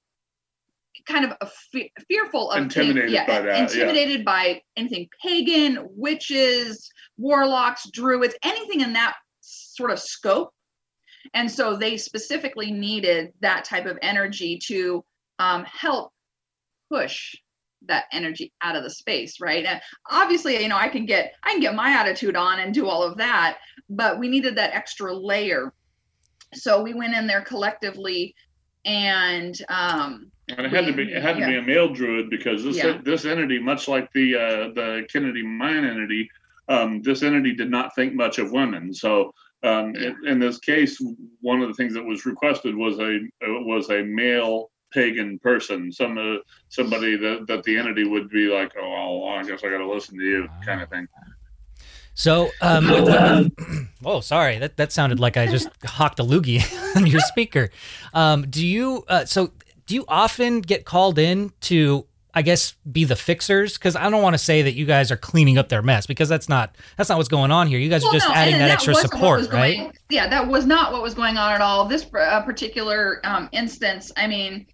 kind 1.07 1.25
of 1.25 1.33
a 1.41 1.47
fe- 1.73 1.93
fearful 2.09 2.51
of 2.51 2.61
things- 2.73 2.77
Intimidated 2.77 3.27
by 3.27 3.41
that, 3.41 3.75
yeah. 3.75 4.23
by 4.25 4.63
anything 4.77 5.09
pagan 5.21 5.79
witches 5.97 6.89
warlocks 7.19 7.89
druids 7.91 8.35
anything 8.45 8.81
in 8.83 8.93
that 8.93 9.15
sort 9.41 9.91
of 9.91 9.99
scope. 9.99 10.51
And 11.35 11.51
so 11.51 11.77
they 11.77 11.97
specifically 11.97 12.71
needed 12.71 13.33
that 13.41 13.65
type 13.65 13.87
of 13.87 13.99
energy 14.03 14.59
to 14.67 15.05
um, 15.39 15.65
help 15.65 16.12
push 16.93 17.35
that 17.89 18.05
energy 18.13 18.53
out 18.63 18.77
of 18.77 18.85
the 18.85 18.91
space 18.91 19.41
right 19.41 19.65
and 19.65 19.81
obviously 20.11 20.61
you 20.63 20.69
know 20.69 20.77
i 20.77 20.89
can 20.89 21.05
get 21.05 21.33
i 21.43 21.51
can 21.51 21.61
get 21.61 21.75
my 21.75 21.91
attitude 21.91 22.37
on 22.37 22.61
and 22.61 22.75
do 22.75 22.87
all 22.87 23.03
of 23.03 23.17
that 23.17 23.59
but 23.89 24.19
we 24.19 24.29
needed 24.29 24.57
that 24.57 24.75
extra 24.75 25.13
layer 25.13 25.73
so 26.55 26.83
we 26.83 26.95
went 26.95 27.15
in 27.15 27.27
there 27.27 27.43
collectively 27.43 28.35
and 28.85 29.61
um 29.69 30.31
And 30.49 30.67
it 30.67 30.73
had 30.73 30.87
to 30.87 30.93
be 30.93 31.05
it 31.05 31.23
had 31.23 31.37
to 31.37 31.47
be 31.47 31.57
a 31.57 31.63
male 31.63 31.93
druid 31.93 32.29
because 32.31 32.65
this 32.65 32.77
Yeah. 32.77 33.01
this 33.05 33.25
entity, 33.25 33.59
much 33.59 33.89
like 33.89 34.13
the 34.13 34.35
uh, 34.35 34.69
the 34.75 35.07
Kennedy 35.13 35.43
mine 35.43 35.85
entity, 35.85 36.29
um, 36.69 37.01
this 37.03 37.23
entity 37.23 37.55
did 37.55 37.71
not 37.71 37.95
think 37.95 38.15
much 38.15 38.39
of 38.39 38.51
women. 38.51 38.93
So 38.93 39.33
um, 39.63 39.95
in, 39.95 40.17
in 40.27 40.39
this 40.41 40.59
case, 40.59 41.01
one 41.41 41.63
of 41.63 41.69
the 41.69 41.75
things 41.75 41.95
that 41.95 42.05
was 42.05 42.27
requested 42.27 42.75
was 42.75 42.99
a 42.99 43.21
was 43.41 43.89
a 43.91 44.03
male 44.03 44.72
pagan 44.93 45.39
person, 45.39 45.91
some 45.93 46.19
uh, 46.19 46.37
somebody 46.69 47.17
that, 47.17 47.47
that 47.49 47.63
the 47.65 47.77
entity 47.77 48.05
would 48.05 48.29
be 48.31 48.49
like, 48.49 48.73
oh, 48.81 49.19
well, 49.25 49.29
I 49.39 49.43
guess 49.43 49.65
I 49.65 49.71
got 49.71 49.79
to 49.79 49.89
listen 49.91 50.19
to 50.19 50.25
you, 50.25 50.49
kind 50.65 50.81
of 50.83 50.89
thing. 50.91 51.09
So, 52.15 52.51
um, 52.61 52.85
with 52.91 53.05
the- 53.07 53.89
oh, 54.05 54.21
sorry, 54.21 54.59
that 54.59 54.77
that 54.77 54.93
sounded 54.93 55.21
like 55.21 55.37
I 55.37 55.47
just 55.47 55.69
hawked 55.85 56.21
a 56.21 56.25
loogie 56.25 56.63
on 56.97 57.07
your 57.07 57.21
speaker. 57.21 57.71
Um, 58.15 58.47
do 58.49 58.67
you? 58.67 59.05
Uh, 59.09 59.25
so, 59.25 59.53
do 59.87 59.95
you 59.95 60.05
often 60.09 60.61
get 60.61 60.85
called 60.85 61.19
in 61.19 61.53
to, 61.63 62.07
I 62.35 62.43
guess, 62.43 62.75
be 62.91 63.05
the 63.05 63.17
fixers? 63.17 63.75
Because 63.75 63.97
I 63.97 64.09
don't 64.11 64.23
want 64.23 64.35
to 64.35 64.39
say 64.39 64.63
that 64.63 64.75
you 64.75 64.85
guys 64.87 65.11
are 65.11 65.17
cleaning 65.17 65.59
up 65.59 65.69
their 65.69 65.83
mess 65.83 66.07
because 66.07 66.29
that's 66.29 66.49
not 66.49 66.77
that's 66.97 67.09
not 67.09 67.17
what's 67.17 67.29
going 67.29 67.51
on 67.51 67.67
here. 67.67 67.79
You 67.79 67.89
guys 67.91 68.05
are 68.05 68.13
just 68.13 68.29
no, 68.29 68.35
adding 68.35 68.55
and 68.55 68.63
that, 68.63 68.71
extra 68.71 68.95
support, 68.95 69.41
was 69.41 69.51
right? 69.51 69.77
going- 69.79 69.93
yeah, 70.11 70.29
that 70.29 70.47
was 70.47 70.67
not 70.67 70.93
what 70.93 71.03
was 71.03 71.15
going 71.15 71.39
on 71.39 71.53
at 71.53 71.63
all. 71.63 71.87
This 71.87 72.07
uh, 72.15 72.43
particular 72.43 73.21
um, 73.25 73.49
instance, 73.53 74.13
I 74.17 74.27
mean, 74.27 74.67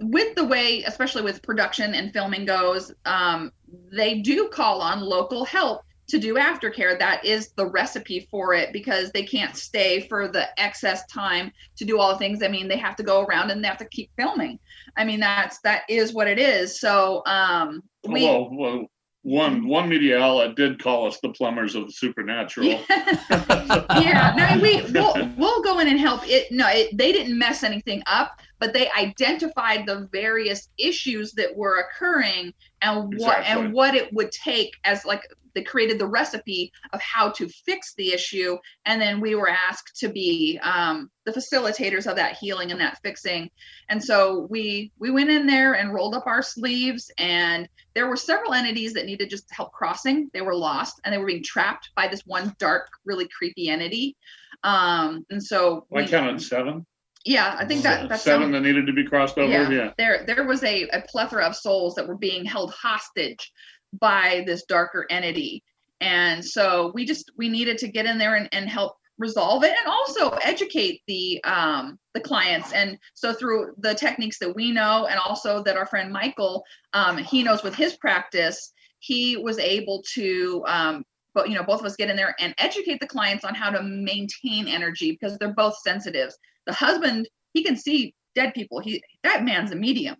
with 0.00 0.34
the 0.34 0.44
way, 0.44 0.82
especially 0.84 1.22
with 1.22 1.42
production 1.42 1.94
and 1.94 2.12
filming 2.12 2.44
goes, 2.44 2.92
um, 3.04 3.52
they 3.92 4.20
do 4.20 4.48
call 4.48 4.80
on 4.80 5.00
local 5.00 5.44
help 5.44 5.82
to 6.08 6.18
do 6.18 6.34
aftercare. 6.34 6.98
That 6.98 7.24
is 7.24 7.52
the 7.52 7.66
recipe 7.66 8.28
for 8.30 8.52
it 8.52 8.72
because 8.72 9.10
they 9.12 9.22
can't 9.22 9.56
stay 9.56 10.00
for 10.08 10.28
the 10.28 10.48
excess 10.60 11.06
time 11.06 11.52
to 11.76 11.84
do 11.84 11.98
all 11.98 12.12
the 12.12 12.18
things. 12.18 12.42
I 12.42 12.48
mean, 12.48 12.68
they 12.68 12.76
have 12.78 12.96
to 12.96 13.02
go 13.02 13.22
around 13.22 13.50
and 13.50 13.62
they 13.62 13.68
have 13.68 13.78
to 13.78 13.88
keep 13.88 14.10
filming. 14.16 14.58
I 14.96 15.04
mean, 15.04 15.20
that's 15.20 15.60
that 15.60 15.82
is 15.88 16.12
what 16.12 16.26
it 16.26 16.38
is. 16.38 16.80
So 16.80 17.22
um, 17.26 17.82
we. 18.06 18.24
well, 18.24 18.48
well, 18.52 18.86
one 19.22 19.68
one 19.68 19.88
media 19.88 20.18
outlet 20.18 20.56
did 20.56 20.82
call 20.82 21.06
us 21.06 21.20
the 21.20 21.28
plumbers 21.28 21.74
of 21.74 21.86
the 21.86 21.92
supernatural. 21.92 22.66
yeah, 22.90 24.32
no, 24.34 24.62
we 24.62 24.82
we'll, 24.92 25.30
we'll 25.36 25.62
go 25.62 25.78
in 25.78 25.88
and 25.88 26.00
help 26.00 26.22
it. 26.24 26.50
No, 26.50 26.66
it, 26.68 26.96
they 26.96 27.12
didn't 27.12 27.38
mess 27.38 27.62
anything 27.62 28.02
up, 28.06 28.40
but 28.60 28.72
they 28.72 28.88
identified 28.90 29.86
the 29.86 30.08
various 30.12 30.68
issues 30.78 31.32
that 31.32 31.56
were 31.56 31.80
occurring 31.80 32.52
and 32.82 33.04
what 33.18 33.38
Exactly. 33.40 33.64
and 33.64 33.72
what 33.72 33.94
it 33.94 34.12
would 34.12 34.30
take 34.30 34.72
as 34.84 35.04
like 35.04 35.26
they 35.54 35.62
created 35.64 35.98
the 35.98 36.06
recipe 36.06 36.70
of 36.92 37.00
how 37.00 37.28
to 37.30 37.48
fix 37.48 37.94
the 37.94 38.12
issue, 38.12 38.56
and 38.86 39.02
then 39.02 39.20
we 39.20 39.34
were 39.34 39.48
asked 39.48 39.96
to 39.98 40.08
be 40.08 40.60
um, 40.62 41.10
the 41.26 41.32
facilitators 41.32 42.06
of 42.06 42.14
that 42.14 42.36
healing 42.38 42.70
and 42.70 42.80
that 42.80 43.00
fixing. 43.02 43.50
And 43.88 44.02
so 44.02 44.46
we 44.48 44.92
we 45.00 45.10
went 45.10 45.28
in 45.30 45.46
there 45.48 45.72
and 45.74 45.92
rolled 45.92 46.14
up 46.14 46.28
our 46.28 46.42
sleeves 46.42 47.10
and 47.18 47.68
there 47.94 48.08
were 48.08 48.16
several 48.16 48.54
entities 48.54 48.92
that 48.92 49.06
needed 49.06 49.28
just 49.28 49.52
help 49.52 49.72
crossing. 49.72 50.30
They 50.32 50.40
were 50.40 50.54
lost 50.54 51.00
and 51.04 51.12
they 51.12 51.18
were 51.18 51.26
being 51.26 51.42
trapped 51.42 51.90
by 51.96 52.06
this 52.06 52.22
one 52.26 52.54
dark, 52.58 52.88
really 53.04 53.26
creepy 53.36 53.68
entity. 53.68 54.16
Um, 54.62 55.26
and 55.30 55.42
so 55.42 55.86
I 55.92 56.02
we- 56.02 56.06
counted 56.06 56.40
seven. 56.42 56.86
Yeah, 57.24 57.56
I 57.58 57.66
think 57.66 57.82
that 57.82 58.08
that's 58.08 58.22
seven 58.22 58.50
that 58.52 58.62
needed 58.62 58.86
to 58.86 58.92
be 58.92 59.04
crossed 59.04 59.36
over. 59.36 59.50
yeah, 59.50 59.68
yeah. 59.68 59.92
there 59.98 60.24
there 60.26 60.46
was 60.46 60.62
a, 60.64 60.88
a 60.88 61.02
plethora 61.02 61.44
of 61.44 61.54
souls 61.54 61.94
that 61.96 62.08
were 62.08 62.16
being 62.16 62.44
held 62.44 62.72
hostage 62.72 63.52
by 63.98 64.42
this 64.46 64.64
darker 64.64 65.06
entity 65.10 65.62
And 66.00 66.44
so 66.44 66.92
we 66.94 67.04
just 67.04 67.30
we 67.36 67.48
needed 67.48 67.78
to 67.78 67.88
get 67.88 68.06
in 68.06 68.18
there 68.18 68.36
and, 68.36 68.48
and 68.52 68.68
help 68.68 68.96
resolve 69.18 69.64
it 69.64 69.74
and 69.78 69.86
also 69.86 70.30
educate 70.42 71.02
the 71.06 71.42
um, 71.44 71.98
the 72.14 72.20
clients 72.20 72.72
and 72.72 72.96
so 73.14 73.34
through 73.34 73.74
the 73.78 73.94
techniques 73.94 74.38
that 74.38 74.56
we 74.56 74.72
know 74.72 75.06
and 75.10 75.20
also 75.20 75.62
that 75.62 75.76
our 75.76 75.84
friend 75.84 76.10
michael 76.10 76.64
um, 76.94 77.18
he 77.18 77.42
knows 77.42 77.62
with 77.62 77.74
his 77.74 77.96
practice 77.96 78.72
he 79.00 79.36
was 79.36 79.58
able 79.58 80.02
to 80.14 80.64
um, 80.66 81.04
but 81.34 81.50
you 81.50 81.54
know 81.54 81.62
both 81.62 81.80
of 81.80 81.86
us 81.86 81.96
get 81.96 82.08
in 82.08 82.16
there 82.16 82.34
and 82.40 82.54
educate 82.56 82.98
the 82.98 83.06
clients 83.06 83.44
on 83.44 83.54
how 83.54 83.68
to 83.68 83.82
maintain 83.82 84.66
energy 84.66 85.12
because 85.12 85.36
they're 85.36 85.52
both 85.52 85.76
sensitives 85.84 86.38
the 86.66 86.72
husband 86.72 87.28
he 87.52 87.64
can 87.64 87.76
see 87.76 88.14
dead 88.34 88.54
people. 88.54 88.80
He 88.80 89.02
that 89.22 89.44
man's 89.44 89.72
a 89.72 89.76
medium. 89.76 90.16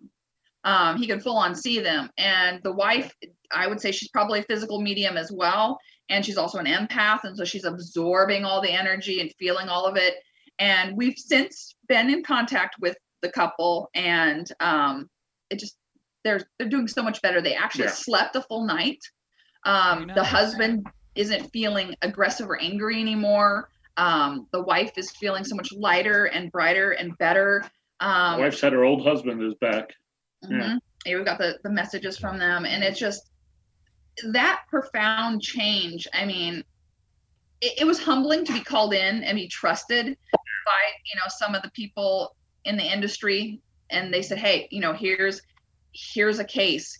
Um, 0.63 0.97
he 0.97 1.07
can 1.07 1.19
full 1.19 1.37
on 1.37 1.55
see 1.55 1.79
them. 1.79 2.09
And 2.17 2.61
the 2.63 2.71
wife 2.71 3.11
i 3.53 3.67
would 3.67 3.81
say 3.81 3.91
she's 3.91 4.09
probably 4.09 4.39
a 4.39 4.43
physical 4.43 4.81
medium 4.81 5.17
as 5.17 5.31
well. 5.31 5.79
And 6.09 6.25
she's 6.25 6.37
also 6.37 6.57
an 6.59 6.65
empath. 6.65 7.23
And 7.23 7.35
so 7.37 7.45
she's 7.45 7.65
absorbing 7.65 8.45
all 8.45 8.61
the 8.61 8.71
energy 8.71 9.21
and 9.21 9.31
feeling 9.39 9.69
all 9.69 9.85
of 9.85 9.95
it. 9.97 10.15
And 10.59 10.95
we've 10.95 11.17
since 11.17 11.75
been 11.87 12.09
in 12.09 12.23
contact 12.23 12.75
with 12.79 12.95
the 13.21 13.31
couple. 13.31 13.89
And 13.95 14.45
um, 14.59 15.09
it 15.49 15.59
just 15.59 15.77
they're 16.23 16.41
they're 16.59 16.69
doing 16.69 16.87
so 16.87 17.01
much 17.01 17.21
better. 17.21 17.41
They 17.41 17.55
actually 17.55 17.85
Yeah. 17.85 17.91
slept 17.91 18.35
a 18.35 18.41
full 18.41 18.65
night. 18.65 18.99
Um, 19.65 20.11
the 20.15 20.23
husband 20.23 20.87
isn't 21.15 21.49
feeling 21.51 21.95
aggressive 22.01 22.49
or 22.49 22.59
angry 22.59 22.99
anymore 22.99 23.69
um, 23.97 24.47
the 24.51 24.61
wife 24.61 24.93
is 24.97 25.11
feeling 25.11 25.43
so 25.43 25.55
much 25.55 25.71
lighter 25.73 26.25
and 26.25 26.51
brighter 26.51 26.91
and 26.91 27.17
better 27.17 27.63
um, 28.01 28.39
wife 28.39 28.55
said 28.57 28.73
her 28.73 28.83
old 28.83 29.03
husband 29.05 29.41
is 29.43 29.53
back. 29.55 29.93
yeah. 30.49 30.57
mhm. 30.57 30.79
Yeah, 31.05 31.17
we 31.17 31.23
got 31.23 31.37
the 31.37 31.57
the 31.63 31.69
messages 31.69 32.17
from 32.17 32.37
them, 32.37 32.65
and 32.65 32.83
it's 32.83 32.99
just 32.99 33.31
that 34.31 34.63
profound 34.69 35.41
change. 35.41 36.07
I 36.13 36.25
mean, 36.25 36.63
it, 37.61 37.81
it 37.81 37.85
was 37.85 38.01
humbling 38.03 38.45
to 38.45 38.53
be 38.53 38.61
called 38.61 38.93
in 38.93 39.23
and 39.23 39.35
be 39.35 39.47
trusted 39.47 40.05
by 40.05 40.81
you 41.05 41.15
know 41.15 41.27
some 41.29 41.55
of 41.55 41.61
the 41.61 41.71
people 41.71 42.35
in 42.65 42.75
the 42.75 42.83
industry, 42.83 43.61
and 43.89 44.13
they 44.13 44.21
said, 44.21 44.39
"Hey, 44.39 44.67
you 44.71 44.79
know, 44.79 44.93
here's 44.93 45.41
here's 45.93 46.39
a 46.39 46.45
case. 46.45 46.99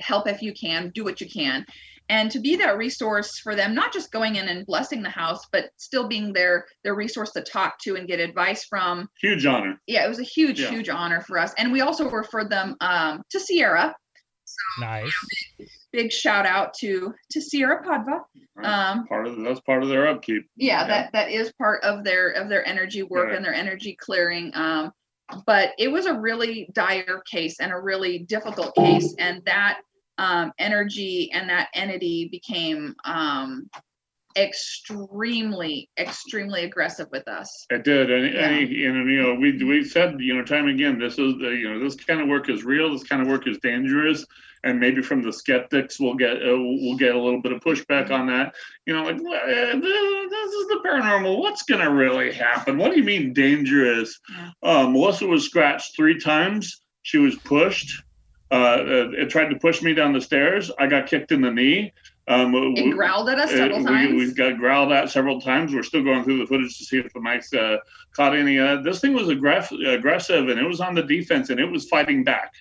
Help 0.00 0.26
if 0.26 0.42
you 0.42 0.52
can. 0.52 0.90
Do 0.94 1.04
what 1.04 1.20
you 1.20 1.28
can." 1.28 1.66
And 2.08 2.30
to 2.30 2.40
be 2.40 2.56
that 2.56 2.76
resource 2.76 3.38
for 3.38 3.54
them, 3.54 3.74
not 3.74 3.92
just 3.92 4.10
going 4.12 4.36
in 4.36 4.48
and 4.48 4.66
blessing 4.66 5.02
the 5.02 5.08
house, 5.08 5.40
but 5.52 5.70
still 5.76 6.06
being 6.08 6.32
their 6.32 6.66
their 6.84 6.94
resource 6.94 7.30
to 7.32 7.42
talk 7.42 7.78
to 7.84 7.96
and 7.96 8.06
get 8.08 8.20
advice 8.20 8.64
from 8.64 9.08
Huge 9.20 9.46
honor. 9.46 9.80
yeah, 9.86 10.04
it 10.04 10.08
was 10.08 10.18
a 10.18 10.24
huge, 10.24 10.60
Yeah. 10.60 10.70
huge 10.70 10.88
honor 10.88 11.20
for 11.22 11.38
us. 11.38 11.54
And 11.58 11.72
we 11.72 11.80
also 11.80 12.10
referred 12.10 12.50
them 12.50 12.76
um, 12.80 13.22
to 13.30 13.40
Sierra. 13.40 13.94
Nice. 14.80 15.10
Big 15.92 16.12
shout 16.12 16.44
out 16.46 16.74
to 16.74 17.14
to 17.30 17.40
Sierra 17.40 17.82
Padva. 17.82 18.20
Um, 18.62 19.06
Part 19.06 19.26
of 19.26 19.40
that's 19.42 19.60
part 19.60 19.82
of 19.82 19.88
their 19.88 20.06
upkeep. 20.08 20.44
yeah, 20.56 20.86
that 20.86 21.12
that 21.12 21.30
is 21.30 21.52
part 21.54 21.82
of 21.84 22.04
their 22.04 22.30
of 22.30 22.48
their 22.48 22.66
energy 22.66 23.02
work 23.02 23.28
Right. 23.28 23.36
and 23.36 23.44
their 23.44 23.54
energy 23.54 23.96
clearing. 23.98 24.50
Um, 24.54 24.92
but 25.46 25.70
it 25.78 25.88
was 25.90 26.04
a 26.06 26.12
really 26.18 26.68
dire 26.74 27.22
case 27.30 27.60
and 27.60 27.72
a 27.72 27.78
really 27.80 28.18
difficult 28.20 28.74
case, 28.74 29.14
and 29.18 29.42
that 29.46 29.80
um, 30.18 30.52
energy 30.58 31.30
and 31.32 31.48
that 31.50 31.68
entity 31.74 32.28
became 32.30 32.94
um, 33.04 33.68
extremely, 34.36 35.90
extremely 35.98 36.64
aggressive 36.64 37.08
with 37.12 37.28
us. 37.28 37.66
It 37.70 37.84
did, 37.84 38.10
and, 38.10 38.32
Yeah. 38.32 38.48
and, 38.48 38.68
you 38.70 38.92
know, 38.92 39.04
you 39.04 39.22
know, 39.22 39.34
we 39.34 39.62
we 39.64 39.84
said, 39.84 40.16
you 40.20 40.34
know, 40.34 40.44
time 40.44 40.68
again, 40.68 40.98
this 40.98 41.14
is, 41.14 41.34
the, 41.38 41.50
you 41.50 41.68
know, 41.72 41.78
this 41.82 41.96
kind 41.96 42.20
of 42.20 42.28
work 42.28 42.48
is 42.48 42.64
real. 42.64 42.92
This 42.92 43.04
kind 43.04 43.20
of 43.22 43.28
work 43.28 43.46
is 43.46 43.58
dangerous, 43.58 44.24
and 44.64 44.78
maybe 44.78 45.02
from 45.02 45.22
the 45.22 45.32
skeptics, 45.32 45.98
we'll 46.00 46.14
get 46.14 46.36
uh, 46.36 46.56
we'll 46.56 46.96
get 46.96 47.14
a 47.14 47.20
little 47.20 47.42
bit 47.42 47.52
of 47.52 47.60
pushback 47.60 48.10
on 48.10 48.26
that. 48.28 48.54
You 48.86 48.94
know, 48.94 49.02
like 49.04 49.16
"Uh, 49.16 49.78
this 49.80 50.52
is 50.52 50.68
the 50.68 50.80
paranormal. 50.86 51.38
What's 51.38 51.64
gonna 51.64 51.90
really 51.92 52.32
happen? 52.32 52.78
What 52.78 52.92
do 52.92 52.98
you 52.98 53.04
mean 53.04 53.32
dangerous? 53.32 54.18
Yeah. 54.30 54.50
Uh, 54.62 54.88
Melissa 54.88 55.26
was 55.26 55.44
scratched 55.44 55.96
three 55.96 56.18
times. 56.18 56.80
She 57.02 57.18
was 57.18 57.34
pushed. 57.36 58.02
Uh, 58.52 58.54
uh, 58.54 59.10
it 59.12 59.30
tried 59.30 59.48
to 59.48 59.56
push 59.56 59.80
me 59.80 59.94
down 59.94 60.12
the 60.12 60.20
stairs. 60.20 60.70
I 60.78 60.86
got 60.86 61.06
kicked 61.06 61.32
in 61.32 61.40
the 61.40 61.50
knee. 61.50 61.90
Um, 62.28 62.54
It 62.54 62.84
we- 62.84 62.92
growled 62.92 63.30
at 63.30 63.38
us 63.38 63.50
uh, 63.50 63.56
several 63.56 63.78
we, 63.78 63.84
times. 63.86 64.12
We've 64.12 64.36
got 64.36 64.58
growled 64.58 64.92
at 64.92 65.08
several 65.08 65.40
times. 65.40 65.74
We're 65.74 65.82
still 65.82 66.04
going 66.04 66.22
through 66.22 66.36
the 66.38 66.46
footage 66.46 66.76
to 66.76 66.84
see 66.84 66.98
if 66.98 67.10
the 67.14 67.18
mics 67.18 67.54
uh, 67.56 67.78
caught 68.14 68.36
any. 68.36 68.58
Uh, 68.58 68.82
this 68.82 69.00
thing 69.00 69.14
was 69.14 69.30
aggressive, 69.30 69.80
aggressive, 69.80 70.50
and 70.50 70.60
it 70.60 70.68
was 70.68 70.82
on 70.82 70.94
the 70.94 71.02
defense, 71.02 71.48
and 71.48 71.58
it 71.58 71.64
was 71.64 71.88
fighting 71.88 72.24
back, 72.24 72.52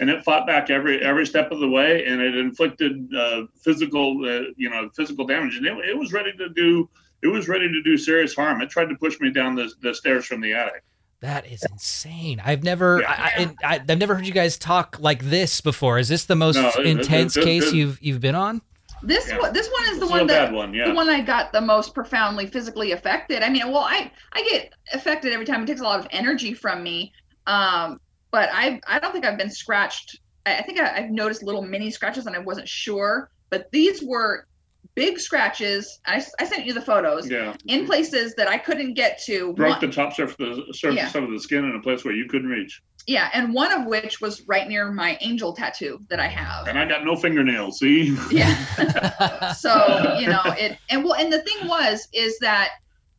and 0.00 0.08
it 0.08 0.24
fought 0.24 0.46
back 0.46 0.70
every 0.70 1.00
every 1.02 1.26
step 1.26 1.52
of 1.52 1.60
the 1.60 1.68
way, 1.68 2.06
and 2.06 2.22
it 2.22 2.34
inflicted 2.36 3.14
uh, 3.14 3.42
physical, 3.62 4.24
uh, 4.24 4.50
you 4.56 4.70
know, 4.70 4.88
physical 4.96 5.26
damage, 5.26 5.56
and 5.56 5.66
it, 5.66 5.76
it 5.90 5.98
was 5.98 6.14
ready 6.14 6.32
to 6.38 6.48
do. 6.48 6.88
It 7.22 7.28
was 7.28 7.48
ready 7.48 7.70
to 7.70 7.82
do 7.82 7.98
serious 7.98 8.34
harm. 8.34 8.62
It 8.62 8.70
tried 8.70 8.88
to 8.88 8.96
push 8.96 9.20
me 9.20 9.30
down 9.30 9.54
the, 9.54 9.70
the 9.82 9.94
stairs 9.94 10.24
from 10.24 10.40
the 10.40 10.54
attic. 10.54 10.82
That 11.20 11.46
is 11.46 11.64
insane. 11.70 12.40
I've 12.44 12.62
never, 12.62 13.00
Yeah. 13.00 13.10
I, 13.10 13.54
I, 13.64 13.74
I, 13.74 13.80
I've 13.88 13.98
never 13.98 14.14
heard 14.14 14.26
you 14.26 14.32
guys 14.32 14.58
talk 14.58 14.96
like 15.00 15.22
this 15.24 15.60
before. 15.60 15.98
Is 15.98 16.08
this 16.08 16.24
the 16.26 16.36
most 16.36 16.56
No, 16.56 16.68
it- 16.68 16.80
it- 16.80 16.86
intense 16.86 17.36
it- 17.36 17.44
case 17.44 17.64
it- 17.68 17.74
you've 17.74 17.98
you've 18.02 18.20
been 18.20 18.34
on? 18.34 18.60
This 19.02 19.28
Yeah. 19.28 19.38
one, 19.38 19.52
this 19.52 19.68
one 19.70 19.82
is 19.92 19.98
the 19.98 20.04
It's 20.04 20.10
one 20.12 20.26
that 20.28 20.52
one, 20.52 20.72
yeah. 20.74 20.88
the 20.88 20.94
one 20.94 21.08
I 21.10 21.20
got 21.20 21.52
the 21.52 21.60
most 21.60 21.94
profoundly 21.94 22.46
physically 22.46 22.92
affected. 22.92 23.42
I 23.42 23.48
mean, 23.50 23.70
well, 23.70 23.84
I 23.84 24.10
I 24.32 24.42
get 24.50 24.72
affected 24.92 25.32
every 25.32 25.44
time. 25.46 25.62
It 25.62 25.66
takes 25.66 25.80
a 25.80 25.84
lot 25.84 26.00
of 26.00 26.06
energy 26.10 26.54
from 26.54 26.82
me. 26.82 27.12
Um, 27.46 28.00
but 28.30 28.48
I 28.52 28.80
I 28.86 28.98
don't 28.98 29.12
think 29.12 29.24
I've 29.26 29.38
been 29.38 29.50
scratched. 29.50 30.18
I, 30.46 30.56
I 30.58 30.62
think 30.62 30.80
I, 30.80 30.96
I've 30.96 31.10
noticed 31.10 31.42
little 31.42 31.62
mini 31.62 31.90
scratches, 31.90 32.26
and 32.26 32.34
I 32.34 32.38
wasn't 32.38 32.68
sure. 32.68 33.30
But 33.50 33.70
these 33.72 34.02
were 34.02 34.46
big 34.94 35.18
scratches. 35.18 36.00
I 36.06 36.18
sent 36.20 36.66
you 36.66 36.72
the 36.72 36.80
photos 36.80 37.28
yeah, 37.30 37.54
in 37.66 37.86
places 37.86 38.34
that 38.36 38.48
I 38.48 38.58
couldn't 38.58 38.94
get 38.94 39.20
to. 39.26 39.52
broke 39.54 39.80
One- 39.80 39.90
the 39.90 39.94
top 39.94 40.14
surface, 40.14 40.36
the 40.38 40.72
surface 40.74 41.14
Yeah. 41.14 41.22
of 41.22 41.30
the 41.30 41.38
skin 41.40 41.64
in 41.64 41.74
a 41.74 41.80
place 41.82 42.04
where 42.04 42.14
you 42.14 42.26
couldn't 42.28 42.48
reach, 42.48 42.80
yeah, 43.06 43.28
and 43.34 43.52
one 43.52 43.70
of 43.72 43.86
which 43.86 44.20
was 44.20 44.42
right 44.46 44.66
near 44.66 44.90
my 44.90 45.18
angel 45.20 45.52
tattoo 45.54 45.98
that 46.08 46.20
I 46.20 46.26
have. 46.28 46.68
and 46.68 46.78
I 46.78 46.86
got 46.86 47.04
no 47.04 47.16
fingernails. 47.16 47.78
See. 47.78 48.16
Yeah. 48.30 49.52
so 49.52 50.16
you 50.18 50.26
know 50.28 50.40
it 50.58 50.78
and 50.90 51.04
well 51.04 51.14
and 51.14 51.32
the 51.32 51.42
thing 51.42 51.66
was 51.68 52.08
is 52.12 52.38
that 52.38 52.70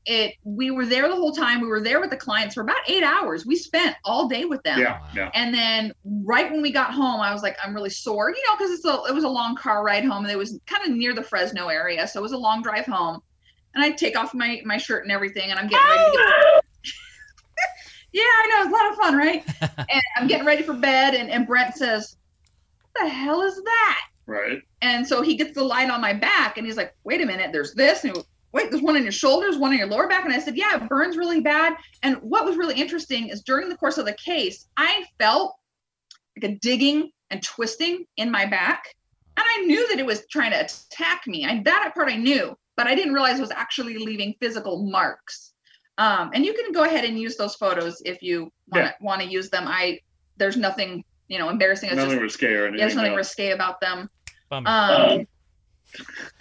it 0.05 0.35
we 0.43 0.71
were 0.71 0.85
there 0.85 1.07
the 1.07 1.15
whole 1.15 1.31
time. 1.31 1.61
We 1.61 1.67
were 1.67 1.81
there 1.81 1.99
with 1.99 2.09
the 2.09 2.17
clients 2.17 2.55
for 2.55 2.61
about 2.61 2.77
eight 2.87 3.03
hours. 3.03 3.45
We 3.45 3.55
spent 3.55 3.95
all 4.05 4.27
day 4.27 4.45
with 4.45 4.61
them. 4.63 4.79
Yeah, 4.79 4.99
yeah. 5.15 5.31
and 5.33 5.53
then 5.53 5.93
right 6.23 6.51
when 6.51 6.61
we 6.61 6.71
got 6.71 6.93
home 6.93 7.21
i 7.21 7.33
was 7.33 7.41
like 7.41 7.57
i'm 7.63 7.73
really 7.73 7.89
sore 7.89 8.29
you 8.29 8.43
know 8.47 8.55
because 8.57 8.71
it's 8.71 8.85
a 8.85 9.03
it 9.09 9.13
was 9.13 9.23
a 9.23 9.29
long 9.29 9.55
car 9.55 9.83
ride 9.83 10.03
home 10.05 10.23
and 10.23 10.31
it 10.31 10.37
was 10.37 10.59
kind 10.65 10.83
of 10.85 10.95
near 10.95 11.13
the 11.13 11.23
fresno 11.23 11.67
area. 11.67 12.07
So 12.07 12.19
it 12.19 12.23
was 12.23 12.31
a 12.31 12.37
long 12.37 12.61
drive 12.61 12.85
home. 12.85 13.21
And 13.73 13.83
i 13.83 13.91
take 13.91 14.17
off 14.17 14.33
my 14.33 14.61
my 14.65 14.77
shirt 14.77 15.03
and 15.03 15.11
everything 15.11 15.51
and 15.51 15.59
i'm 15.59 15.67
getting 15.67 15.87
ready 15.87 16.11
to 16.11 16.17
get 16.17 16.27
ah! 16.27 16.59
yeah 18.13 18.23
i 18.23 18.47
know. 18.49 18.63
It's 18.63 18.69
a 18.69 18.83
lot 18.83 18.91
of 18.91 18.97
fun 18.97 19.15
right? 19.17 19.45
And 19.77 20.01
i'm 20.17 20.27
getting 20.27 20.45
ready 20.45 20.63
for 20.63 20.73
bed 20.73 21.13
and, 21.15 21.29
and 21.29 21.45
brent 21.45 21.75
says 21.75 22.15
what 22.93 23.03
the 23.05 23.09
hell 23.09 23.41
is 23.41 23.55
that? 23.61 24.01
Right. 24.27 24.61
and 24.81 25.05
so 25.07 25.21
he 25.21 25.35
gets 25.35 25.53
the 25.53 25.63
light 25.63 25.89
on 25.89 26.01
my 26.01 26.13
back 26.13 26.57
and 26.57 26.65
he's 26.65 26.77
like, 26.77 26.95
wait 27.03 27.21
a 27.21 27.25
minute, 27.25 27.51
there's 27.51 27.73
this. 27.73 28.03
And 28.03 28.11
he 28.11 28.15
goes, 28.15 28.25
wait, 28.55 28.71
there's 28.71 28.81
one 28.81 28.95
on 28.95 29.03
your 29.03 29.11
shoulders, 29.11 29.57
one 29.57 29.73
on 29.73 29.77
your 29.77 29.87
lower 29.87 30.07
back. 30.07 30.23
And 30.23 30.33
I 30.33 30.39
said, 30.39 30.55
yeah, 30.55 30.77
it 30.77 30.87
burns 30.87 31.17
really 31.17 31.41
bad. 31.41 31.75
And 32.03 32.15
what 32.21 32.45
was 32.45 32.55
really 32.55 32.79
interesting 32.79 33.27
is 33.27 33.41
during 33.41 33.67
the 33.67 33.75
course 33.75 33.97
of 33.97 34.05
the 34.05 34.13
case, 34.13 34.67
I 34.77 35.03
felt 35.19 35.55
like 36.37 36.51
a 36.51 36.55
digging 36.55 37.11
and 37.29 37.43
twisting 37.43 38.05
in 38.15 38.31
my 38.31 38.45
back. 38.45 38.85
And 39.35 39.45
I 39.45 39.65
knew 39.65 39.85
that 39.89 39.99
it 39.99 40.05
was 40.05 40.25
trying 40.31 40.51
to 40.51 40.61
attack 40.61 41.27
me. 41.27 41.45
I, 41.45 41.61
that 41.63 41.91
part 41.93 42.09
I 42.09 42.15
knew, 42.15 42.55
but 42.77 42.87
I 42.87 42.95
didn't 42.95 43.13
realize 43.13 43.39
it 43.39 43.41
was 43.41 43.51
actually 43.51 43.97
leaving 43.97 44.33
physical 44.39 44.89
marks. 44.89 45.51
Um, 45.97 46.31
and 46.33 46.45
you 46.45 46.53
can 46.53 46.71
go 46.71 46.85
ahead 46.85 47.03
and 47.03 47.19
use 47.19 47.35
those 47.35 47.55
photos 47.55 48.01
if 48.05 48.21
you 48.21 48.51
want 48.69 48.87
to 48.87 48.93
want 49.01 49.21
to 49.21 49.27
use 49.27 49.49
them. 49.49 49.65
I 49.67 49.99
there's 50.37 50.57
nothing 50.57 51.03
you 51.27 51.39
know 51.39 51.49
embarrassing. 51.49 51.89
It's 51.89 51.95
Nothing 51.95 52.11
just, 52.11 52.21
risque 52.21 52.53
or 52.53 52.63
anything. 52.67 52.79
yeah, 52.79 52.85
there's 52.85 52.95
nothing 52.95 53.11
no. 53.11 53.17
risque 53.17 53.51
about 53.51 53.79
them. 53.79 54.09
Bummer. 54.49 54.69
Um, 54.69 55.27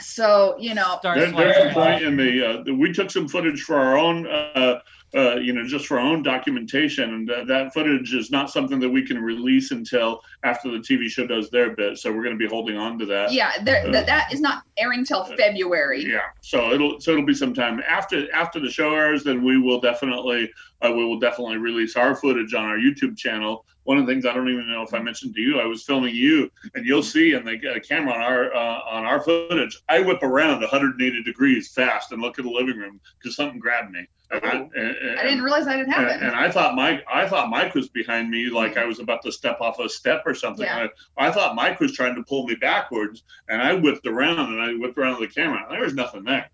so 0.01 0.57
you 0.59 0.75
know, 0.75 0.99
There, 1.03 1.31
there's 1.31 1.71
a 1.71 1.75
point 1.75 2.03
in 2.03 2.17
the, 2.17 2.71
uh, 2.71 2.75
we 2.75 2.93
took 2.93 3.11
some 3.11 3.29
footage 3.29 3.63
for 3.63 3.77
our 3.77 3.97
own, 3.97 4.27
uh, 4.27 4.81
uh, 5.15 5.37
you 5.37 5.53
know, 5.53 5.65
just 5.65 5.87
for 5.87 5.99
our 5.99 6.07
own 6.07 6.23
documentation, 6.23 7.15
and 7.15 7.29
that, 7.29 7.47
that 7.47 7.73
footage 7.73 8.13
is 8.15 8.31
not 8.31 8.51
something 8.51 8.81
that 8.81 8.89
we 8.89 9.07
can 9.07 9.23
release 9.23 9.71
until 9.71 10.21
after 10.43 10.71
the 10.71 10.79
TV 10.79 11.07
show 11.07 11.27
does 11.27 11.51
their 11.51 11.77
bit. 11.77 11.99
So 11.99 12.11
we're 12.13 12.25
going 12.25 12.37
to 12.37 12.45
be 12.45 12.49
holding 12.49 12.77
on 12.77 12.99
to 12.99 13.07
that. 13.07 13.33
yeah, 13.33 13.53
there, 13.63 13.91
that 13.93 14.07
that 14.07 14.33
is 14.33 14.41
not 14.41 14.65
airing 14.77 15.05
till 15.05 15.25
February. 15.25 16.05
Yeah, 16.05 16.23
so 16.41 16.73
it'll 16.73 17.01
so 17.01 17.13
it'll 17.13 17.25
be 17.25 17.35
some 17.35 17.55
time 17.55 17.81
after 17.87 18.33
after 18.35 18.59
the 18.59 18.71
show 18.71 18.95
airs. 18.95 19.23
Then 19.23 19.45
we 19.45 19.57
will 19.57 19.81
definitely 19.81 20.51
uh, 20.83 20.91
we 20.91 21.05
will 21.05 21.21
definitely 21.21 21.59
release 21.59 21.95
our 21.95 22.17
footage 22.17 22.53
on 22.55 22.65
our 22.65 22.79
YouTube 22.79 23.17
channel 23.17 23.65
one 23.85 23.99
of 23.99 24.07
the 24.07 24.13
things 24.13 24.27
I 24.27 24.35
don't 24.35 24.49
even 24.49 24.71
know 24.71 24.83
if 24.83 24.93
I 24.93 24.99
mentioned 24.99 25.35
to 25.35 25.41
you, 25.41 25.61
I 25.61 25.67
was 25.67 25.83
filming 25.83 26.15
you, 26.15 26.51
and 26.75 26.85
you'll 26.85 27.03
see 27.03 27.35
in 27.35 27.45
the 27.45 27.77
uh, 27.77 27.81
camera 27.81 28.15
on 28.15 28.21
our 28.21 28.55
uh, 28.55 28.81
on 28.91 29.05
our 29.05 29.23
footage, 29.23 29.81
I 29.89 30.01
whip 30.01 30.23
around 30.23 30.61
180 30.61 31.23
degrees 31.23 31.73
fast 31.73 32.13
and 32.13 32.21
look 32.21 32.39
at 32.39 32.45
the 32.45 32.51
living 32.51 32.79
room 32.79 33.01
because 33.19 33.37
something 33.37 33.59
grabbed 33.59 33.93
me. 33.93 34.07
And 34.31 34.45
I, 34.45 34.51
and, 34.51 34.73
and, 34.75 35.21
I, 35.21 35.23
didn't 35.23 35.43
realize 35.43 35.67
that 35.67 35.79
had 35.79 35.87
happened. 35.87 36.23
And, 36.23 36.35
I 36.35 36.51
thought 36.51 36.75
Mike, 36.75 37.05
I 37.13 37.29
thought 37.29 37.51
Mike 37.51 37.75
was 37.75 37.89
behind 37.89 38.31
me, 38.31 38.49
like 38.49 38.77
I 38.77 38.85
was 38.87 38.99
about 38.99 39.23
to 39.23 39.31
step 39.31 39.61
off 39.61 39.79
a 39.79 39.89
step 39.89 40.23
or 40.25 40.35
something. 40.35 40.65
Yeah. 40.65 40.89
I, 41.19 41.29
I, 41.29 41.31
thought 41.31 41.55
Mike 41.55 41.79
was 41.79 41.93
trying 41.93 42.15
to 42.17 42.23
pull 42.23 42.47
me 42.47 42.55
backwards, 42.55 43.23
and 43.49 43.61
I 43.61 43.75
whipped 43.75 44.07
around 44.07 44.53
and 44.53 44.61
I 44.61 44.73
whipped 44.75 44.99
around 44.99 45.21
the 45.21 45.29
camera. 45.29 45.67
There 45.71 45.83
was 45.83 45.95
nothing 45.95 46.25
there. 46.25 46.51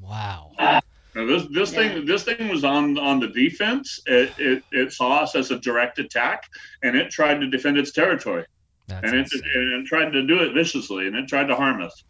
Wow. 0.00 0.50
Now 1.14 1.26
this 1.26 1.46
this 1.50 1.72
yeah. 1.72 1.94
thing 1.94 2.06
this 2.06 2.24
thing 2.24 2.48
was 2.48 2.64
on 2.64 2.98
on 2.98 3.20
the 3.20 3.28
defense. 3.28 4.00
It, 4.06 4.32
it 4.38 4.64
it 4.72 4.92
saw 4.92 5.18
us 5.18 5.34
as 5.34 5.50
a 5.50 5.58
direct 5.58 5.98
attack, 5.98 6.44
and 6.82 6.96
it 6.96 7.10
tried 7.10 7.40
to 7.40 7.48
defend 7.48 7.76
its 7.76 7.92
territory, 7.92 8.46
That's 8.86 9.04
and 9.04 9.20
it, 9.20 9.28
it, 9.32 9.86
tried 9.86 10.10
to 10.12 10.26
do 10.26 10.42
it 10.42 10.54
viciously, 10.54 11.06
and 11.06 11.16
it 11.16 11.28
tried 11.28 11.48
to 11.48 11.54
harm 11.54 11.82
us. 11.82 12.04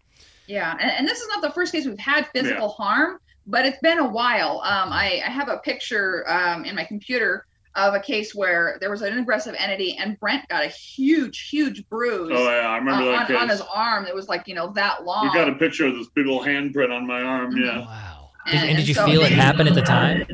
Yeah, 0.46 0.76
and, 0.80 0.90
and 0.90 1.08
this 1.08 1.20
is 1.20 1.28
not 1.28 1.42
the 1.42 1.50
first 1.50 1.72
case 1.72 1.86
we've 1.86 1.98
had 1.98 2.28
physical 2.28 2.68
yeah. 2.68 2.84
harm, 2.84 3.18
but 3.46 3.66
it's 3.66 3.78
been 3.80 3.98
a 3.98 4.08
while. 4.08 4.60
Um, 4.64 4.92
I 4.92 5.22
I 5.24 5.30
have 5.30 5.48
a 5.48 5.58
picture 5.58 6.24
um, 6.28 6.64
in 6.64 6.76
my 6.76 6.84
computer 6.84 7.46
of 7.74 7.94
a 7.94 8.00
case 8.00 8.34
where 8.34 8.76
there 8.80 8.90
was 8.90 9.02
an 9.02 9.18
aggressive 9.18 9.54
entity 9.58 9.96
and 9.98 10.20
Brent 10.20 10.46
got 10.48 10.62
a 10.62 10.68
huge, 10.68 11.48
huge 11.48 11.88
bruise. 11.88 12.30
Oh 12.32 12.44
yeah, 12.44 12.68
I 12.68 12.76
remember 12.76 13.04
uh, 13.04 13.12
that 13.12 13.20
on, 13.22 13.26
case. 13.26 13.36
on 13.36 13.48
his 13.48 13.62
arm. 13.62 14.06
It 14.06 14.14
was 14.14 14.28
like 14.28 14.46
you 14.46 14.54
know 14.54 14.72
that 14.74 15.04
long. 15.04 15.24
You 15.24 15.32
got 15.32 15.48
a 15.48 15.54
picture 15.54 15.86
of 15.86 15.96
this 15.96 16.08
big 16.08 16.26
old 16.28 16.46
handprint 16.46 16.94
on 16.94 17.04
my 17.04 17.22
arm. 17.22 17.52
Mm-hmm. 17.52 17.64
Yeah. 17.64 17.80
Wow. 17.80 18.21
Did, 18.46 18.54
and, 18.54 18.68
and 18.70 18.78
did 18.78 18.88
you 18.88 18.94
so 18.94 19.06
feel 19.06 19.22
it 19.22 19.32
happen 19.32 19.66
at 19.66 19.74
the 19.74 19.82
time? 19.82 20.26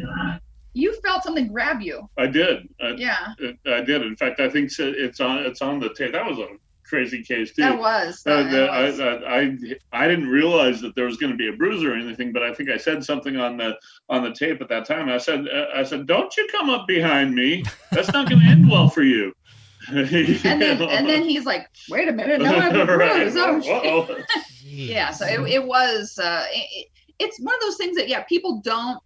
You 0.75 0.99
felt 1.01 1.25
something 1.25 1.49
grab 1.49 1.81
you. 1.81 2.09
I 2.17 2.27
did. 2.27 2.69
I, 2.81 2.91
yeah. 2.91 3.35
I 3.67 3.81
did. 3.81 4.03
In 4.03 4.17
fact, 4.17 4.41
I 4.41 4.49
think 4.49 4.71
it's 4.79 5.21
on 5.21 5.39
it's 5.39 5.61
on 5.61 5.81
the 5.81 5.93
tape. 5.95 6.13
That 6.13 6.27
was 6.27 6.39
a 6.39 6.47
crazy 6.89 7.23
case 7.23 7.55
too. 7.55 7.63
That 7.63 7.79
was. 7.79 8.23
Uh, 8.27 8.49
was. 8.51 9.01
I, 9.01 9.13
I, 9.13 9.59
I 9.93 10.09
didn't 10.09 10.29
realize 10.29 10.81
that 10.81 10.95
there 10.95 11.05
was 11.05 11.17
going 11.17 11.33
to 11.33 11.37
be 11.37 11.49
a 11.49 11.53
bruise 11.53 11.85
or 11.85 11.95
anything, 11.95 12.33
but 12.33 12.43
I 12.43 12.55
think 12.55 12.71
I 12.71 12.77
said 12.77 13.05
something 13.05 13.37
on 13.37 13.57
the 13.57 13.77
on 14.09 14.23
the 14.23 14.33
tape 14.33 14.61
at 14.61 14.69
that 14.69 14.87
time. 14.87 15.09
I 15.09 15.19
said 15.19 15.47
I 15.75 15.83
said, 15.83 16.07
"Don't 16.07 16.35
you 16.37 16.49
come 16.51 16.71
up 16.71 16.87
behind 16.87 17.35
me. 17.35 17.65
That's 17.93 18.13
not 18.13 18.29
going 18.29 18.41
to 18.41 18.49
end 18.49 18.71
well 18.71 18.89
for 18.89 19.03
you." 19.03 19.33
and 19.89 20.07
then 20.07 20.83
and 20.83 21.09
then 21.09 21.23
he's 21.23 21.47
like, 21.47 21.67
"Wait 21.89 22.09
a 22.09 22.13
minute, 22.13 22.41
no, 22.41 22.57
I 22.57 22.61
have 22.61 22.77
a 22.77 22.85
bruise." 22.97 23.35
right. 23.35 23.65
Oh, 23.67 24.17
yeah. 24.65 25.11
So 25.11 25.27
it, 25.27 25.51
it 25.51 25.65
was. 25.65 26.19
Uh, 26.19 26.47
it, 26.51 26.89
it's 27.19 27.39
one 27.41 27.55
of 27.55 27.61
those 27.61 27.77
things 27.77 27.97
that 27.97 28.09
yeah 28.09 28.23
people 28.23 28.61
don't 28.62 28.99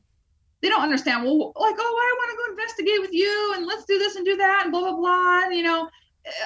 they 0.60 0.68
don't 0.68 0.82
understand 0.82 1.24
well 1.24 1.52
like 1.56 1.74
oh 1.78 1.96
i 1.98 2.14
want 2.18 2.30
to 2.30 2.36
go 2.36 2.50
investigate 2.52 3.00
with 3.00 3.12
you 3.12 3.52
and 3.56 3.66
let's 3.66 3.84
do 3.84 3.98
this 3.98 4.16
and 4.16 4.24
do 4.24 4.36
that 4.36 4.62
and 4.64 4.72
blah 4.72 4.80
blah 4.80 4.96
blah 4.96 5.44
and, 5.44 5.54
you 5.54 5.62
know 5.62 5.88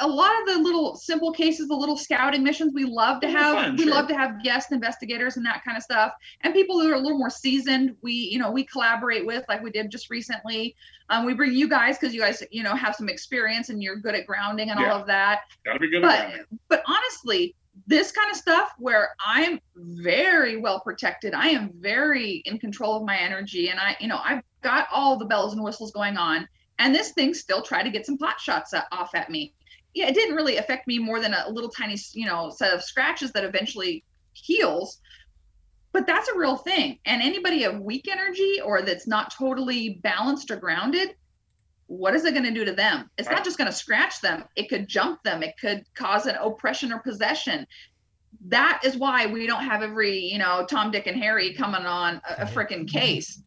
a 0.00 0.08
lot 0.08 0.30
of 0.40 0.46
the 0.46 0.58
little 0.58 0.96
simple 0.96 1.30
cases 1.30 1.68
the 1.68 1.74
little 1.74 1.98
scouting 1.98 2.42
missions 2.42 2.72
we 2.74 2.84
love 2.84 3.20
to 3.20 3.28
have 3.28 3.54
fun, 3.56 3.76
we 3.76 3.84
sure. 3.84 3.92
love 3.92 4.08
to 4.08 4.14
have 4.14 4.42
guest 4.42 4.72
investigators 4.72 5.36
and 5.36 5.44
that 5.44 5.62
kind 5.64 5.76
of 5.76 5.82
stuff 5.82 6.12
and 6.42 6.54
people 6.54 6.80
who 6.80 6.90
are 6.90 6.94
a 6.94 6.98
little 6.98 7.18
more 7.18 7.28
seasoned 7.28 7.94
we 8.00 8.12
you 8.12 8.38
know 8.38 8.50
we 8.50 8.64
collaborate 8.64 9.26
with 9.26 9.44
like 9.50 9.62
we 9.62 9.70
did 9.70 9.90
just 9.90 10.08
recently 10.08 10.74
um, 11.10 11.26
we 11.26 11.34
bring 11.34 11.52
you 11.52 11.68
guys 11.68 11.98
because 11.98 12.14
you 12.14 12.20
guys 12.20 12.42
you 12.50 12.62
know 12.62 12.74
have 12.74 12.94
some 12.94 13.10
experience 13.10 13.68
and 13.68 13.82
you're 13.82 13.96
good 13.96 14.14
at 14.14 14.26
grounding 14.26 14.70
and 14.70 14.80
yeah. 14.80 14.90
all 14.90 15.00
of 15.00 15.06
that 15.06 15.40
gotta 15.64 15.78
be 15.78 15.90
good 15.90 16.00
but 16.00 16.32
but 16.68 16.82
honestly 16.86 17.54
this 17.86 18.10
kind 18.10 18.30
of 18.30 18.36
stuff 18.36 18.72
where 18.78 19.10
I'm 19.24 19.60
very 19.76 20.56
well 20.56 20.80
protected. 20.80 21.34
I 21.34 21.48
am 21.48 21.70
very 21.78 22.42
in 22.44 22.58
control 22.58 22.96
of 22.96 23.04
my 23.04 23.16
energy 23.16 23.68
and 23.68 23.78
I, 23.78 23.96
you 24.00 24.08
know, 24.08 24.20
I've 24.22 24.42
got 24.62 24.88
all 24.92 25.16
the 25.16 25.24
bells 25.24 25.52
and 25.52 25.62
whistles 25.62 25.92
going 25.92 26.16
on. 26.16 26.48
And 26.78 26.94
this 26.94 27.12
thing 27.12 27.32
still 27.32 27.62
tried 27.62 27.84
to 27.84 27.90
get 27.90 28.04
some 28.04 28.18
pot 28.18 28.40
shots 28.40 28.74
uh, 28.74 28.82
off 28.92 29.14
at 29.14 29.30
me. 29.30 29.54
Yeah, 29.94 30.08
it 30.08 30.14
didn't 30.14 30.34
really 30.34 30.56
affect 30.56 30.86
me 30.86 30.98
more 30.98 31.20
than 31.20 31.32
a 31.32 31.48
little 31.48 31.70
tiny, 31.70 31.96
you 32.12 32.26
know, 32.26 32.50
set 32.50 32.74
of 32.74 32.82
scratches 32.82 33.32
that 33.32 33.44
eventually 33.44 34.04
heals. 34.32 35.00
But 35.92 36.06
that's 36.06 36.28
a 36.28 36.36
real 36.36 36.56
thing. 36.56 36.98
And 37.06 37.22
anybody 37.22 37.64
of 37.64 37.80
weak 37.80 38.06
energy 38.10 38.60
or 38.62 38.82
that's 38.82 39.06
not 39.06 39.32
totally 39.32 40.00
balanced 40.02 40.50
or 40.50 40.56
grounded, 40.56 41.14
what 41.86 42.14
is 42.14 42.24
it 42.24 42.32
going 42.32 42.44
to 42.44 42.52
do 42.52 42.64
to 42.64 42.72
them? 42.72 43.10
It's 43.16 43.30
not 43.30 43.44
just 43.44 43.58
going 43.58 43.70
to 43.70 43.76
scratch 43.76 44.20
them, 44.20 44.44
it 44.56 44.68
could 44.68 44.88
jump 44.88 45.22
them, 45.22 45.42
it 45.42 45.54
could 45.60 45.84
cause 45.94 46.26
an 46.26 46.36
oppression 46.36 46.92
or 46.92 46.98
possession. 47.00 47.66
That 48.48 48.80
is 48.84 48.96
why 48.96 49.26
we 49.26 49.46
don't 49.46 49.64
have 49.64 49.82
every, 49.82 50.18
you 50.18 50.38
know, 50.38 50.66
Tom, 50.68 50.90
Dick, 50.90 51.06
and 51.06 51.16
Harry 51.16 51.54
coming 51.54 51.86
on 51.86 52.20
a, 52.28 52.42
a 52.42 52.46
freaking 52.46 52.90
case. 52.90 53.42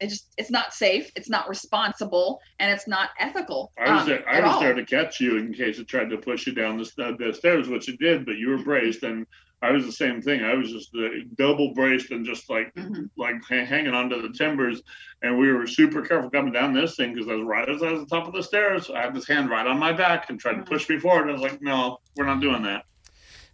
It 0.00 0.08
just 0.08 0.26
it's 0.36 0.50
not 0.50 0.74
safe, 0.74 1.10
it's 1.16 1.30
not 1.30 1.48
responsible, 1.48 2.40
and 2.58 2.70
it's 2.70 2.86
not 2.86 3.10
ethical. 3.18 3.72
I 3.78 3.92
was 3.92 4.02
um, 4.02 4.08
there. 4.08 4.28
I 4.28 4.40
was 4.40 4.54
all. 4.54 4.60
there 4.60 4.74
to 4.74 4.84
catch 4.84 5.20
you 5.20 5.38
in 5.38 5.54
case 5.54 5.78
it 5.78 5.88
tried 5.88 6.10
to 6.10 6.18
push 6.18 6.46
you 6.46 6.52
down 6.52 6.76
the, 6.76 7.16
the 7.18 7.32
stairs, 7.32 7.68
which 7.68 7.88
it 7.88 7.98
did, 7.98 8.26
but 8.26 8.36
you 8.36 8.50
were 8.50 8.58
braced, 8.58 9.04
and 9.04 9.26
I 9.62 9.72
was 9.72 9.86
the 9.86 9.92
same 9.92 10.20
thing. 10.20 10.44
I 10.44 10.54
was 10.54 10.70
just 10.70 10.90
uh, 10.94 11.08
double 11.38 11.72
braced 11.72 12.10
and 12.10 12.26
just 12.26 12.50
like 12.50 12.74
mm-hmm. 12.74 13.04
like 13.16 13.36
hanging 13.48 13.94
onto 13.94 14.20
the 14.20 14.36
timbers, 14.36 14.82
and 15.22 15.38
we 15.38 15.50
were 15.52 15.66
super 15.66 16.02
careful 16.02 16.30
coming 16.30 16.52
down 16.52 16.74
this 16.74 16.96
thing 16.96 17.14
because 17.14 17.28
I 17.28 17.34
was 17.34 17.46
right 17.46 17.68
as 17.68 17.82
I 17.82 17.92
was 17.92 18.02
at 18.02 18.08
the 18.08 18.16
top 18.16 18.28
of 18.28 18.34
the 18.34 18.42
stairs. 18.42 18.90
I 18.90 19.02
had 19.02 19.14
this 19.14 19.26
hand 19.26 19.48
right 19.48 19.66
on 19.66 19.78
my 19.78 19.92
back 19.92 20.28
and 20.28 20.38
tried 20.38 20.52
to 20.52 20.58
mm-hmm. 20.58 20.72
push 20.72 20.88
me 20.88 20.98
forward. 20.98 21.30
I 21.30 21.32
was 21.32 21.42
like, 21.42 21.62
no, 21.62 22.00
we're 22.16 22.26
not 22.26 22.40
doing 22.40 22.62
that. 22.64 22.84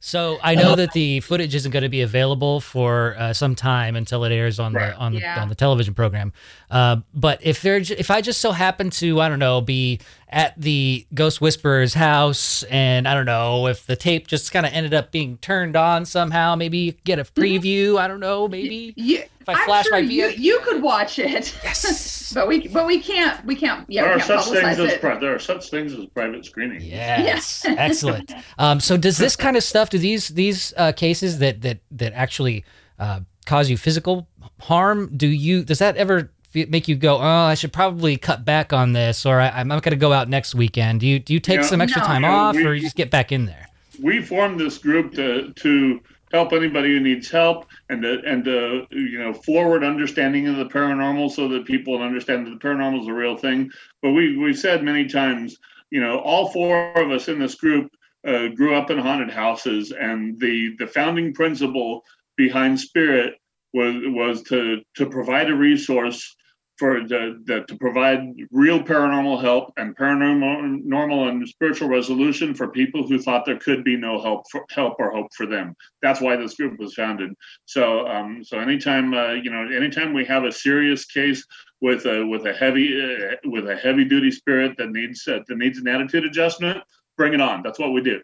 So 0.05 0.40
I 0.42 0.57
know 0.57 0.74
that 0.74 0.90
the 0.94 1.20
footage 1.20 1.55
isn't 1.55 1.70
going 1.70 1.84
to 1.84 1.88
be 1.88 2.00
available 2.00 2.59
for 2.59 3.14
uh, 3.16 3.32
some 3.32 3.55
time 3.55 3.94
until 3.94 4.24
it 4.24 4.32
airs 4.32 4.59
on 4.59 4.72
right. 4.72 4.90
the 4.90 4.96
on 4.96 5.12
yeah. 5.12 5.36
the 5.36 5.42
on 5.42 5.48
the 5.48 5.55
television 5.55 5.94
program. 5.94 6.32
Uh, 6.72 6.96
but 7.14 7.38
if 7.40 7.62
there, 7.62 7.76
if 7.76 8.11
I 8.11 8.20
just 8.20 8.40
so 8.40 8.50
happen 8.50 8.90
to, 8.90 9.20
I 9.20 9.28
don't 9.28 9.38
know, 9.38 9.61
be 9.61 10.00
at 10.32 10.58
the 10.58 11.06
Ghost 11.12 11.42
Whisperer's 11.42 11.92
house, 11.92 12.62
and 12.64 13.06
I 13.06 13.12
don't 13.12 13.26
know 13.26 13.66
if 13.66 13.86
the 13.86 13.96
tape 13.96 14.26
just 14.26 14.50
kind 14.50 14.64
of 14.64 14.72
ended 14.72 14.94
up 14.94 15.12
being 15.12 15.36
turned 15.36 15.76
on 15.76 16.06
somehow, 16.06 16.56
maybe 16.56 16.78
you 16.78 16.92
get 17.04 17.18
a 17.18 17.24
mm-hmm. 17.24 17.40
preview. 17.40 17.98
I 17.98 18.08
don't 18.08 18.18
know, 18.18 18.48
maybe. 18.48 18.94
Yeah, 18.96 19.24
if 19.40 19.48
I 19.48 19.52
I'm 19.52 19.64
flash 19.66 19.84
sure 19.84 19.92
my 19.92 19.98
you, 19.98 20.28
you 20.28 20.58
could 20.60 20.82
watch 20.82 21.18
it. 21.18 21.54
Yes, 21.62 22.32
but 22.34 22.48
we 22.48 22.66
but 22.68 22.86
we 22.86 22.98
can't 22.98 23.44
we 23.44 23.54
can't. 23.54 23.88
Yeah, 23.90 24.04
there 24.04 24.12
are 24.14 24.20
such 24.20 24.46
things 24.46 24.78
as 24.78 24.96
pri- 24.98 25.18
there 25.18 25.34
are 25.34 25.38
such 25.38 25.68
things 25.68 25.92
as 25.92 26.06
private 26.06 26.46
screening. 26.46 26.80
Yes, 26.80 27.62
yes. 27.64 27.64
excellent. 27.78 28.32
Um, 28.58 28.80
so 28.80 28.96
does 28.96 29.18
this 29.18 29.36
kind 29.36 29.56
of 29.56 29.62
stuff? 29.62 29.90
Do 29.90 29.98
these 29.98 30.28
these 30.28 30.72
uh, 30.78 30.92
cases 30.92 31.40
that 31.40 31.60
that 31.60 31.80
that 31.90 32.14
actually 32.14 32.64
uh, 32.98 33.20
cause 33.44 33.68
you 33.68 33.76
physical 33.76 34.28
harm? 34.60 35.14
Do 35.14 35.28
you 35.28 35.62
does 35.62 35.78
that 35.80 35.98
ever 35.98 36.30
make 36.55 36.88
you 36.88 36.96
go, 36.96 37.16
oh, 37.16 37.20
I 37.20 37.55
should 37.55 37.72
probably 37.72 38.16
cut 38.16 38.44
back 38.44 38.72
on 38.72 38.92
this, 38.92 39.26
or 39.26 39.40
I, 39.40 39.61
am 39.61 39.68
not 39.68 39.82
going 39.82 39.92
to 39.92 39.96
go 39.96 40.12
out 40.12 40.28
next 40.28 40.55
weekend? 40.55 41.00
Do 41.00 41.07
you 41.07 41.18
do 41.18 41.32
you 41.32 41.40
take 41.40 41.61
yeah, 41.61 41.66
some 41.66 41.80
extra 41.80 42.00
no, 42.03 42.07
time 42.07 42.24
off, 42.24 42.57
we, 42.57 42.66
or 42.66 42.74
you 42.74 42.80
just 42.80 42.96
get 42.96 43.11
back 43.11 43.32
in 43.32 43.46
there? 43.46 43.68
We 44.00 44.22
formed 44.22 44.61
this 44.61 44.78
group 44.78 45.14
to 45.14 45.53
to 45.53 46.00
help 46.32 46.53
anybody 46.53 46.88
who 46.88 47.00
needs 47.00 47.30
help 47.30 47.66
and 47.90 48.03
to, 48.03 48.20
and 48.24 48.44
to, 48.44 48.86
you 48.90 49.18
know 49.18 49.32
forward 49.32 49.84
understanding 49.84 50.48
of 50.48 50.57
the 50.57 50.64
paranormal 50.64 51.30
so 51.30 51.46
that 51.48 51.66
people 51.66 52.03
understand 52.03 52.46
that 52.46 52.50
the 52.50 52.68
paranormal 52.68 53.03
is 53.03 53.07
a 53.07 53.12
real 53.12 53.36
thing. 53.36 53.70
But 54.03 54.12
we 54.12 54.36
we've 54.36 54.59
said 54.59 54.82
many 54.82 55.07
times, 55.07 55.59
you 55.90 56.00
know, 56.00 56.18
all 56.18 56.50
four 56.50 56.92
of 56.94 57.11
us 57.11 57.28
in 57.28 57.38
this 57.38 57.55
group 57.55 57.90
uh, 58.26 58.48
grew 58.48 58.74
up 58.74 58.90
in 58.90 58.98
haunted 58.98 59.30
houses, 59.30 59.92
and 59.92 60.38
the 60.40 60.74
the 60.78 60.86
founding 60.86 61.34
principle 61.34 62.05
behind 62.36 62.80
Spirit 62.80 63.34
was 63.72 63.96
was 64.07 64.42
to 64.44 64.82
to 64.96 65.07
provide 65.07 65.50
a 65.50 65.55
resource 65.55 66.36
for 66.78 67.00
the, 67.06 67.40
the, 67.44 67.62
to 67.68 67.76
provide 67.76 68.20
real 68.50 68.82
paranormal 68.82 69.40
help 69.40 69.72
and 69.76 69.96
paranormal 69.96 70.82
normal 70.84 71.28
and 71.28 71.46
spiritual 71.46 71.88
resolution 71.88 72.54
for 72.54 72.68
people 72.68 73.06
who 73.06 73.18
thought 73.18 73.44
there 73.44 73.58
could 73.58 73.84
be 73.84 73.96
no 73.96 74.20
help 74.20 74.42
for, 74.50 74.64
help 74.70 74.94
or 74.98 75.10
hope 75.10 75.28
for 75.36 75.46
them. 75.46 75.74
That's 76.00 76.20
why 76.20 76.36
this 76.36 76.54
group 76.54 76.78
was 76.78 76.94
founded. 76.94 77.32
So 77.66 78.06
um, 78.08 78.42
so 78.42 78.58
anytime 78.58 79.14
uh, 79.14 79.32
you 79.32 79.50
know 79.50 79.68
anytime 79.74 80.14
we 80.14 80.24
have 80.24 80.44
a 80.44 80.52
serious 80.52 81.04
case 81.04 81.44
with 81.80 82.06
a 82.06 82.26
with 82.26 82.46
a 82.46 82.52
heavy 82.52 83.00
uh, 83.00 83.36
with 83.44 83.68
a 83.68 83.76
heavy 83.76 84.04
duty 84.04 84.30
spirit 84.30 84.76
that 84.78 84.90
needs 84.90 85.26
uh, 85.28 85.40
that 85.46 85.58
needs 85.58 85.78
an 85.78 85.88
attitude 85.88 86.24
adjustment, 86.24 86.78
bring 87.16 87.34
it 87.34 87.40
on. 87.40 87.62
That's 87.62 87.78
what 87.78 87.92
we 87.92 88.02
do. 88.02 88.20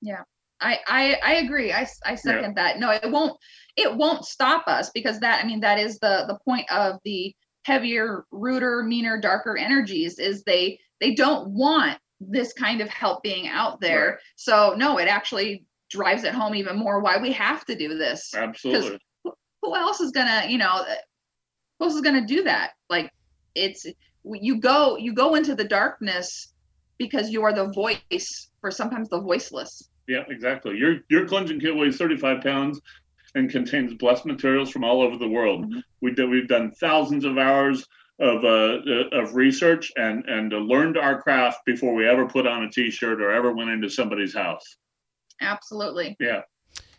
Yeah. 0.00 0.22
I, 0.60 0.78
I, 0.86 1.18
I 1.24 1.32
agree. 1.36 1.72
I, 1.72 1.88
I 2.06 2.14
second 2.14 2.54
yeah. 2.56 2.62
that. 2.62 2.78
No, 2.78 2.90
it 2.90 3.10
won't 3.10 3.36
it 3.76 3.96
won't 3.96 4.24
stop 4.24 4.64
us 4.68 4.90
because 4.94 5.18
that 5.20 5.44
I 5.44 5.46
mean 5.46 5.60
that 5.60 5.78
is 5.78 5.98
the 5.98 6.24
the 6.28 6.38
point 6.44 6.70
of 6.70 7.00
the 7.04 7.34
heavier, 7.64 8.24
ruder, 8.30 8.82
meaner, 8.82 9.20
darker 9.20 9.56
energies 9.56 10.18
is 10.18 10.42
they 10.44 10.78
they 11.00 11.14
don't 11.14 11.48
want 11.50 11.98
this 12.20 12.52
kind 12.52 12.80
of 12.80 12.88
help 12.88 13.22
being 13.22 13.48
out 13.48 13.80
there. 13.80 14.10
Right. 14.10 14.18
So 14.36 14.74
no, 14.76 14.98
it 14.98 15.08
actually 15.08 15.64
drives 15.90 16.24
it 16.24 16.34
home 16.34 16.54
even 16.54 16.76
more 16.76 17.00
why 17.00 17.18
we 17.18 17.32
have 17.32 17.64
to 17.66 17.74
do 17.74 17.96
this. 17.96 18.34
Absolutely. 18.34 18.98
Who 19.62 19.76
else 19.76 20.00
is 20.00 20.10
gonna, 20.10 20.46
you 20.48 20.58
know, 20.58 20.70
uh, 20.70 20.94
who 21.78 21.86
else 21.86 21.94
is 21.94 22.00
gonna 22.00 22.26
do 22.26 22.44
that? 22.44 22.72
Like 22.88 23.10
it's 23.54 23.86
you 24.24 24.60
go 24.60 24.96
you 24.96 25.12
go 25.12 25.34
into 25.34 25.54
the 25.54 25.64
darkness 25.64 26.52
because 26.98 27.30
you 27.30 27.42
are 27.42 27.52
the 27.52 27.68
voice 27.72 28.50
for 28.60 28.70
sometimes 28.70 29.08
the 29.08 29.20
voiceless. 29.20 29.88
Yeah, 30.08 30.24
exactly. 30.28 30.76
Your 30.76 30.98
your 31.08 31.26
cleansing 31.26 31.60
kit 31.60 31.76
weighs 31.76 31.96
35 31.96 32.42
pounds 32.42 32.80
and 33.34 33.50
contains 33.50 33.94
blessed 33.94 34.26
materials 34.26 34.70
from 34.70 34.84
all 34.84 35.02
over 35.02 35.16
the 35.16 35.28
world. 35.28 35.64
Mm-hmm. 35.64 35.78
We 36.00 36.12
do, 36.14 36.28
we've 36.28 36.48
done 36.48 36.72
thousands 36.72 37.24
of 37.24 37.38
hours 37.38 37.86
of 38.20 38.44
uh, 38.44 38.78
of 39.12 39.34
research 39.34 39.90
and 39.96 40.24
and 40.28 40.52
learned 40.52 40.96
our 40.96 41.20
craft 41.20 41.60
before 41.66 41.94
we 41.94 42.06
ever 42.06 42.26
put 42.26 42.46
on 42.46 42.62
a 42.64 42.70
t-shirt 42.70 43.20
or 43.22 43.32
ever 43.32 43.52
went 43.52 43.70
into 43.70 43.88
somebody's 43.88 44.34
house. 44.34 44.76
Absolutely. 45.40 46.16
Yeah. 46.20 46.42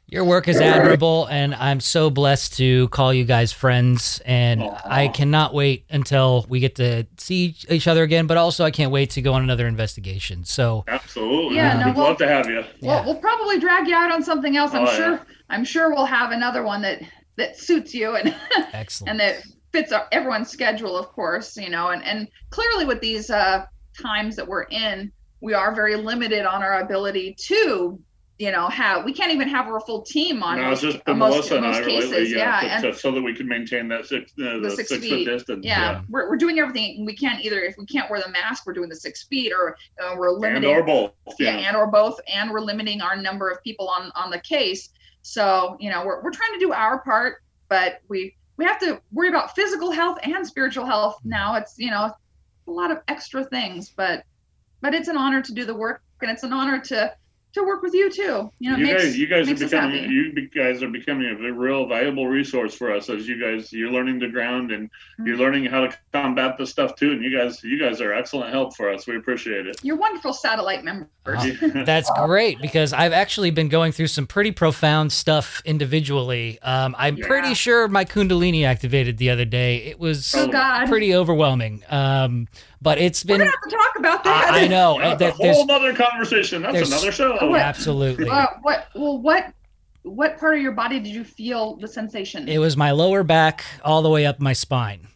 Your 0.07 0.25
work 0.25 0.47
is 0.47 0.59
admirable, 0.59 1.25
and 1.31 1.55
I'm 1.55 1.79
so 1.79 2.09
blessed 2.11 2.57
to 2.57 2.87
call 2.89 3.13
you 3.13 3.23
guys 3.23 3.51
friends. 3.51 4.21
And 4.25 4.61
Aw. 4.61 4.81
I 4.85 5.07
cannot 5.07 5.53
wait 5.55 5.85
until 5.89 6.45
we 6.49 6.59
get 6.59 6.75
to 6.75 7.07
see 7.17 7.55
each 7.69 7.87
other 7.87 8.03
again. 8.03 8.27
But 8.27 8.37
also, 8.37 8.63
I 8.63 8.69
can't 8.69 8.91
wait 8.91 9.11
to 9.11 9.21
go 9.23 9.33
on 9.33 9.41
another 9.41 9.65
investigation. 9.65 10.43
So, 10.43 10.83
Absolutely. 10.87 11.55
Yeah, 11.55 11.79
no, 11.79 11.85
We'd 11.87 11.95
we'll- 11.95 12.05
love 12.05 12.17
to 12.17 12.27
have 12.27 12.47
you. 12.47 12.63
Yeah. 12.79 12.97
We'll, 12.97 13.13
we'll 13.13 13.21
probably 13.21 13.59
drag 13.59 13.87
you 13.87 13.95
out 13.95 14.11
on 14.11 14.21
something 14.21 14.55
else. 14.55 14.73
I'm 14.73 14.85
Oh, 14.85 14.91
yeah. 14.91 15.19
Sure. 15.53 15.59
I'm 15.59 15.65
sure 15.65 15.89
we'll 15.95 16.05
have 16.05 16.31
another 16.31 16.63
one 16.63 16.81
that 16.83 17.01
that 17.35 17.57
suits 17.57 17.93
you 17.93 18.15
and 18.15 18.35
excellent. 18.73 19.09
and 19.11 19.19
that 19.19 19.43
fits 19.71 19.91
everyone's 20.11 20.49
schedule, 20.49 20.97
of 20.97 21.07
course. 21.09 21.57
You 21.57 21.69
know, 21.69 21.89
and 21.89 22.03
and 22.03 22.27
clearly 22.49 22.85
with 22.85 23.01
these 23.01 23.29
uh, 23.29 23.65
times 24.01 24.35
that 24.35 24.47
we're 24.47 24.63
in, 24.63 25.11
we 25.41 25.53
are 25.53 25.73
very 25.73 25.95
limited 25.95 26.45
on 26.45 26.61
our 26.61 26.81
ability 26.81 27.35
to, 27.47 27.99
you 28.39 28.51
know, 28.51 28.67
have. 28.69 29.03
We 29.05 29.13
can't 29.13 29.31
even 29.31 29.47
have 29.47 29.67
a 29.71 29.79
full 29.79 30.03
team 30.03 30.41
on. 30.43 30.57
No, 30.57 30.71
it's 30.71 30.83
most- 30.83 30.93
just 30.93 31.05
been 31.05 31.13
on 31.13 31.19
most- 31.19 31.31
Melissa 31.49 31.55
and 31.57 31.65
most 31.65 31.75
I 31.77 31.79
really, 31.79 32.01
cases, 32.09 32.31
yeah, 32.31 32.37
yeah, 32.37 32.59
to- 32.61 32.73
and- 32.73 32.83
to- 32.83 32.95
so 32.99 33.11
that 33.11 33.21
we 33.21 33.33
can 33.35 33.47
maintain 33.47 33.87
that 33.89 34.05
six, 34.05 34.31
uh, 34.39 34.59
the, 34.59 34.69
six 34.75 34.89
six, 34.89 35.01
feet. 35.03 35.25
foot 35.25 35.31
distance. 35.33 35.65
yeah, 35.65 36.01
We're, 36.09 36.29
we're 36.29 36.37
doing 36.37 36.59
everything 36.59 37.03
we 37.05 37.15
can't 37.15 37.43
either 37.43 37.59
if 37.61 37.75
we 37.77 37.85
can't 37.87 38.09
wear 38.11 38.21
the 38.21 38.29
mask 38.29 38.65
we're 38.67 38.73
doing 38.73 38.89
the 38.89 38.95
six 38.95 39.23
feet 39.23 39.51
or 39.51 39.75
uh, 40.03 40.15
we're 40.17 40.31
limiting 40.31 40.55
and 40.57 40.65
limiting 40.65 40.83
or 40.83 41.11
both. 41.25 41.35
yeah. 41.39 41.57
Yeah. 41.57 41.67
and 41.67 41.75
or 41.77 41.87
both 41.87 42.19
and 42.31 42.51
we're 42.51 42.59
limiting 42.61 43.01
our 43.01 43.15
number 43.15 43.49
of 43.49 43.61
people 43.63 43.87
on 43.89 44.11
on 44.15 44.29
the 44.31 44.39
case 44.39 44.89
so 45.23 45.75
you 45.79 45.89
know 45.89 46.05
we're, 46.05 46.21
we're 46.21 46.31
trying 46.31 46.53
to 46.53 46.59
do 46.59 46.71
our 46.71 46.99
part 46.99 47.37
but 47.69 48.01
we 48.07 48.35
we 48.57 48.65
have 48.65 48.79
to 48.79 49.01
worry 49.11 49.29
about 49.29 49.55
physical 49.55 49.91
health 49.91 50.19
and 50.23 50.45
spiritual 50.45 50.85
health 50.85 51.15
mm-hmm. 51.19 51.29
now. 51.29 51.55
It's 51.55 51.75
you 51.77 51.89
know 51.89 52.11
a 52.67 52.71
lot 52.71 52.91
of 52.91 52.99
extra 53.07 53.43
things 53.43 53.91
but 53.95 54.23
but 54.81 54.93
it's 54.93 55.07
an 55.07 55.17
honor 55.17 55.41
to 55.41 55.53
do 55.53 55.65
the 55.65 55.75
work 55.75 56.01
and 56.21 56.31
it's 56.31 56.43
an 56.43 56.53
honor 56.53 56.79
to 56.79 57.13
to 57.53 57.63
work 57.63 57.81
with 57.81 57.93
you 57.93 58.09
too 58.11 58.49
you 58.59 58.69
know 58.71 58.75
it 58.75 58.79
you 58.79 58.85
makes, 58.85 59.03
guys, 59.03 59.17
you 59.17 59.27
guys 59.27 59.47
are 59.47 59.51
makes 59.51 59.61
us 59.61 59.69
becoming 59.71 60.09
you 60.11 60.49
guys 60.49 60.81
are 60.83 60.89
becoming 60.89 61.27
a 61.45 61.51
real 61.53 61.87
valuable 61.87 62.27
resource 62.27 62.73
for 62.75 62.91
us 62.93 63.09
as 63.09 63.27
you 63.27 63.39
guys 63.39 63.71
you're 63.71 63.91
learning 63.91 64.19
the 64.19 64.27
ground 64.29 64.71
and 64.71 64.89
Mm-hmm. 65.19 65.27
you're 65.27 65.37
learning 65.37 65.65
how 65.65 65.81
to 65.81 65.95
combat 66.11 66.57
the 66.57 66.65
stuff 66.65 66.95
too. 66.95 67.11
And 67.11 67.23
you 67.23 67.37
guys 67.37 67.63
you 67.63 67.79
guys 67.79 68.01
are 68.01 68.11
excellent 68.13 68.49
help 68.51 68.75
for 68.75 68.91
us. 68.91 69.05
We 69.05 69.15
appreciate 69.15 69.67
it. 69.67 69.77
you're 69.83 69.95
wonderful 69.95 70.33
satellite 70.33 70.83
members 70.83 71.07
Oh, 71.27 71.51
That's 71.85 72.09
great 72.25 72.59
because 72.59 72.93
I've 72.93 73.13
actually 73.13 73.51
been 73.51 73.69
going 73.69 73.91
through 73.91 74.07
some 74.07 74.25
pretty 74.25 74.51
profound 74.51 75.11
stuff 75.11 75.61
individually. 75.65 76.59
Um, 76.63 76.95
I'm 76.97 77.17
Yeah. 77.17 77.27
pretty 77.27 77.53
sure 77.53 77.87
my 77.87 78.05
Kundalini 78.05 78.65
activated 78.65 79.19
the 79.19 79.29
other 79.29 79.45
day. 79.45 79.77
It 79.77 79.99
was 79.99 80.33
oh 80.35 80.47
god 80.47 80.87
pretty 80.87 81.13
overwhelming. 81.15 81.83
Um, 81.89 82.47
but 82.83 82.97
it's 82.99 83.23
we're 83.25 83.37
been. 83.37 83.47
gonna 83.47 83.51
have 83.51 83.61
to 83.69 83.75
talk 83.75 83.95
about 83.97 84.23
that 84.25 84.51
I, 84.53 84.65
I 84.65 84.67
know. 84.67 84.99
That's 84.99 85.21
uh, 85.21 85.25
a 85.25 85.37
that- 85.37 85.55
whole 85.55 85.71
other 85.71 85.93
conversation. 85.95 86.61
That's 86.61 86.87
another 86.87 87.11
show. 87.11 87.33
What? 87.47 87.59
absolutely. 87.61 88.29
uh, 88.29 88.47
what 88.61 88.87
well 88.93 89.17
what 89.17 89.53
what 90.03 90.37
part 90.37 90.55
of 90.55 90.61
your 90.61 90.73
body 90.73 90.99
did 90.99 91.13
you 91.13 91.23
feel 91.23 91.77
the 91.77 91.87
sensation 91.87 92.47
It 92.49 92.57
was 92.59 92.75
my 92.77 92.91
lower 92.91 93.23
back 93.23 93.63
all 93.83 94.01
the 94.01 94.09
way 94.09 94.25
up 94.25 94.39
my 94.39 94.53
spine. 94.53 95.07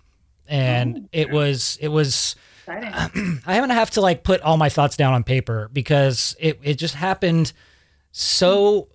And 0.48 0.98
Oh. 0.98 1.10
it 1.12 1.30
was 1.30 1.78
it 1.82 1.90
was 1.90 2.36
Exciting. 2.66 3.42
I 3.46 3.56
haven't 3.56 3.70
have 3.72 3.92
to 3.92 4.02
like 4.02 4.24
put 4.24 4.42
all 4.42 4.58
my 4.58 4.70
thoughts 4.70 4.96
down 4.98 5.14
on 5.14 5.24
paper 5.24 5.70
because 5.74 6.36
it, 6.40 6.60
it 6.64 6.76
just 6.76 6.96
happened 6.96 7.52
so 8.12 8.88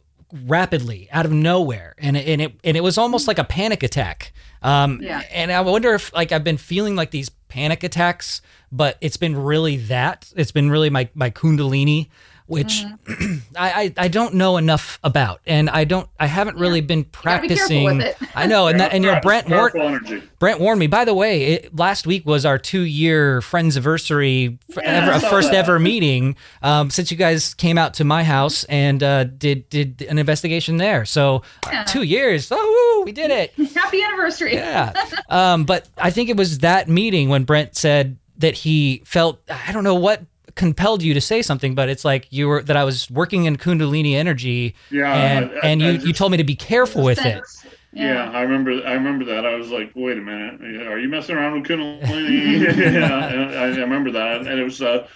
rapidly 0.46 1.08
out 1.12 1.26
of 1.26 1.32
nowhere 1.32 1.94
and 1.98 2.16
it, 2.16 2.26
and 2.26 2.40
it 2.40 2.52
and 2.64 2.76
it 2.76 2.80
was 2.82 2.96
almost 2.96 3.28
like 3.28 3.38
a 3.38 3.44
panic 3.44 3.82
attack 3.82 4.32
um 4.62 4.98
Yeah. 5.02 5.20
and 5.30 5.52
i 5.52 5.60
wonder 5.60 5.92
if 5.92 6.10
like 6.14 6.32
i've 6.32 6.42
been 6.42 6.56
feeling 6.56 6.96
like 6.96 7.10
these 7.10 7.28
panic 7.28 7.84
attacks 7.84 8.40
but 8.72 8.96
it's 9.00 9.16
been 9.18 9.36
really 9.36 9.76
that 9.76 10.32
it's 10.34 10.52
been 10.52 10.70
really 10.70 10.90
my 10.90 11.08
my 11.14 11.30
kundalini 11.30 12.08
which 12.46 12.82
Mm-hmm. 13.06 13.36
I, 13.56 13.82
I 13.82 13.94
I 14.04 14.08
don't 14.08 14.34
know 14.34 14.56
enough 14.56 14.98
about 15.04 15.40
and 15.46 15.70
I 15.70 15.84
don't 15.84 16.08
I 16.18 16.26
haven't 16.26 16.56
really 16.58 16.80
been 16.80 17.02
gotta 17.02 17.40
be 17.42 17.48
practicing 17.48 17.84
with 17.84 18.00
it. 18.00 18.16
I 18.34 18.46
know 18.46 18.66
and 18.66 18.80
that 18.80 18.92
and 18.92 19.04
you 19.04 19.12
know 19.12 19.20
Brent 19.20 19.48
warned. 19.48 20.28
Brent 20.38 20.58
warned 20.60 20.80
me. 20.80 20.86
By 20.88 21.04
the 21.04 21.14
way, 21.14 21.44
it, 21.44 21.74
last 21.76 22.04
week 22.06 22.26
was 22.26 22.44
our 22.44 22.58
two-year 22.58 23.40
friends 23.42 23.76
anniversary, 23.76 24.58
f- 24.70 24.78
Yeah, 24.82 24.90
ever, 24.90 25.12
I 25.12 25.18
saw 25.18 25.30
first 25.30 25.52
that. 25.52 25.56
ever 25.64 25.78
meeting. 25.78 26.34
Um, 26.62 26.90
since 26.90 27.10
you 27.12 27.16
guys 27.16 27.54
came 27.54 27.78
out 27.78 27.94
to 27.94 28.04
my 28.04 28.24
house 28.24 28.64
and 28.64 29.02
uh, 29.02 29.24
did 29.24 29.68
did 29.70 30.02
an 30.08 30.18
investigation 30.18 30.78
there, 30.78 31.04
so 31.04 31.42
uh, 31.66 31.70
Yeah. 31.72 31.84
two 31.84 32.02
years. 32.02 32.48
Oh, 32.50 32.96
woo, 32.98 33.04
we 33.04 33.12
did 33.12 33.30
it! 33.30 33.52
Happy 33.74 34.02
anniversary. 34.02 34.54
Yeah. 34.54 34.92
Um, 35.28 35.64
but 35.64 35.88
I 35.96 36.10
think 36.10 36.28
it 36.28 36.36
was 36.36 36.58
that 36.58 36.88
meeting 36.88 37.28
when 37.28 37.44
Brent 37.44 37.76
said 37.76 38.18
that 38.42 38.54
he 38.54 39.02
felt 39.04 39.40
I 39.50 39.72
don't 39.72 39.82
know 39.84 39.94
what 39.94 40.22
compelled 40.54 41.02
you 41.02 41.14
to 41.14 41.20
say 41.20 41.40
something, 41.40 41.74
but 41.74 41.88
it's 41.88 42.04
like 42.04 42.26
you 42.30 42.46
were 42.46 42.62
that 42.64 42.76
I 42.76 42.84
was 42.84 43.10
working 43.10 43.46
in 43.46 43.56
Kundalini 43.56 44.14
energy, 44.14 44.74
Yeah, 44.90 45.12
and 45.14 45.44
I- 45.50 45.54
I- 45.54 45.60
and 45.70 45.82
I 45.82 45.90
you 45.90 45.98
you 46.08 46.12
told 46.12 46.30
me 46.30 46.36
to 46.38 46.44
be 46.44 46.54
careful 46.54 47.02
with 47.02 47.18
it. 47.18 47.22
Sense. 47.46 47.66
Yeah. 47.94 48.30
I 48.30 48.40
remember. 48.42 48.70
I 48.86 48.92
remember 48.94 49.24
that. 49.26 49.44
I 49.44 49.54
was 49.54 49.70
like, 49.70 49.90
"Wait 49.94 50.16
a 50.18 50.20
minute, 50.20 50.86
are 50.86 50.98
you 50.98 51.08
messing 51.08 51.36
around 51.36 51.60
with 51.60 51.68
Kundalini?" 51.70 52.60
yeah, 52.94 53.60
I, 53.60 53.64
I 53.64 53.66
remember 53.76 54.10
that, 54.12 54.40
and 54.46 54.58
it 54.60 54.64
was 54.64 54.80
uh, 54.80 55.06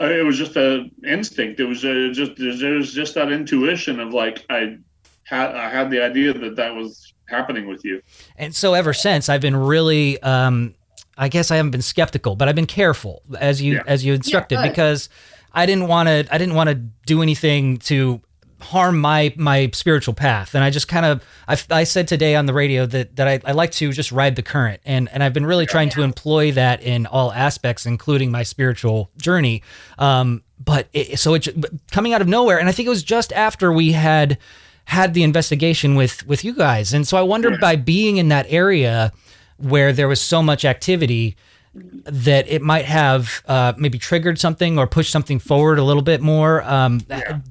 it 0.00 0.24
was 0.24 0.38
just 0.38 0.56
a 0.56 0.88
instinct. 1.04 1.58
It 1.60 1.64
was 1.66 1.84
uh, 1.84 2.10
just 2.12 2.32
it 2.40 2.76
was 2.76 2.92
just 2.92 3.14
that 3.16 3.30
intuition 3.32 3.98
of 4.00 4.12
like 4.14 4.44
I 4.48 4.78
had 5.24 5.54
I 5.56 5.68
had 5.70 5.90
the 5.90 6.00
idea 6.02 6.32
that 6.32 6.54
that 6.56 6.74
was 6.74 7.12
happening 7.26 7.66
with 7.68 7.84
you. 7.84 8.00
And 8.36 8.54
so 8.54 8.74
ever 8.74 8.92
since, 8.92 9.28
I've 9.28 9.40
been 9.40 9.54
really, 9.56 10.20
um, 10.22 10.74
I 11.18 11.28
guess 11.28 11.50
I 11.50 11.56
haven't 11.56 11.72
been 11.72 11.82
skeptical, 11.82 12.36
but 12.36 12.48
I've 12.48 12.54
been 12.54 12.66
careful 12.66 13.22
as 13.38 13.60
you 13.60 13.74
Yeah. 13.74 13.82
as 13.86 14.04
you 14.04 14.14
instructed 14.14 14.56
good. 14.58 14.68
because 14.70 15.08
I 15.52 15.66
didn't 15.66 15.88
want 15.88 16.08
to 16.08 16.26
I 16.34 16.38
didn't 16.38 16.54
want 16.54 16.68
to 16.70 16.74
do 17.06 17.22
anything 17.22 17.78
to 17.78 18.20
harm 18.60 19.00
my 19.00 19.32
my 19.36 19.70
spiritual 19.72 20.12
path. 20.12 20.54
And 20.54 20.62
i 20.62 20.68
just 20.68 20.86
kind 20.86 21.06
of 21.06 21.24
I, 21.48 21.56
I 21.70 21.84
said 21.84 22.06
today 22.06 22.36
on 22.36 22.44
the 22.46 22.52
radio 22.52 22.84
that 22.86 23.16
that 23.16 23.26
I, 23.26 23.40
I 23.44 23.52
like 23.52 23.70
to 23.72 23.90
just 23.92 24.12
ride 24.12 24.36
the 24.36 24.42
current. 24.42 24.80
And 24.84 25.08
and 25.12 25.22
i've 25.22 25.32
been 25.32 25.46
really 25.46 25.66
trying 25.66 25.88
to 25.90 26.02
employ 26.02 26.52
that 26.52 26.82
in 26.82 27.06
all 27.06 27.32
aspects 27.32 27.86
including 27.86 28.30
my 28.30 28.42
spiritual 28.42 29.10
journey. 29.16 29.62
Um 29.98 30.42
but 30.62 30.88
it, 30.92 31.18
so 31.18 31.32
it 31.34 31.48
but 31.58 31.70
coming 31.90 32.12
out 32.12 32.20
of 32.20 32.28
nowhere 32.28 32.58
and 32.60 32.68
i 32.68 32.72
think 32.72 32.86
it 32.86 32.90
was 32.90 33.02
just 33.02 33.32
after 33.32 33.72
we 33.72 33.92
had 33.92 34.36
had 34.84 35.14
the 35.14 35.22
investigation 35.22 35.94
with 35.94 36.26
with 36.26 36.44
you 36.44 36.52
guys. 36.54 36.92
And 36.92 37.08
so 37.08 37.16
i 37.16 37.22
wonder 37.22 37.56
by 37.58 37.76
being 37.76 38.18
in 38.18 38.28
that 38.28 38.44
area 38.50 39.10
where 39.60 39.92
there 39.92 40.08
was 40.08 40.20
so 40.20 40.42
much 40.42 40.64
activity 40.64 41.36
that 41.72 42.48
it 42.48 42.62
might 42.62 42.84
have 42.84 43.42
uh, 43.46 43.72
maybe 43.76 43.96
triggered 43.98 44.38
something 44.40 44.76
or 44.76 44.88
pushed 44.88 45.12
something 45.12 45.38
forward 45.38 45.78
a 45.78 45.84
little 45.84 46.02
bit 46.02 46.20
more. 46.20 46.62
Um, 46.64 47.00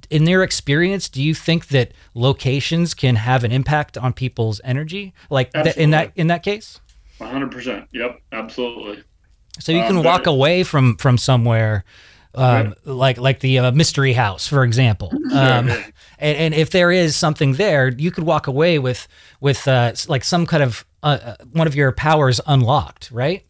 In 0.09 0.25
their 0.25 0.43
experience, 0.43 1.07
do 1.07 1.23
you 1.23 1.33
think 1.33 1.67
that 1.67 1.93
locations 2.13 2.93
can 2.93 3.15
have 3.15 3.43
an 3.45 3.51
impact 3.53 3.97
on 3.97 4.11
people's 4.11 4.59
energy, 4.65 5.13
like 5.29 5.53
th- 5.53 5.77
in 5.77 5.91
that 5.91 6.11
in 6.15 6.27
that 6.27 6.43
case? 6.43 6.81
One 7.19 7.31
hundred 7.31 7.51
percent. 7.51 7.87
Yep, 7.93 8.19
absolutely. 8.33 9.03
So 9.59 9.71
you 9.71 9.79
Um, 9.81 9.87
can 9.87 9.95
but- 9.97 10.05
walk 10.05 10.27
away 10.27 10.63
from 10.63 10.97
from 10.97 11.17
somewhere. 11.17 11.85
Um, 12.35 12.75
like 12.85 13.17
like 13.17 13.39
the 13.39 13.57
uh, 13.57 13.71
mystery 13.71 14.13
house, 14.13 14.45
for 14.47 14.63
example, 14.63 15.09
um, 15.33 15.67
yeah. 15.67 15.83
and, 16.19 16.37
and 16.37 16.53
if 16.53 16.69
there 16.69 16.91
is 16.91 17.15
something 17.15 17.53
there, 17.53 17.87
you 17.89 18.11
could 18.11 18.23
walk 18.23 18.45
away 18.47 18.77
with 18.77 19.07
with 19.41 19.67
uh, 19.67 19.93
like 20.07 20.23
some 20.23 20.45
kind 20.45 20.61
of 20.61 20.85
uh, 21.03 21.19
uh, 21.23 21.35
one 21.51 21.67
of 21.67 21.75
your 21.75 21.91
powers 21.91 22.41
unlocked, 22.45 23.09
right? 23.11 23.45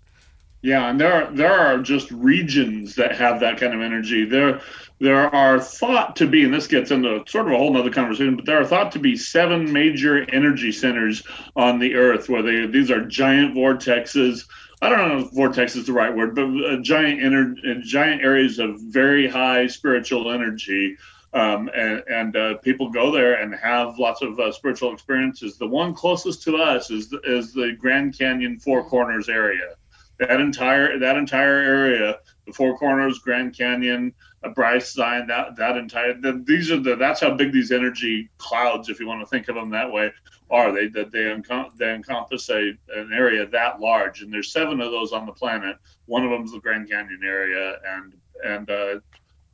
Yeah, 0.62 0.90
and 0.90 1.00
there 1.00 1.14
are 1.14 1.32
there 1.32 1.54
are 1.54 1.78
just 1.78 2.12
regions 2.12 2.96
that 2.96 3.16
have 3.16 3.40
that 3.40 3.60
kind 3.60 3.74
of 3.74 3.82
energy. 3.82 4.26
There 4.26 4.60
there 5.00 5.34
are 5.34 5.60
thought 5.60 6.18
to 6.18 6.28
be, 6.28 6.44
and 6.44 6.54
this 6.54 6.68
gets 6.68 6.92
into 6.92 7.24
sort 7.28 7.48
of 7.48 7.54
a 7.54 7.58
whole 7.58 7.72
nother 7.72 7.90
conversation, 7.90 8.36
but 8.36 8.46
there 8.46 8.60
are 8.60 8.66
thought 8.66 8.92
to 8.92 9.00
be 9.00 9.16
seven 9.16 9.72
major 9.72 10.30
energy 10.32 10.74
centers 10.74 11.24
on 11.56 11.80
the 11.80 11.96
Earth 11.96 12.28
where 12.28 12.42
they 12.42 12.68
these 12.68 12.92
are 12.92 13.06
giant 13.06 13.56
vortexes. 13.56 14.46
I 14.82 14.90
don't 14.90 15.08
know 15.08 15.26
if 15.26 15.32
vortex 15.32 15.78
is 15.78 15.86
the 15.86 15.94
right 15.94 16.14
word, 16.14 16.36
but 16.36 16.44
uh, 16.44 16.78
giant 16.82 17.22
ener- 17.22 17.78
uh, 17.78 17.82
giant 17.82 18.22
areas 18.22 18.60
of 18.60 18.80
very 18.82 19.30
high 19.30 19.68
spiritual 19.68 20.32
energy. 20.32 20.98
Um, 21.32 21.70
and 21.76 22.04
and 22.10 22.36
uh, 22.36 22.58
people 22.58 22.90
go 22.90 23.12
there 23.12 23.36
and 23.36 23.54
have 23.54 24.00
lots 24.00 24.24
of 24.24 24.40
uh, 24.40 24.52
spiritual 24.52 24.92
experiences. 24.94 25.58
The 25.58 25.68
one 25.68 25.94
closest 25.94 26.42
to 26.44 26.58
us 26.58 26.90
is 26.90 27.10
the, 27.10 27.20
is 27.24 27.54
the 27.54 27.76
Grand 27.80 28.18
Canyon 28.18 28.58
Four 28.58 28.84
Corners 28.84 29.30
area 29.30 29.76
that 30.20 30.42
entire 30.42 31.00
that 31.00 31.16
entire 31.16 31.60
area, 31.60 32.20
the 32.46 32.52
Four 32.54 32.78
Corners, 32.78 33.20
Grand 33.20 33.58
Canyon, 33.58 34.14
uh, 34.44 34.50
Bryce 34.50 34.92
Zion, 34.92 35.28
that 35.28 35.56
that 35.56 35.78
entire 35.78 36.14
the, 36.14 36.44
these 36.46 36.70
are 36.72 36.80
the 36.80 36.96
that's 36.98 37.22
how 37.22 37.34
big 37.34 37.54
these 37.54 37.72
energy 37.72 38.30
clouds, 38.38 38.90
if 38.90 39.00
you 39.00 39.08
want 39.08 39.22
to 39.22 39.26
think 39.26 39.48
of 39.48 39.56
them 39.56 39.70
that 39.70 39.90
way, 39.92 40.12
are. 40.52 40.74
They 40.74 40.88
that 40.90 41.12
they, 41.12 41.20
encom- 41.20 41.76
they 41.78 41.94
encompass 41.94 42.50
a 42.50 42.74
an 42.94 43.12
area 43.14 43.48
that 43.48 43.80
large, 43.80 44.22
and 44.22 44.32
there's 44.32 44.52
seven 44.52 44.82
of 44.82 44.92
those 44.92 45.14
on 45.14 45.26
the 45.26 45.32
planet. 45.32 45.78
One 46.06 46.26
of 46.26 46.32
them 46.32 46.44
is 46.44 46.52
the 46.52 46.60
Grand 46.60 46.90
Canyon 46.90 47.22
area, 47.24 47.78
and 47.88 48.14
and 48.44 48.70
uh, 48.70 49.00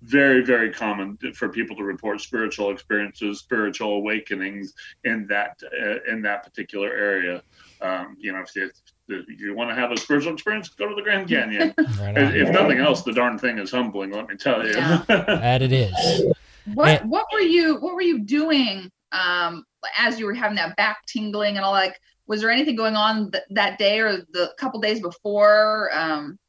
very 0.06 0.44
very 0.44 0.72
common 0.72 1.18
for 1.34 1.50
people 1.50 1.76
to 1.76 1.84
report 1.84 2.22
spiritual 2.22 2.70
experiences 2.72 3.40
spiritual 3.40 3.94
awakenings 3.94 4.74
in 5.04 5.26
that 5.28 5.60
uh, 5.82 6.12
in 6.12 6.22
that 6.22 6.44
particular 6.44 6.90
area. 6.90 7.42
Um, 7.82 8.16
you 8.20 8.32
know 8.32 8.40
if 8.40 8.56
you, 8.56 8.70
if 9.10 9.40
you 9.40 9.56
want 9.56 9.70
to 9.70 9.76
have 9.76 9.92
a 9.92 9.98
spiritual 9.98 10.34
experience 10.34 10.70
go 10.70 10.88
to 10.88 10.96
the 10.96 11.02
grand 11.02 11.28
canyon. 11.28 11.74
Right 12.00 12.18
if, 12.18 12.36
if 12.36 12.50
nothing 12.50 12.80
else 12.80 13.02
the 13.02 13.14
darn 13.14 13.38
thing 13.40 13.58
is 13.58 13.72
humbling 13.72 14.12
let 14.12 14.28
me 14.28 14.36
tell 14.36 14.66
you. 14.66 14.74
Yeah. 14.74 15.04
that 15.08 15.62
it 15.62 15.72
is. 15.72 16.34
What 16.74 17.02
and, 17.02 17.10
what 17.10 17.26
were 17.34 17.40
you 17.40 17.76
what 17.76 17.96
were 17.96 18.02
you 18.02 18.20
doing 18.20 18.92
um, 19.12 19.66
as 19.98 20.20
you 20.20 20.26
were 20.26 20.34
having 20.34 20.58
that 20.58 20.76
back 20.76 21.06
tingling 21.08 21.58
and 21.58 21.66
all 21.66 21.72
like 21.72 22.00
was 22.28 22.42
there 22.42 22.50
anything 22.50 22.76
going 22.76 22.96
on 22.96 23.32
th- 23.32 23.44
that 23.52 23.78
day 23.78 24.00
or 24.00 24.18
the 24.34 24.54
couple 24.58 24.80
days 24.80 25.00
before? 25.00 25.92
Um, 25.94 26.40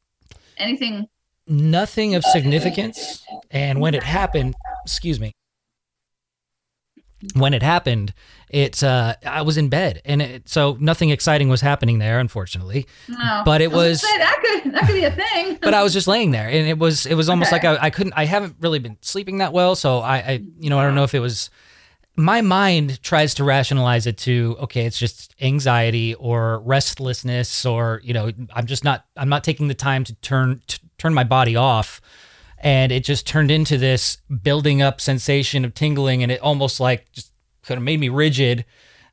anything 0.57 1.07
nothing 1.47 2.15
of 2.15 2.23
significance. 2.23 3.25
And 3.49 3.79
when 3.79 3.93
it 3.93 4.03
happened, 4.03 4.55
excuse 4.83 5.19
me, 5.19 5.33
when 7.33 7.53
it 7.53 7.63
happened, 7.63 8.13
it 8.49 8.83
uh, 8.83 9.15
I 9.25 9.41
was 9.41 9.57
in 9.57 9.69
bed, 9.69 10.01
and 10.05 10.21
it, 10.21 10.49
so 10.49 10.77
nothing 10.79 11.09
exciting 11.09 11.49
was 11.49 11.61
happening 11.61 11.97
there, 11.97 12.19
unfortunately. 12.19 12.85
No. 13.07 13.41
But 13.43 13.61
it 13.61 13.71
was, 13.71 14.01
was 14.01 14.01
that 14.01 14.61
could 14.63 14.73
that 14.73 14.85
could 14.85 14.93
be 14.93 15.03
a 15.03 15.11
thing. 15.11 15.57
but 15.61 15.73
I 15.73 15.81
was 15.81 15.93
just 15.93 16.07
laying 16.07 16.31
there, 16.31 16.47
and 16.47 16.67
it 16.67 16.77
was 16.77 17.05
it 17.05 17.15
was 17.15 17.27
almost 17.27 17.51
okay. 17.51 17.67
like 17.67 17.79
I, 17.79 17.87
I 17.87 17.89
couldn't. 17.89 18.13
I 18.15 18.25
haven't 18.25 18.55
really 18.59 18.79
been 18.79 18.97
sleeping 19.01 19.39
that 19.39 19.51
well, 19.51 19.75
so 19.75 19.99
I, 19.99 20.17
I 20.17 20.43
you 20.59 20.69
know 20.69 20.77
I 20.77 20.83
don't 20.83 20.95
know 20.95 21.03
if 21.03 21.15
it 21.15 21.19
was 21.19 21.49
my 22.17 22.41
mind 22.41 23.01
tries 23.03 23.35
to 23.35 23.43
rationalize 23.43 24.07
it 24.07 24.17
to 24.17 24.57
okay 24.59 24.85
it's 24.85 24.97
just 24.97 25.35
anxiety 25.39 26.15
or 26.15 26.59
restlessness 26.61 27.63
or 27.63 28.01
you 28.03 28.11
know 28.11 28.31
i'm 28.55 28.65
just 28.65 28.83
not 28.83 29.05
i'm 29.15 29.29
not 29.29 29.43
taking 29.43 29.67
the 29.67 29.75
time 29.75 30.03
to 30.03 30.15
turn 30.15 30.59
to 30.65 30.79
turn 30.97 31.13
my 31.13 31.23
body 31.23 31.55
off. 31.55 32.01
And 32.59 32.91
it 32.91 33.03
just 33.03 33.27
turned 33.27 33.51
into 33.51 33.77
this 33.77 34.17
building 34.41 34.81
up 34.81 34.99
sensation 34.99 35.63
of 35.63 35.73
tingling 35.73 36.23
and 36.23 36.31
it 36.31 36.41
almost 36.41 36.79
like 36.79 37.11
just 37.11 37.31
kind 37.63 37.77
of 37.77 37.83
made 37.83 37.99
me 37.99 38.09
rigid. 38.09 38.65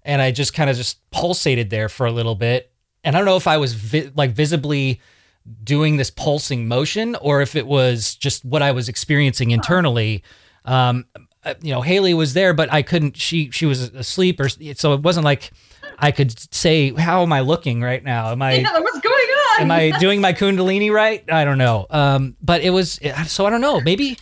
And 0.02 0.20
i 0.20 0.30
just 0.30 0.54
kind 0.54 0.68
of 0.68 0.76
just 0.76 0.98
pulsated 1.10 1.70
there 1.70 1.88
for 1.88 2.06
a 2.06 2.12
little 2.12 2.34
bit. 2.34 2.70
And 3.02 3.14
i 3.14 3.18
don't 3.18 3.26
know 3.26 3.36
if 3.36 3.46
i 3.46 3.56
was 3.56 3.74
vi- 3.74 4.10
like 4.14 4.32
visibly 4.32 5.00
doing 5.62 5.98
this 5.98 6.10
pulsing 6.10 6.66
motion 6.66 7.16
or 7.16 7.42
if 7.42 7.54
it 7.54 7.66
was 7.66 8.14
just 8.14 8.44
what 8.46 8.62
i 8.62 8.72
was 8.72 8.88
experiencing 8.88 9.50
internally. 9.50 10.22
Um, 10.64 11.04
uh, 11.44 11.54
you 11.60 11.72
know, 11.72 11.80
Haley 11.80 12.14
was 12.14 12.34
there, 12.34 12.54
but 12.54 12.72
I 12.72 12.82
couldn't. 12.82 13.16
She 13.16 13.50
she 13.50 13.66
was 13.66 13.82
asleep, 13.94 14.40
or 14.40 14.48
so 14.48 14.94
it 14.94 15.00
wasn't 15.00 15.24
like 15.24 15.50
I 15.98 16.10
could 16.10 16.54
say, 16.54 16.92
"How 16.92 17.22
am 17.22 17.32
I 17.32 17.40
looking 17.40 17.80
right 17.82 18.02
now? 18.02 18.30
Am 18.30 18.42
I? 18.42 18.54
Yeah, 18.54 18.78
what's 18.80 19.00
going 19.00 19.14
on? 19.14 19.62
am 19.62 19.70
I 19.70 19.90
doing 20.00 20.20
my 20.20 20.32
Kundalini 20.32 20.92
right? 20.92 21.24
I 21.30 21.44
don't 21.44 21.58
know. 21.58 21.86
Um, 21.90 22.36
but 22.42 22.62
it 22.62 22.70
was 22.70 23.00
so 23.26 23.46
I 23.46 23.50
don't 23.50 23.60
know. 23.60 23.80
Maybe 23.80 24.18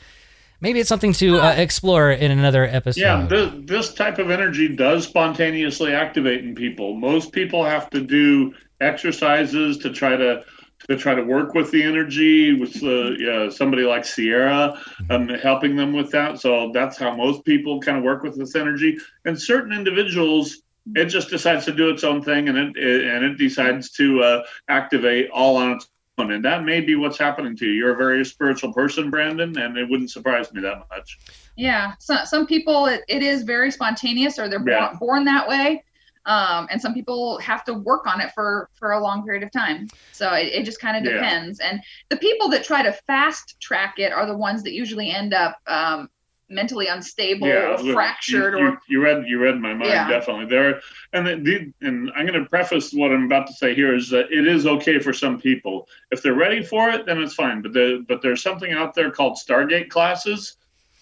maybe 0.60 0.80
it's 0.80 0.88
something 0.88 1.12
to 1.14 1.38
uh, 1.38 1.54
explore 1.56 2.10
in 2.10 2.30
another 2.30 2.64
episode. 2.64 3.00
Yeah, 3.00 3.26
this, 3.26 3.52
this 3.64 3.94
type 3.94 4.18
of 4.18 4.30
energy 4.30 4.74
does 4.74 5.06
spontaneously 5.06 5.92
activate 5.92 6.44
in 6.44 6.54
people. 6.54 6.94
Most 6.94 7.32
people 7.32 7.64
have 7.64 7.90
to 7.90 8.00
do 8.00 8.54
exercises 8.80 9.78
to 9.78 9.90
try 9.90 10.16
to 10.16 10.44
to 10.88 10.96
try 10.96 11.14
to 11.14 11.22
work 11.22 11.54
with 11.54 11.70
the 11.70 11.82
energy 11.82 12.54
with 12.54 12.82
uh, 12.82 13.50
somebody 13.50 13.82
like 13.82 14.04
Sierra 14.04 14.80
um, 15.10 15.28
helping 15.28 15.76
them 15.76 15.92
with 15.92 16.10
that. 16.10 16.40
So 16.40 16.70
that's 16.72 16.98
how 16.98 17.14
most 17.14 17.44
people 17.44 17.80
kind 17.80 17.98
of 17.98 18.04
work 18.04 18.22
with 18.22 18.36
this 18.36 18.56
energy. 18.56 18.98
And 19.24 19.40
certain 19.40 19.72
individuals, 19.72 20.62
it 20.94 21.06
just 21.06 21.30
decides 21.30 21.64
to 21.66 21.72
do 21.72 21.90
its 21.90 22.04
own 22.04 22.22
thing, 22.22 22.48
and 22.48 22.58
it, 22.58 22.76
it 22.76 23.04
and 23.04 23.24
it 23.24 23.38
decides 23.38 23.90
to 23.92 24.22
uh, 24.22 24.42
activate 24.68 25.30
all 25.30 25.56
on 25.56 25.72
its 25.72 25.88
own. 26.18 26.32
And 26.32 26.44
that 26.44 26.64
may 26.64 26.80
be 26.80 26.96
what's 26.96 27.18
happening 27.18 27.56
to 27.56 27.66
you. 27.66 27.72
You're 27.72 27.94
a 27.94 27.96
very 27.96 28.24
spiritual 28.24 28.72
person, 28.72 29.10
Brandon, 29.10 29.56
and 29.58 29.76
it 29.76 29.88
wouldn't 29.88 30.10
surprise 30.10 30.52
me 30.52 30.60
that 30.62 30.82
much. 30.90 31.18
Yeah, 31.56 31.92
so, 31.98 32.24
some 32.24 32.46
people 32.46 32.86
it, 32.86 33.02
it 33.08 33.22
is 33.22 33.42
very 33.42 33.70
spontaneous, 33.70 34.38
or 34.38 34.48
they're 34.48 34.66
yeah. 34.66 34.88
born, 34.88 34.98
born 34.98 35.24
that 35.26 35.46
way 35.46 35.84
um, 36.26 36.68
and 36.70 36.80
some 36.80 36.94
people 36.94 37.38
have 37.38 37.64
to 37.64 37.74
work 37.74 38.06
on 38.06 38.20
it 38.20 38.32
for 38.34 38.68
for 38.74 38.92
a 38.92 39.00
long 39.00 39.24
period 39.24 39.42
of 39.42 39.50
time. 39.50 39.88
So 40.12 40.32
it, 40.32 40.46
it 40.52 40.64
just 40.64 40.80
kind 40.80 40.96
of 40.96 41.12
depends. 41.12 41.60
Yeah. 41.60 41.70
and 41.70 41.82
the 42.08 42.16
people 42.16 42.48
that 42.50 42.64
try 42.64 42.82
to 42.82 42.92
fast 42.92 43.60
track 43.60 43.94
it 43.98 44.12
are 44.12 44.26
the 44.26 44.36
ones 44.36 44.62
that 44.62 44.72
usually 44.72 45.10
end 45.10 45.34
up 45.34 45.56
um, 45.66 46.08
mentally 46.52 46.86
unstable 46.86 47.48
yeah, 47.48 47.74
or 47.74 47.92
fractured 47.92 48.54
you, 48.54 48.58
you, 48.60 48.66
or 48.66 48.80
you 48.88 49.02
read 49.02 49.24
you 49.26 49.38
read 49.38 49.58
my 49.58 49.72
mind 49.72 49.90
yeah. 49.90 50.08
definitely. 50.08 50.46
There 50.46 50.80
and 51.12 51.26
the, 51.26 51.72
and 51.80 52.12
i'm 52.14 52.26
going 52.26 52.40
to 52.40 52.48
preface 52.48 52.92
what 52.92 53.10
i'm 53.10 53.24
about 53.24 53.46
to 53.46 53.52
say 53.54 53.74
here 53.74 53.94
is 53.94 54.10
that 54.10 54.30
it 54.30 54.46
is 54.46 54.66
okay 54.66 54.98
for 54.98 55.12
some 55.12 55.40
people. 55.40 55.88
If 56.10 56.22
they're 56.22 56.34
ready 56.34 56.62
for 56.62 56.90
it 56.90 57.06
then 57.06 57.20
it's 57.22 57.34
fine 57.34 57.62
but 57.62 57.72
the, 57.72 58.04
but 58.06 58.22
there's 58.22 58.42
something 58.42 58.72
out 58.72 58.94
there 58.94 59.10
called 59.10 59.38
stargate 59.44 59.88
classes. 59.88 60.56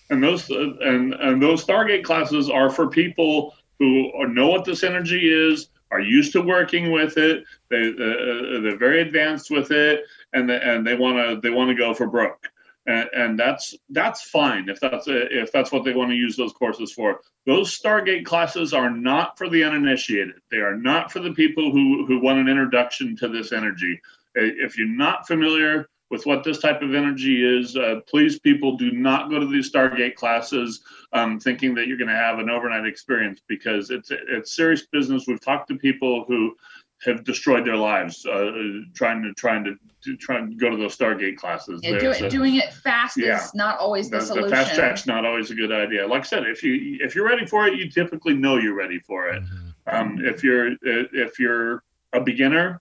And 0.08 0.22
those 0.22 0.50
uh, 0.50 0.74
and 0.80 1.14
and 1.14 1.42
those 1.42 1.64
stargate 1.64 2.04
classes 2.04 2.50
are 2.50 2.70
for 2.70 2.88
people 2.88 3.54
who 3.80 4.12
know 4.28 4.48
what 4.48 4.64
this 4.64 4.84
energy 4.84 5.32
is, 5.32 5.68
are 5.90 6.00
used 6.00 6.32
to 6.32 6.40
working 6.40 6.92
with 6.92 7.16
it. 7.16 7.44
They 7.68 7.88
uh, 7.88 8.60
they're 8.60 8.78
very 8.78 9.00
advanced 9.00 9.50
with 9.50 9.72
it, 9.72 10.04
and 10.32 10.48
the, 10.48 10.62
and 10.62 10.86
they 10.86 10.94
want 10.94 11.16
to 11.16 11.40
they 11.40 11.52
want 11.52 11.70
to 11.70 11.74
go 11.74 11.92
for 11.94 12.06
broke. 12.06 12.46
And, 12.86 13.08
and, 13.14 13.38
that's 13.38 13.74
that's 13.90 14.22
fine 14.22 14.68
if 14.68 14.80
that's 14.80 15.04
if 15.06 15.52
that's 15.52 15.70
what 15.70 15.84
they 15.84 15.92
want 15.92 16.10
to 16.10 16.16
use 16.16 16.36
those 16.36 16.52
courses 16.52 16.92
for. 16.92 17.20
Those 17.46 17.78
Stargate 17.78 18.24
classes 18.24 18.72
are 18.72 18.90
not 18.90 19.36
for 19.36 19.48
the 19.48 19.64
uninitiated. 19.64 20.36
They 20.50 20.58
are 20.58 20.76
not 20.76 21.12
for 21.12 21.20
the 21.20 21.32
people 21.32 21.72
who 21.72 22.06
who 22.06 22.20
want 22.20 22.38
an 22.38 22.48
introduction 22.48 23.16
to 23.16 23.28
this 23.28 23.52
energy. 23.52 24.00
If 24.34 24.78
you're 24.78 24.88
not 24.88 25.26
familiar 25.26 25.88
with 26.10 26.26
what 26.26 26.44
this 26.44 26.58
type 26.58 26.82
of 26.82 26.94
energy 26.94 27.44
is. 27.44 27.76
Uh, 27.76 28.00
please, 28.06 28.38
people, 28.38 28.76
do 28.76 28.90
not 28.90 29.30
go 29.30 29.38
to 29.38 29.46
these 29.46 29.72
Stargate 29.72 30.16
classes 30.16 30.80
um, 31.12 31.38
thinking 31.38 31.74
that 31.74 31.86
you're 31.86 31.96
going 31.96 32.08
to 32.08 32.14
have 32.14 32.38
an 32.38 32.50
overnight 32.50 32.86
experience 32.86 33.40
because 33.48 33.90
it's 33.90 34.10
it's 34.10 34.54
serious 34.54 34.86
business. 34.86 35.24
We've 35.26 35.40
talked 35.40 35.68
to 35.68 35.76
people 35.76 36.24
who 36.26 36.54
have 37.02 37.24
destroyed 37.24 37.66
their 37.66 37.76
lives 37.76 38.26
uh, 38.26 38.52
trying 38.94 39.22
to 39.22 39.32
trying 39.34 39.64
to, 39.64 39.74
to 40.04 40.16
try 40.16 40.38
and 40.38 40.58
go 40.58 40.68
to 40.68 40.76
those 40.76 40.96
Stargate 40.96 41.36
classes. 41.36 41.80
Yeah, 41.82 41.98
do 41.98 42.10
it, 42.10 42.30
doing 42.30 42.56
it 42.56 42.72
fast 42.74 43.16
yeah, 43.16 43.42
is 43.42 43.54
not 43.54 43.78
always 43.78 44.10
the, 44.10 44.18
the, 44.18 44.24
solution. 44.24 44.50
The 44.50 44.56
fast 44.56 44.74
track's 44.74 45.06
not 45.06 45.24
always 45.24 45.50
a 45.50 45.54
good 45.54 45.72
idea. 45.72 46.06
Like 46.06 46.22
I 46.22 46.26
said, 46.26 46.46
if 46.46 46.62
you 46.62 46.98
if 47.00 47.14
you're 47.14 47.26
ready 47.26 47.46
for 47.46 47.66
it, 47.66 47.74
you 47.74 47.88
typically 47.88 48.34
know 48.34 48.58
you're 48.58 48.74
ready 48.74 48.98
for 48.98 49.28
it. 49.28 49.42
Mm-hmm. 49.42 49.68
Um, 49.86 50.18
if 50.24 50.44
you're 50.44 50.72
if 50.82 51.38
you're 51.38 51.82
a 52.12 52.20
beginner, 52.20 52.80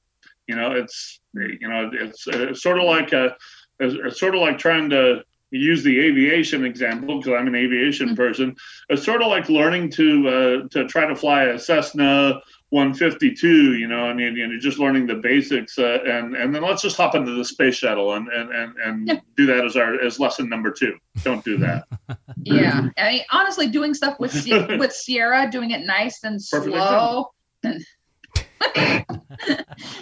you 0.50 0.56
know, 0.56 0.72
it's 0.72 1.22
you 1.36 1.70
know, 1.70 1.92
it's, 1.94 2.26
it's 2.28 2.64
sort 2.64 2.80
of 2.80 2.86
like 2.86 3.14
a, 3.14 3.36
it's 3.80 4.20
sort 4.20 4.34
of 4.34 4.42
like 4.42 4.58
trying 4.58 4.90
to 4.90 5.22
use 5.52 5.84
the 5.84 6.00
aviation 6.00 6.66
example 6.66 7.20
because 7.20 7.34
I'm 7.40 7.48
an 7.48 7.54
aviation 7.54 8.08
mm-hmm. 8.08 8.16
person. 8.16 8.56
It's 8.90 9.06
sort 9.06 9.22
of 9.22 9.28
like 9.28 9.48
learning 9.48 9.92
to 9.92 10.28
uh, 10.28 10.68
to 10.70 10.88
try 10.88 11.06
to 11.06 11.16
fly 11.16 11.44
a 11.44 11.60
Cessna 11.60 12.42
152, 12.72 13.76
you 13.76 13.88
know, 13.88 14.10
and, 14.10 14.20
and 14.20 14.36
you're 14.36 14.60
just 14.60 14.80
learning 14.80 15.06
the 15.06 15.16
basics, 15.16 15.78
uh, 15.78 16.00
and 16.04 16.36
and 16.36 16.54
then 16.54 16.64
let's 16.64 16.82
just 16.82 16.98
hop 16.98 17.14
into 17.14 17.36
the 17.36 17.46
space 17.46 17.76
shuttle 17.76 18.16
and 18.16 18.28
and 18.30 18.50
and, 18.52 18.76
and 18.84 19.08
yeah. 19.08 19.20
do 19.38 19.46
that 19.46 19.64
as 19.64 19.76
our 19.76 20.02
as 20.02 20.20
lesson 20.20 20.50
number 20.50 20.72
two. 20.72 20.98
Don't 21.24 21.46
do 21.46 21.60
that. 21.60 21.86
yeah, 22.44 22.88
I 22.98 23.12
mean, 23.12 23.22
honestly, 23.32 23.68
doing 23.68 23.94
stuff 23.94 24.20
with 24.20 24.34
with 24.80 24.94
Sierra, 24.94 25.48
doing 25.52 25.70
it 25.72 25.86
nice 25.86 26.24
and 26.24 26.42
slow. 26.42 27.34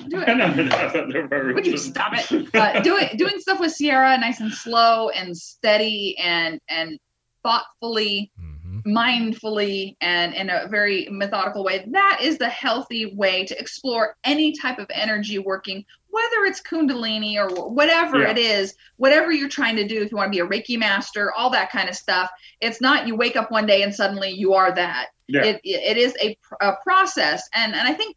Do 0.07 0.23
it. 0.25 1.55
Would 1.55 1.67
you 1.67 1.77
stop 1.77 2.13
it? 2.15 2.55
Uh, 2.55 2.79
doing 2.81 3.09
doing 3.15 3.39
stuff 3.39 3.59
with 3.59 3.71
Sierra, 3.71 4.17
nice 4.17 4.39
and 4.39 4.51
slow 4.51 5.09
and 5.09 5.35
steady 5.37 6.17
and 6.17 6.59
and 6.69 6.99
thoughtfully, 7.43 8.31
mm-hmm. 8.39 8.79
mindfully, 8.97 9.95
and 10.01 10.33
in 10.33 10.49
a 10.49 10.67
very 10.67 11.07
methodical 11.11 11.63
way. 11.63 11.85
That 11.91 12.19
is 12.21 12.37
the 12.37 12.49
healthy 12.49 13.13
way 13.15 13.45
to 13.45 13.59
explore 13.59 14.17
any 14.23 14.53
type 14.53 14.79
of 14.79 14.87
energy 14.91 15.39
working, 15.39 15.85
whether 16.09 16.45
it's 16.45 16.61
Kundalini 16.61 17.37
or 17.37 17.69
whatever 17.69 18.21
yeah. 18.21 18.31
it 18.31 18.37
is, 18.37 18.73
whatever 18.97 19.31
you're 19.31 19.49
trying 19.49 19.75
to 19.75 19.87
do. 19.87 20.01
If 20.01 20.11
you 20.11 20.17
want 20.17 20.33
to 20.33 20.35
be 20.35 20.41
a 20.41 20.47
Reiki 20.47 20.77
master, 20.77 21.31
all 21.33 21.49
that 21.51 21.71
kind 21.71 21.89
of 21.89 21.95
stuff. 21.95 22.29
It's 22.59 22.81
not 22.81 23.07
you 23.07 23.15
wake 23.15 23.35
up 23.35 23.51
one 23.51 23.65
day 23.65 23.83
and 23.83 23.93
suddenly 23.93 24.31
you 24.31 24.53
are 24.53 24.73
that. 24.73 25.07
Yeah. 25.27 25.43
It, 25.43 25.61
it 25.63 25.97
is 25.97 26.15
a, 26.21 26.37
a 26.61 26.75
process, 26.83 27.47
and 27.53 27.75
and 27.75 27.87
I 27.87 27.93
think 27.93 28.15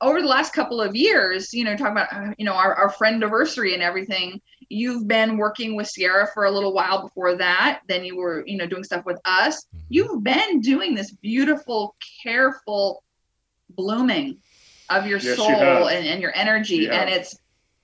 over 0.00 0.22
the 0.22 0.28
last 0.28 0.52
couple 0.52 0.80
of 0.80 0.96
years, 0.96 1.52
you 1.52 1.64
know, 1.64 1.76
talking 1.76 1.92
about, 1.92 2.12
uh, 2.12 2.32
you 2.38 2.44
know, 2.44 2.54
our, 2.54 2.74
our 2.74 2.90
friend 2.90 3.16
anniversary 3.16 3.74
and 3.74 3.82
everything, 3.82 4.40
you've 4.68 5.06
been 5.06 5.36
working 5.36 5.76
with 5.76 5.88
Sierra 5.88 6.28
for 6.32 6.44
a 6.44 6.50
little 6.50 6.72
while 6.72 7.02
before 7.02 7.36
that. 7.36 7.80
Then 7.88 8.04
you 8.04 8.16
were, 8.16 8.44
you 8.46 8.56
know, 8.56 8.66
doing 8.66 8.84
stuff 8.84 9.04
with 9.04 9.20
us. 9.24 9.64
Mm-hmm. 9.64 9.78
You've 9.90 10.24
been 10.24 10.60
doing 10.60 10.94
this 10.94 11.10
beautiful, 11.10 11.96
careful 12.22 13.02
blooming 13.70 14.38
of 14.88 15.06
your 15.06 15.18
yes, 15.18 15.36
soul 15.36 15.50
you 15.50 15.56
and, 15.56 16.06
and 16.06 16.22
your 16.22 16.32
energy. 16.34 16.76
Yeah. 16.76 17.00
And 17.00 17.10
it's, 17.10 17.38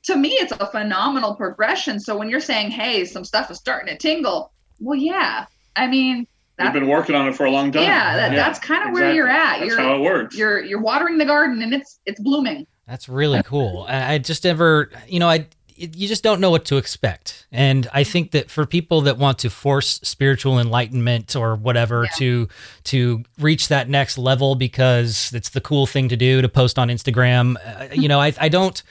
to 0.05 0.17
me, 0.17 0.31
it's 0.31 0.53
a 0.53 0.67
phenomenal 0.67 1.35
progression. 1.35 1.99
So 2.01 2.17
when 2.17 2.29
you're 2.29 2.41
saying, 2.41 2.71
hey, 2.71 3.05
some 3.05 3.25
stuff 3.25 3.51
is 3.51 3.59
starting 3.59 3.93
to 3.93 3.99
tingle, 3.99 4.53
well, 4.79 4.97
yeah. 4.97 5.47
I 5.75 5.87
mean, 5.89 6.27
You've 6.59 6.73
been 6.73 6.89
working 6.89 7.15
on 7.15 7.29
it 7.29 7.37
for 7.37 7.45
a 7.45 7.51
long 7.51 7.71
time. 7.71 7.83
Yeah, 7.83 8.17
that, 8.17 8.33
yeah 8.33 8.37
that's 8.37 8.59
kind 8.59 8.83
of 8.83 8.89
exactly. 8.91 9.03
where 9.03 9.15
you're 9.15 9.29
at. 9.29 9.59
That's 9.59 9.71
you're, 9.71 9.79
how 9.79 9.97
it 9.97 10.01
works. 10.01 10.37
You're 10.37 10.65
you're 10.65 10.81
watering 10.81 11.19
the 11.19 11.27
garden 11.27 11.61
and 11.63 11.75
it's 11.75 12.01
it's 12.07 12.21
blooming. 12.21 12.67
That's 12.87 13.09
really 13.09 13.43
cool. 13.43 13.85
I, 13.89 14.15
I 14.15 14.19
just 14.19 14.45
never, 14.45 14.91
you 15.09 15.19
know, 15.19 15.29
I 15.29 15.47
you 15.77 16.09
just 16.09 16.23
don't 16.23 16.41
know 16.41 16.51
what 16.51 16.65
to 16.67 16.79
expect. 16.79 17.47
And 17.53 17.87
I 17.93 18.03
think 18.05 18.31
that 18.31 18.51
for 18.51 18.65
people 18.65 19.03
that 19.03 19.19
want 19.19 19.39
to 19.41 19.51
force 19.51 20.01
spiritual 20.03 20.59
enlightenment 20.59 21.37
or 21.37 21.55
whatever 21.57 22.05
Yeah. 22.05 22.11
to 22.19 22.49
to 22.85 23.25
reach 23.39 23.69
that 23.69 23.89
next 23.89 24.17
level 24.17 24.55
because 24.55 25.33
it's 25.35 25.51
the 25.51 25.61
cool 25.61 25.87
thing 25.87 26.09
to 26.09 26.17
do 26.17 26.41
to 26.41 26.49
post 26.49 26.79
on 26.79 26.89
Instagram, 26.89 27.57
uh, 27.57 27.89
you 27.93 28.09
know, 28.09 28.21
I 28.21 28.33
I 28.41 28.49
don't 28.49 28.83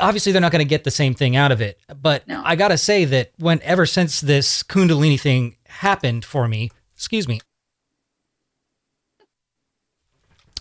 obviously 0.00 0.32
they're 0.32 0.40
not 0.40 0.52
going 0.52 0.64
to 0.64 0.68
get 0.68 0.84
the 0.84 0.90
same 0.90 1.14
thing 1.14 1.36
out 1.36 1.52
of 1.52 1.60
it. 1.60 1.78
But 2.00 2.26
No. 2.26 2.42
I 2.44 2.56
got 2.56 2.68
to 2.68 2.78
say 2.78 3.04
that 3.06 3.32
when 3.38 3.60
ever 3.62 3.86
since 3.86 4.20
this 4.20 4.62
kundalini 4.62 5.20
thing 5.20 5.56
happened 5.74 6.24
for 6.24 6.48
me, 6.48 6.70
excuse 6.94 7.26
me. 7.28 7.40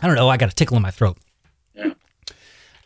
I 0.01 0.07
don't 0.07 0.16
know, 0.16 0.28
I 0.30 0.38
got 0.38 0.51
a 0.51 0.55
tickle 0.55 0.76
in 0.78 0.84
my 0.84 0.91
throat. 0.91 1.18
Yeah. 1.76 1.86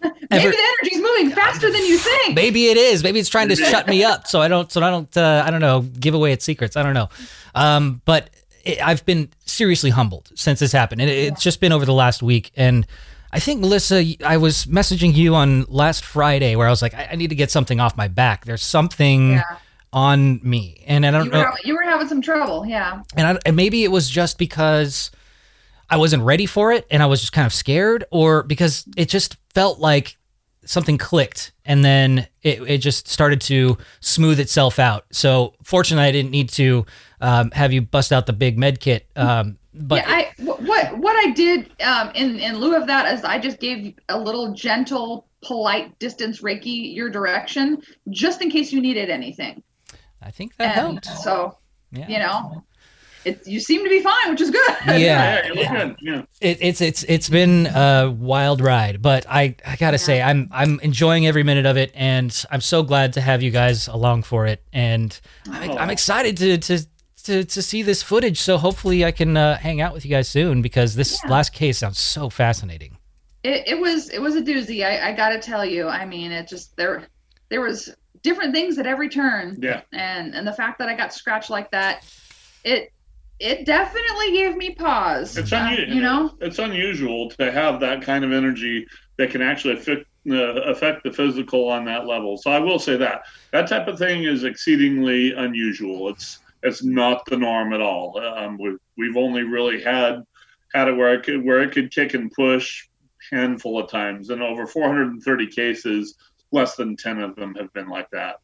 Ever- 0.04 0.20
Maybe 0.30 0.52
the 0.56 0.76
energy's 0.84 1.02
moving 1.02 1.32
faster 1.32 1.72
than 1.72 1.84
you 1.84 1.98
think. 1.98 2.36
Maybe 2.36 2.68
it 2.68 2.78
is. 2.78 3.02
Maybe 3.04 3.20
it's 3.20 3.30
trying 3.30 3.50
to 3.50 3.56
shut 3.56 3.88
me 3.88 4.04
up, 4.04 4.28
so 4.28 4.42
I 4.42 4.48
don't. 4.48 4.72
So 4.72 4.82
I 4.82 4.92
don't. 4.92 5.18
Uh, 5.18 5.44
I 5.46 5.50
don't 5.50 5.62
know. 5.62 5.82
Give 5.82 6.14
away 6.14 6.32
its 6.34 6.46
secrets. 6.46 6.78
I 6.78 6.84
don't 6.84 6.94
know. 6.94 7.10
Um, 7.56 8.02
but 8.06 8.30
it, 8.64 8.86
I've 8.86 9.04
been 9.08 9.30
seriously 9.46 9.90
humbled 9.90 10.32
since 10.36 10.60
this 10.60 10.72
happened, 10.72 11.02
and 11.02 11.10
it, 11.10 11.34
it's 11.34 11.42
just 11.42 11.60
been 11.60 11.72
over 11.72 11.86
the 11.86 11.94
last 11.94 12.22
week. 12.22 12.52
And 12.56 12.86
I 13.32 13.40
think 13.40 13.60
Melissa, 13.62 14.06
I 14.24 14.38
was 14.38 14.66
messaging 14.68 15.16
you 15.16 15.34
on 15.34 15.64
last 15.64 16.06
Friday 16.06 16.56
where 16.56 16.68
I 16.68 16.70
was 16.70 16.84
like, 16.84 16.94
I, 16.94 17.10
I 17.14 17.16
need 17.16 17.30
to 17.32 17.36
get 17.36 17.50
something 17.50 17.80
off 17.80 17.98
my 17.98 18.08
back. 18.08 18.46
There's 18.46 18.64
something 18.64 19.32
Yeah. 19.32 19.58
On 19.98 20.40
me, 20.44 20.84
and 20.86 21.06
I 21.06 21.12
don't 21.12 21.26
You 21.26 21.32
know. 21.32 21.52
you 21.64 21.74
were 21.76 21.84
having 21.84 22.08
some 22.08 22.22
trouble, 22.22 22.66
yeah. 22.66 23.02
and, 23.16 23.28
I, 23.28 23.40
and 23.46 23.56
maybe 23.56 23.84
it 23.84 23.92
was 23.92 24.10
just 24.10 24.38
because 24.38 25.12
I 25.90 25.98
wasn't 25.98 26.24
ready 26.24 26.46
for 26.46 26.72
it 26.72 26.86
and 26.92 27.02
I 27.02 27.06
was 27.06 27.22
just 27.22 27.34
kind 27.34 27.46
of 27.46 27.54
scared, 27.54 28.06
or 28.12 28.44
because 28.44 28.86
it 28.96 29.10
just 29.10 29.38
felt 29.54 29.80
like 29.80 30.18
something 30.66 30.98
clicked 30.98 31.54
and 31.66 31.84
then 31.84 32.28
it, 32.44 32.62
it 32.64 32.78
just 32.80 33.08
started 33.08 33.40
to 33.42 33.78
smooth 34.02 34.40
itself 34.40 34.80
out. 34.80 35.06
So 35.12 35.54
fortunately, 35.64 36.08
I 36.08 36.12
didn't 36.12 36.32
need 36.32 36.50
to 36.50 36.86
um, 37.22 37.52
have 37.52 37.72
you 37.74 37.82
bust 37.82 38.12
out 38.12 38.26
the 38.26 38.34
big 38.34 38.58
med 38.58 38.80
kit. 38.80 39.08
Um, 39.16 39.58
but 39.74 40.04
yeah, 40.04 40.10
I 40.10 40.32
what 40.44 40.98
what 40.98 41.16
I 41.16 41.32
did 41.32 41.72
um, 41.82 42.12
in 42.16 42.40
in 42.40 42.58
lieu 42.58 42.76
of 42.76 42.88
that 42.88 43.14
is 43.14 43.24
I 43.24 43.40
just 43.40 43.60
gave 43.60 43.94
a 44.10 44.18
little 44.18 44.54
gentle, 44.54 45.28
polite 45.44 45.98
distance 46.00 46.42
Reiki 46.42 46.96
your 46.96 47.10
direction, 47.10 47.82
just 48.10 48.42
in 48.42 48.50
case 48.50 48.74
you 48.74 48.82
needed 48.82 49.10
anything. 49.10 49.64
I 50.22 50.32
think 50.32 50.56
that 50.58 50.78
And 50.78 51.04
helped. 51.04 51.06
so 51.24 51.58
Yeah. 51.92 52.08
you 52.08 52.20
know, 52.20 52.64
it 53.26 53.46
you 53.48 53.60
seem 53.60 53.84
to 53.84 53.90
be 53.90 54.02
fine, 54.02 54.30
which 54.30 54.42
is 54.42 54.52
good. 54.52 54.76
Yeah. 54.88 54.98
Yeah, 54.98 55.48
you 55.54 55.70
good. 55.70 55.96
Yeah. 56.02 56.22
it, 56.42 56.58
it's 56.62 56.82
it's 56.82 57.04
it's 57.04 57.30
been 57.30 57.68
a 57.68 58.10
wild 58.18 58.62
ride, 58.62 59.02
but 59.02 59.26
I 59.30 59.56
I 59.66 59.76
gotta 59.76 59.98
say 59.98 60.22
I'm 60.22 60.48
I'm 60.52 60.80
enjoying 60.82 61.28
every 61.28 61.44
minute 61.44 61.66
of 61.66 61.78
it, 61.78 61.92
and 61.96 62.32
I'm 62.52 62.62
so 62.62 62.84
glad 62.84 63.14
to 63.14 63.22
have 63.22 63.42
you 63.44 63.52
guys 63.52 63.88
along 63.88 64.24
for 64.24 64.46
it, 64.48 64.64
and 64.74 65.20
I'm, 65.50 65.72
I'm 65.78 65.90
excited 65.90 66.38
to 66.38 66.58
to. 66.58 66.86
To, 67.24 67.44
to 67.44 67.62
see 67.62 67.84
this 67.84 68.02
footage, 68.02 68.40
so 68.40 68.58
hopefully 68.58 69.04
I 69.04 69.12
can 69.12 69.36
uh, 69.36 69.58
hang 69.58 69.82
out 69.82 69.94
with 69.94 70.06
you 70.06 70.10
guys 70.12 70.30
soon 70.30 70.62
because 70.62 70.96
this 70.96 71.20
Yeah. 71.26 71.30
last 71.32 71.52
case 71.52 71.80
sounds 71.80 72.00
so 72.00 72.30
fascinating. 72.30 72.96
it, 73.44 73.68
it 73.68 73.78
was 73.82 74.08
it 74.12 74.22
was 74.22 74.36
a 74.38 74.42
doozy. 74.42 74.86
I, 74.86 75.10
I 75.10 75.12
got 75.12 75.30
to 75.32 75.40
tell 75.42 75.66
you. 75.66 75.90
I 75.90 76.06
mean, 76.06 76.32
it 76.32 76.48
just 76.48 76.78
there 76.78 77.06
there 77.50 77.60
was 77.60 77.94
different 78.28 78.54
things 78.54 78.78
at 78.78 78.86
every 78.86 79.10
turn. 79.10 79.58
Yeah. 79.62 79.82
and 79.94 80.36
and 80.36 80.46
the 80.46 80.54
fact 80.54 80.80
that 80.80 80.90
I 80.90 80.96
got 80.96 81.14
scratched 81.14 81.50
like 81.50 81.72
that, 81.72 82.06
it 82.64 82.92
it 83.40 83.66
definitely 83.66 84.32
gave 84.32 84.56
me 84.58 84.72
pause. 84.76 85.38
It's 85.38 85.54
Uh, 85.54 85.68
unusual. 85.72 85.96
you 85.96 86.02
know. 86.02 86.34
it's 86.42 86.60
unusual 86.60 87.30
to 87.32 87.52
have 87.52 87.80
that 87.82 88.02
kind 88.02 88.26
of 88.26 88.32
energy 88.32 88.88
that 89.18 89.30
can 89.30 89.42
actually 89.42 89.76
affect 89.76 90.06
uh, 90.30 90.62
affect 90.74 91.04
the 91.04 91.12
physical 91.14 91.70
on 91.70 91.86
that 91.86 92.06
level. 92.06 92.36
So 92.38 92.52
I 92.52 92.60
will 92.60 92.80
say 92.80 92.98
that 92.98 93.22
that 93.54 93.68
type 93.70 93.88
of 93.88 93.98
thing 93.98 94.24
is 94.26 94.44
exceedingly 94.44 95.34
unusual. 95.34 96.10
It's 96.10 96.40
it's 96.64 96.84
not 96.84 97.24
the 97.28 97.38
norm 97.38 97.72
at 97.74 97.80
all. 97.82 98.20
Um, 98.20 98.58
we've 98.60 98.80
we've 98.98 99.16
only 99.16 99.44
really 99.44 99.82
had 99.82 100.24
had 100.74 100.90
it 100.90 100.98
where 100.98 101.14
it 101.14 101.24
could 101.24 101.46
where 101.46 101.62
it 101.64 101.72
could 101.72 101.92
kick 101.94 102.14
and 102.14 102.30
push 102.32 102.88
handful 103.32 103.80
of 103.80 103.90
times, 103.90 104.30
and 104.32 104.42
over 104.42 104.66
430 104.66 105.48
cases, 105.48 106.16
less 106.52 106.76
than 106.76 106.96
10 106.96 107.20
of 107.20 107.36
them 107.36 107.56
have 107.56 107.72
been 107.74 107.88
like 107.88 108.10
that. 108.12 108.40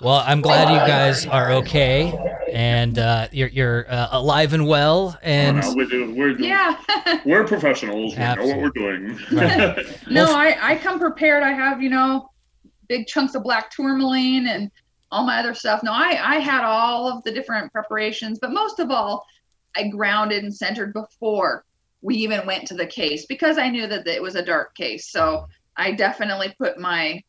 Well, 0.00 0.22
I'm 0.24 0.40
glad 0.40 0.70
you 0.70 0.78
guys 0.78 1.26
are 1.26 1.52
okay 1.54 2.16
and 2.52 2.98
uh, 2.98 3.28
you're 3.32 3.48
you're 3.48 3.90
uh, 3.90 4.08
alive 4.12 4.52
and 4.52 4.66
well, 4.66 5.18
and 5.22 5.58
Oh, 5.58 5.70
no, 5.70 5.74
we 5.74 5.86
do, 5.88 6.14
we're 6.14 6.38
Yeah. 6.38 6.78
we're 7.24 7.44
professionals. 7.44 8.14
We 8.14 8.22
know 8.22 8.46
what 8.46 8.58
we're 8.58 8.70
doing. 8.70 9.18
Right. 9.32 10.00
no, 10.10 10.26
I 10.26 10.56
I 10.60 10.76
come 10.76 11.00
prepared. 11.00 11.42
I 11.42 11.50
have 11.50 11.82
you 11.82 11.90
know 11.90 12.30
big 12.88 13.08
chunks 13.08 13.34
of 13.34 13.42
black 13.42 13.70
tourmaline 13.72 14.46
and 14.46 14.70
all 15.10 15.24
my 15.24 15.38
other 15.38 15.54
stuff. 15.54 15.82
No, 15.82 15.92
I 15.92 16.36
I 16.36 16.36
had 16.36 16.62
all 16.64 17.10
of 17.10 17.24
the 17.24 17.32
different 17.32 17.72
preparations, 17.72 18.38
but 18.40 18.52
most 18.52 18.78
of 18.78 18.92
all, 18.92 19.26
I 19.76 19.88
grounded 19.88 20.44
and 20.44 20.54
centered 20.54 20.92
before 20.92 21.64
we 22.02 22.14
even 22.16 22.46
went 22.46 22.66
to 22.68 22.74
the 22.74 22.86
case 22.86 23.26
because 23.26 23.58
I 23.58 23.68
knew 23.68 23.88
that 23.88 24.06
it 24.06 24.22
was 24.22 24.36
a 24.36 24.44
dark 24.44 24.76
case. 24.76 25.10
So 25.10 25.48
I 25.78 25.92
definitely 25.92 26.54
put 26.58 26.78
my 26.78 27.22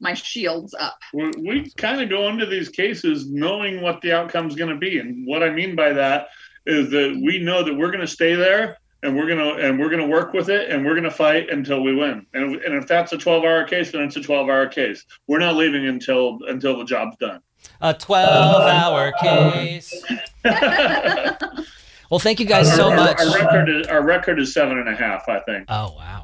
my 0.00 0.12
shields 0.12 0.74
up. 0.74 0.98
we, 1.14 1.30
we 1.38 1.70
kind 1.76 2.02
of 2.02 2.10
go 2.10 2.28
into 2.28 2.44
these 2.44 2.68
cases 2.68 3.30
knowing 3.30 3.80
what 3.80 4.00
the 4.02 4.12
outcome's 4.12 4.56
going 4.56 4.68
to 4.68 4.76
be 4.76 4.98
and 4.98 5.26
what 5.26 5.42
i 5.42 5.48
mean 5.48 5.76
by 5.76 5.92
that 5.92 6.28
is 6.66 6.90
that 6.90 7.18
we 7.24 7.38
know 7.38 7.62
that 7.62 7.72
we're 7.72 7.90
going 7.90 8.00
to 8.00 8.06
stay 8.06 8.34
there 8.34 8.76
and 9.04 9.16
we're 9.16 9.26
going 9.26 9.38
to 9.38 9.66
and 9.66 9.78
we're 9.78 9.88
going 9.88 10.00
to 10.00 10.06
work 10.06 10.32
with 10.32 10.48
it 10.50 10.68
and 10.70 10.84
we're 10.84 10.94
going 10.94 11.04
to 11.04 11.10
fight 11.10 11.48
until 11.50 11.82
we 11.82 11.94
win 11.94 12.26
and, 12.34 12.56
and 12.56 12.74
if 12.74 12.86
that's 12.86 13.12
a 13.12 13.18
12 13.18 13.44
hour 13.44 13.64
case 13.64 13.92
then 13.92 14.02
it's 14.02 14.16
a 14.16 14.20
12 14.20 14.48
hour 14.48 14.66
case 14.66 15.04
we're 15.28 15.38
not 15.38 15.54
leaving 15.54 15.86
until 15.86 16.38
until 16.48 16.76
the 16.76 16.84
job's 16.84 17.16
done 17.18 17.40
a 17.80 17.94
12 17.94 18.62
hour 18.62 19.12
case. 19.20 20.04
Well, 22.10 22.20
thank 22.20 22.38
you 22.38 22.46
guys 22.46 22.72
so 22.72 22.90
our, 22.90 22.96
much. 22.96 23.18
our 23.18 23.34
record 23.34 23.68
is 23.68 23.86
our 23.86 24.04
record 24.04 24.38
is 24.38 24.52
seven 24.52 24.78
and 24.78 24.88
a 24.88 24.94
half 24.94 25.26
i 25.28 25.40
think 25.40 25.64
Oh 25.68 25.94
wow. 25.96 26.23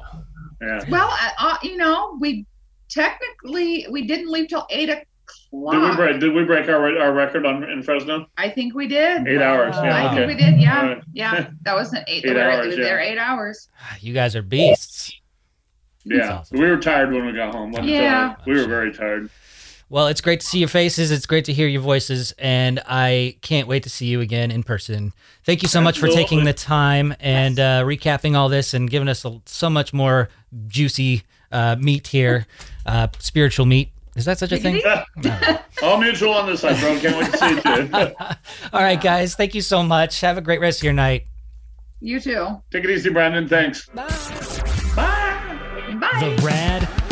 Yeah 0.61 0.79
well, 0.89 1.09
uh, 1.39 1.57
you 1.63 1.75
know, 1.77 2.17
we 2.19 2.45
technically 2.89 3.85
we 3.89 4.05
didn't 4.05 4.29
leave 4.31 4.47
till 4.49 4.65
eight 4.69 4.87
did 4.87 4.99
we 5.51 5.67
o'clock. 5.77 5.95
break 5.97 6.19
did 6.19 6.33
we 6.33 6.43
break 6.43 6.67
our 6.69 6.97
our 6.99 7.13
record 7.13 7.45
on 7.45 7.63
in 7.69 7.81
fresno 7.83 8.25
I 8.37 8.49
think 8.49 8.73
we 8.75 8.87
did. 8.87 9.27
eight 9.27 9.41
hours 9.41 9.75
I 9.77 9.85
yeah 9.85 10.01
think 10.09 10.19
okay 10.19 10.27
we 10.27 10.35
did. 10.35 10.61
Yeah, 10.61 10.79
Alright. 10.81 11.03
yeah. 11.13 11.49
That 11.63 11.75
was 11.75 11.93
an 11.93 12.03
eight. 12.07 12.23
Eight 12.25 12.29
we 12.29 12.33
were, 12.35 12.41
hours, 12.41 12.63
we 12.67 12.69
were 12.77 12.83
there 12.83 13.01
yeah. 13.01 13.11
eight 13.11 13.17
hours. 13.17 13.69
You 14.01 14.13
guys 14.13 14.35
are 14.35 14.41
beasts. 14.41 15.13
yeah 16.05 16.39
awesome. 16.39 16.59
we 16.59 16.65
were 16.69 16.77
tired 16.77 17.11
when 17.13 17.25
we 17.25 17.33
got 17.33 17.53
home 17.53 17.71
let 17.71 17.83
Yeah. 17.85 18.35
we 18.45 18.53
were 18.53 18.65
very 18.67 18.91
tired 18.93 19.29
Well, 19.89 20.07
it's 20.07 20.21
great 20.21 20.39
to 20.39 20.45
see 20.45 20.59
your 20.59 20.69
faces. 20.69 21.11
It's 21.11 21.25
great 21.25 21.43
to 21.45 21.53
hear 21.53 21.67
your 21.67 21.81
voices, 21.81 22.33
and 22.39 22.81
I 22.87 23.35
can't 23.41 23.67
wait 23.67 23.83
to 23.83 23.89
see 23.89 24.05
you 24.05 24.21
again 24.21 24.49
in 24.49 24.63
person. 24.63 25.11
Thank 25.43 25.63
you 25.63 25.67
so 25.67 25.81
much 25.81 25.99
for 25.99 26.07
taking 26.07 26.45
the 26.45 26.53
time 26.53 27.13
and 27.19 27.59
uh, 27.59 27.83
recapping 27.83 28.37
all 28.37 28.47
this 28.47 28.73
and 28.73 28.89
giving 28.89 29.09
us 29.09 29.25
a, 29.25 29.41
so 29.45 29.69
much 29.69 29.91
more 29.91 30.29
juicy 30.67 31.23
uh, 31.51 31.75
meat 31.79 32.07
here, 32.07 32.47
uh, 32.85 33.07
spiritual 33.19 33.65
meat. 33.65 33.91
Is 34.15 34.25
that 34.25 34.39
such 34.39 34.51
a 34.51 34.57
thing? 34.57 34.81
All 35.83 35.97
mutual 35.97 36.33
on 36.33 36.45
this 36.45 36.61
side, 36.61 36.79
bro. 36.79 36.99
Can't 36.99 37.17
wait 37.17 37.31
to 37.31 37.37
see 37.37 37.49
you 37.49 37.87
too. 37.87 38.15
All 38.73 38.81
right, 38.81 39.01
guys. 39.01 39.35
Thank 39.35 39.55
you 39.55 39.61
so 39.61 39.83
much. 39.83 40.19
Have 40.21 40.37
a 40.37 40.41
great 40.41 40.59
rest 40.59 40.79
of 40.79 40.83
your 40.83 40.93
night. 40.93 41.27
You 42.01 42.19
too. 42.19 42.61
Take 42.71 42.83
it 42.83 42.89
easy, 42.89 43.09
Brandon. 43.09 43.47
Thanks. 43.47 43.87
Bye. 43.87 44.05
The 45.87 45.97
Rad 45.97 46.37
The 46.37 46.43
Rad 46.43 47.10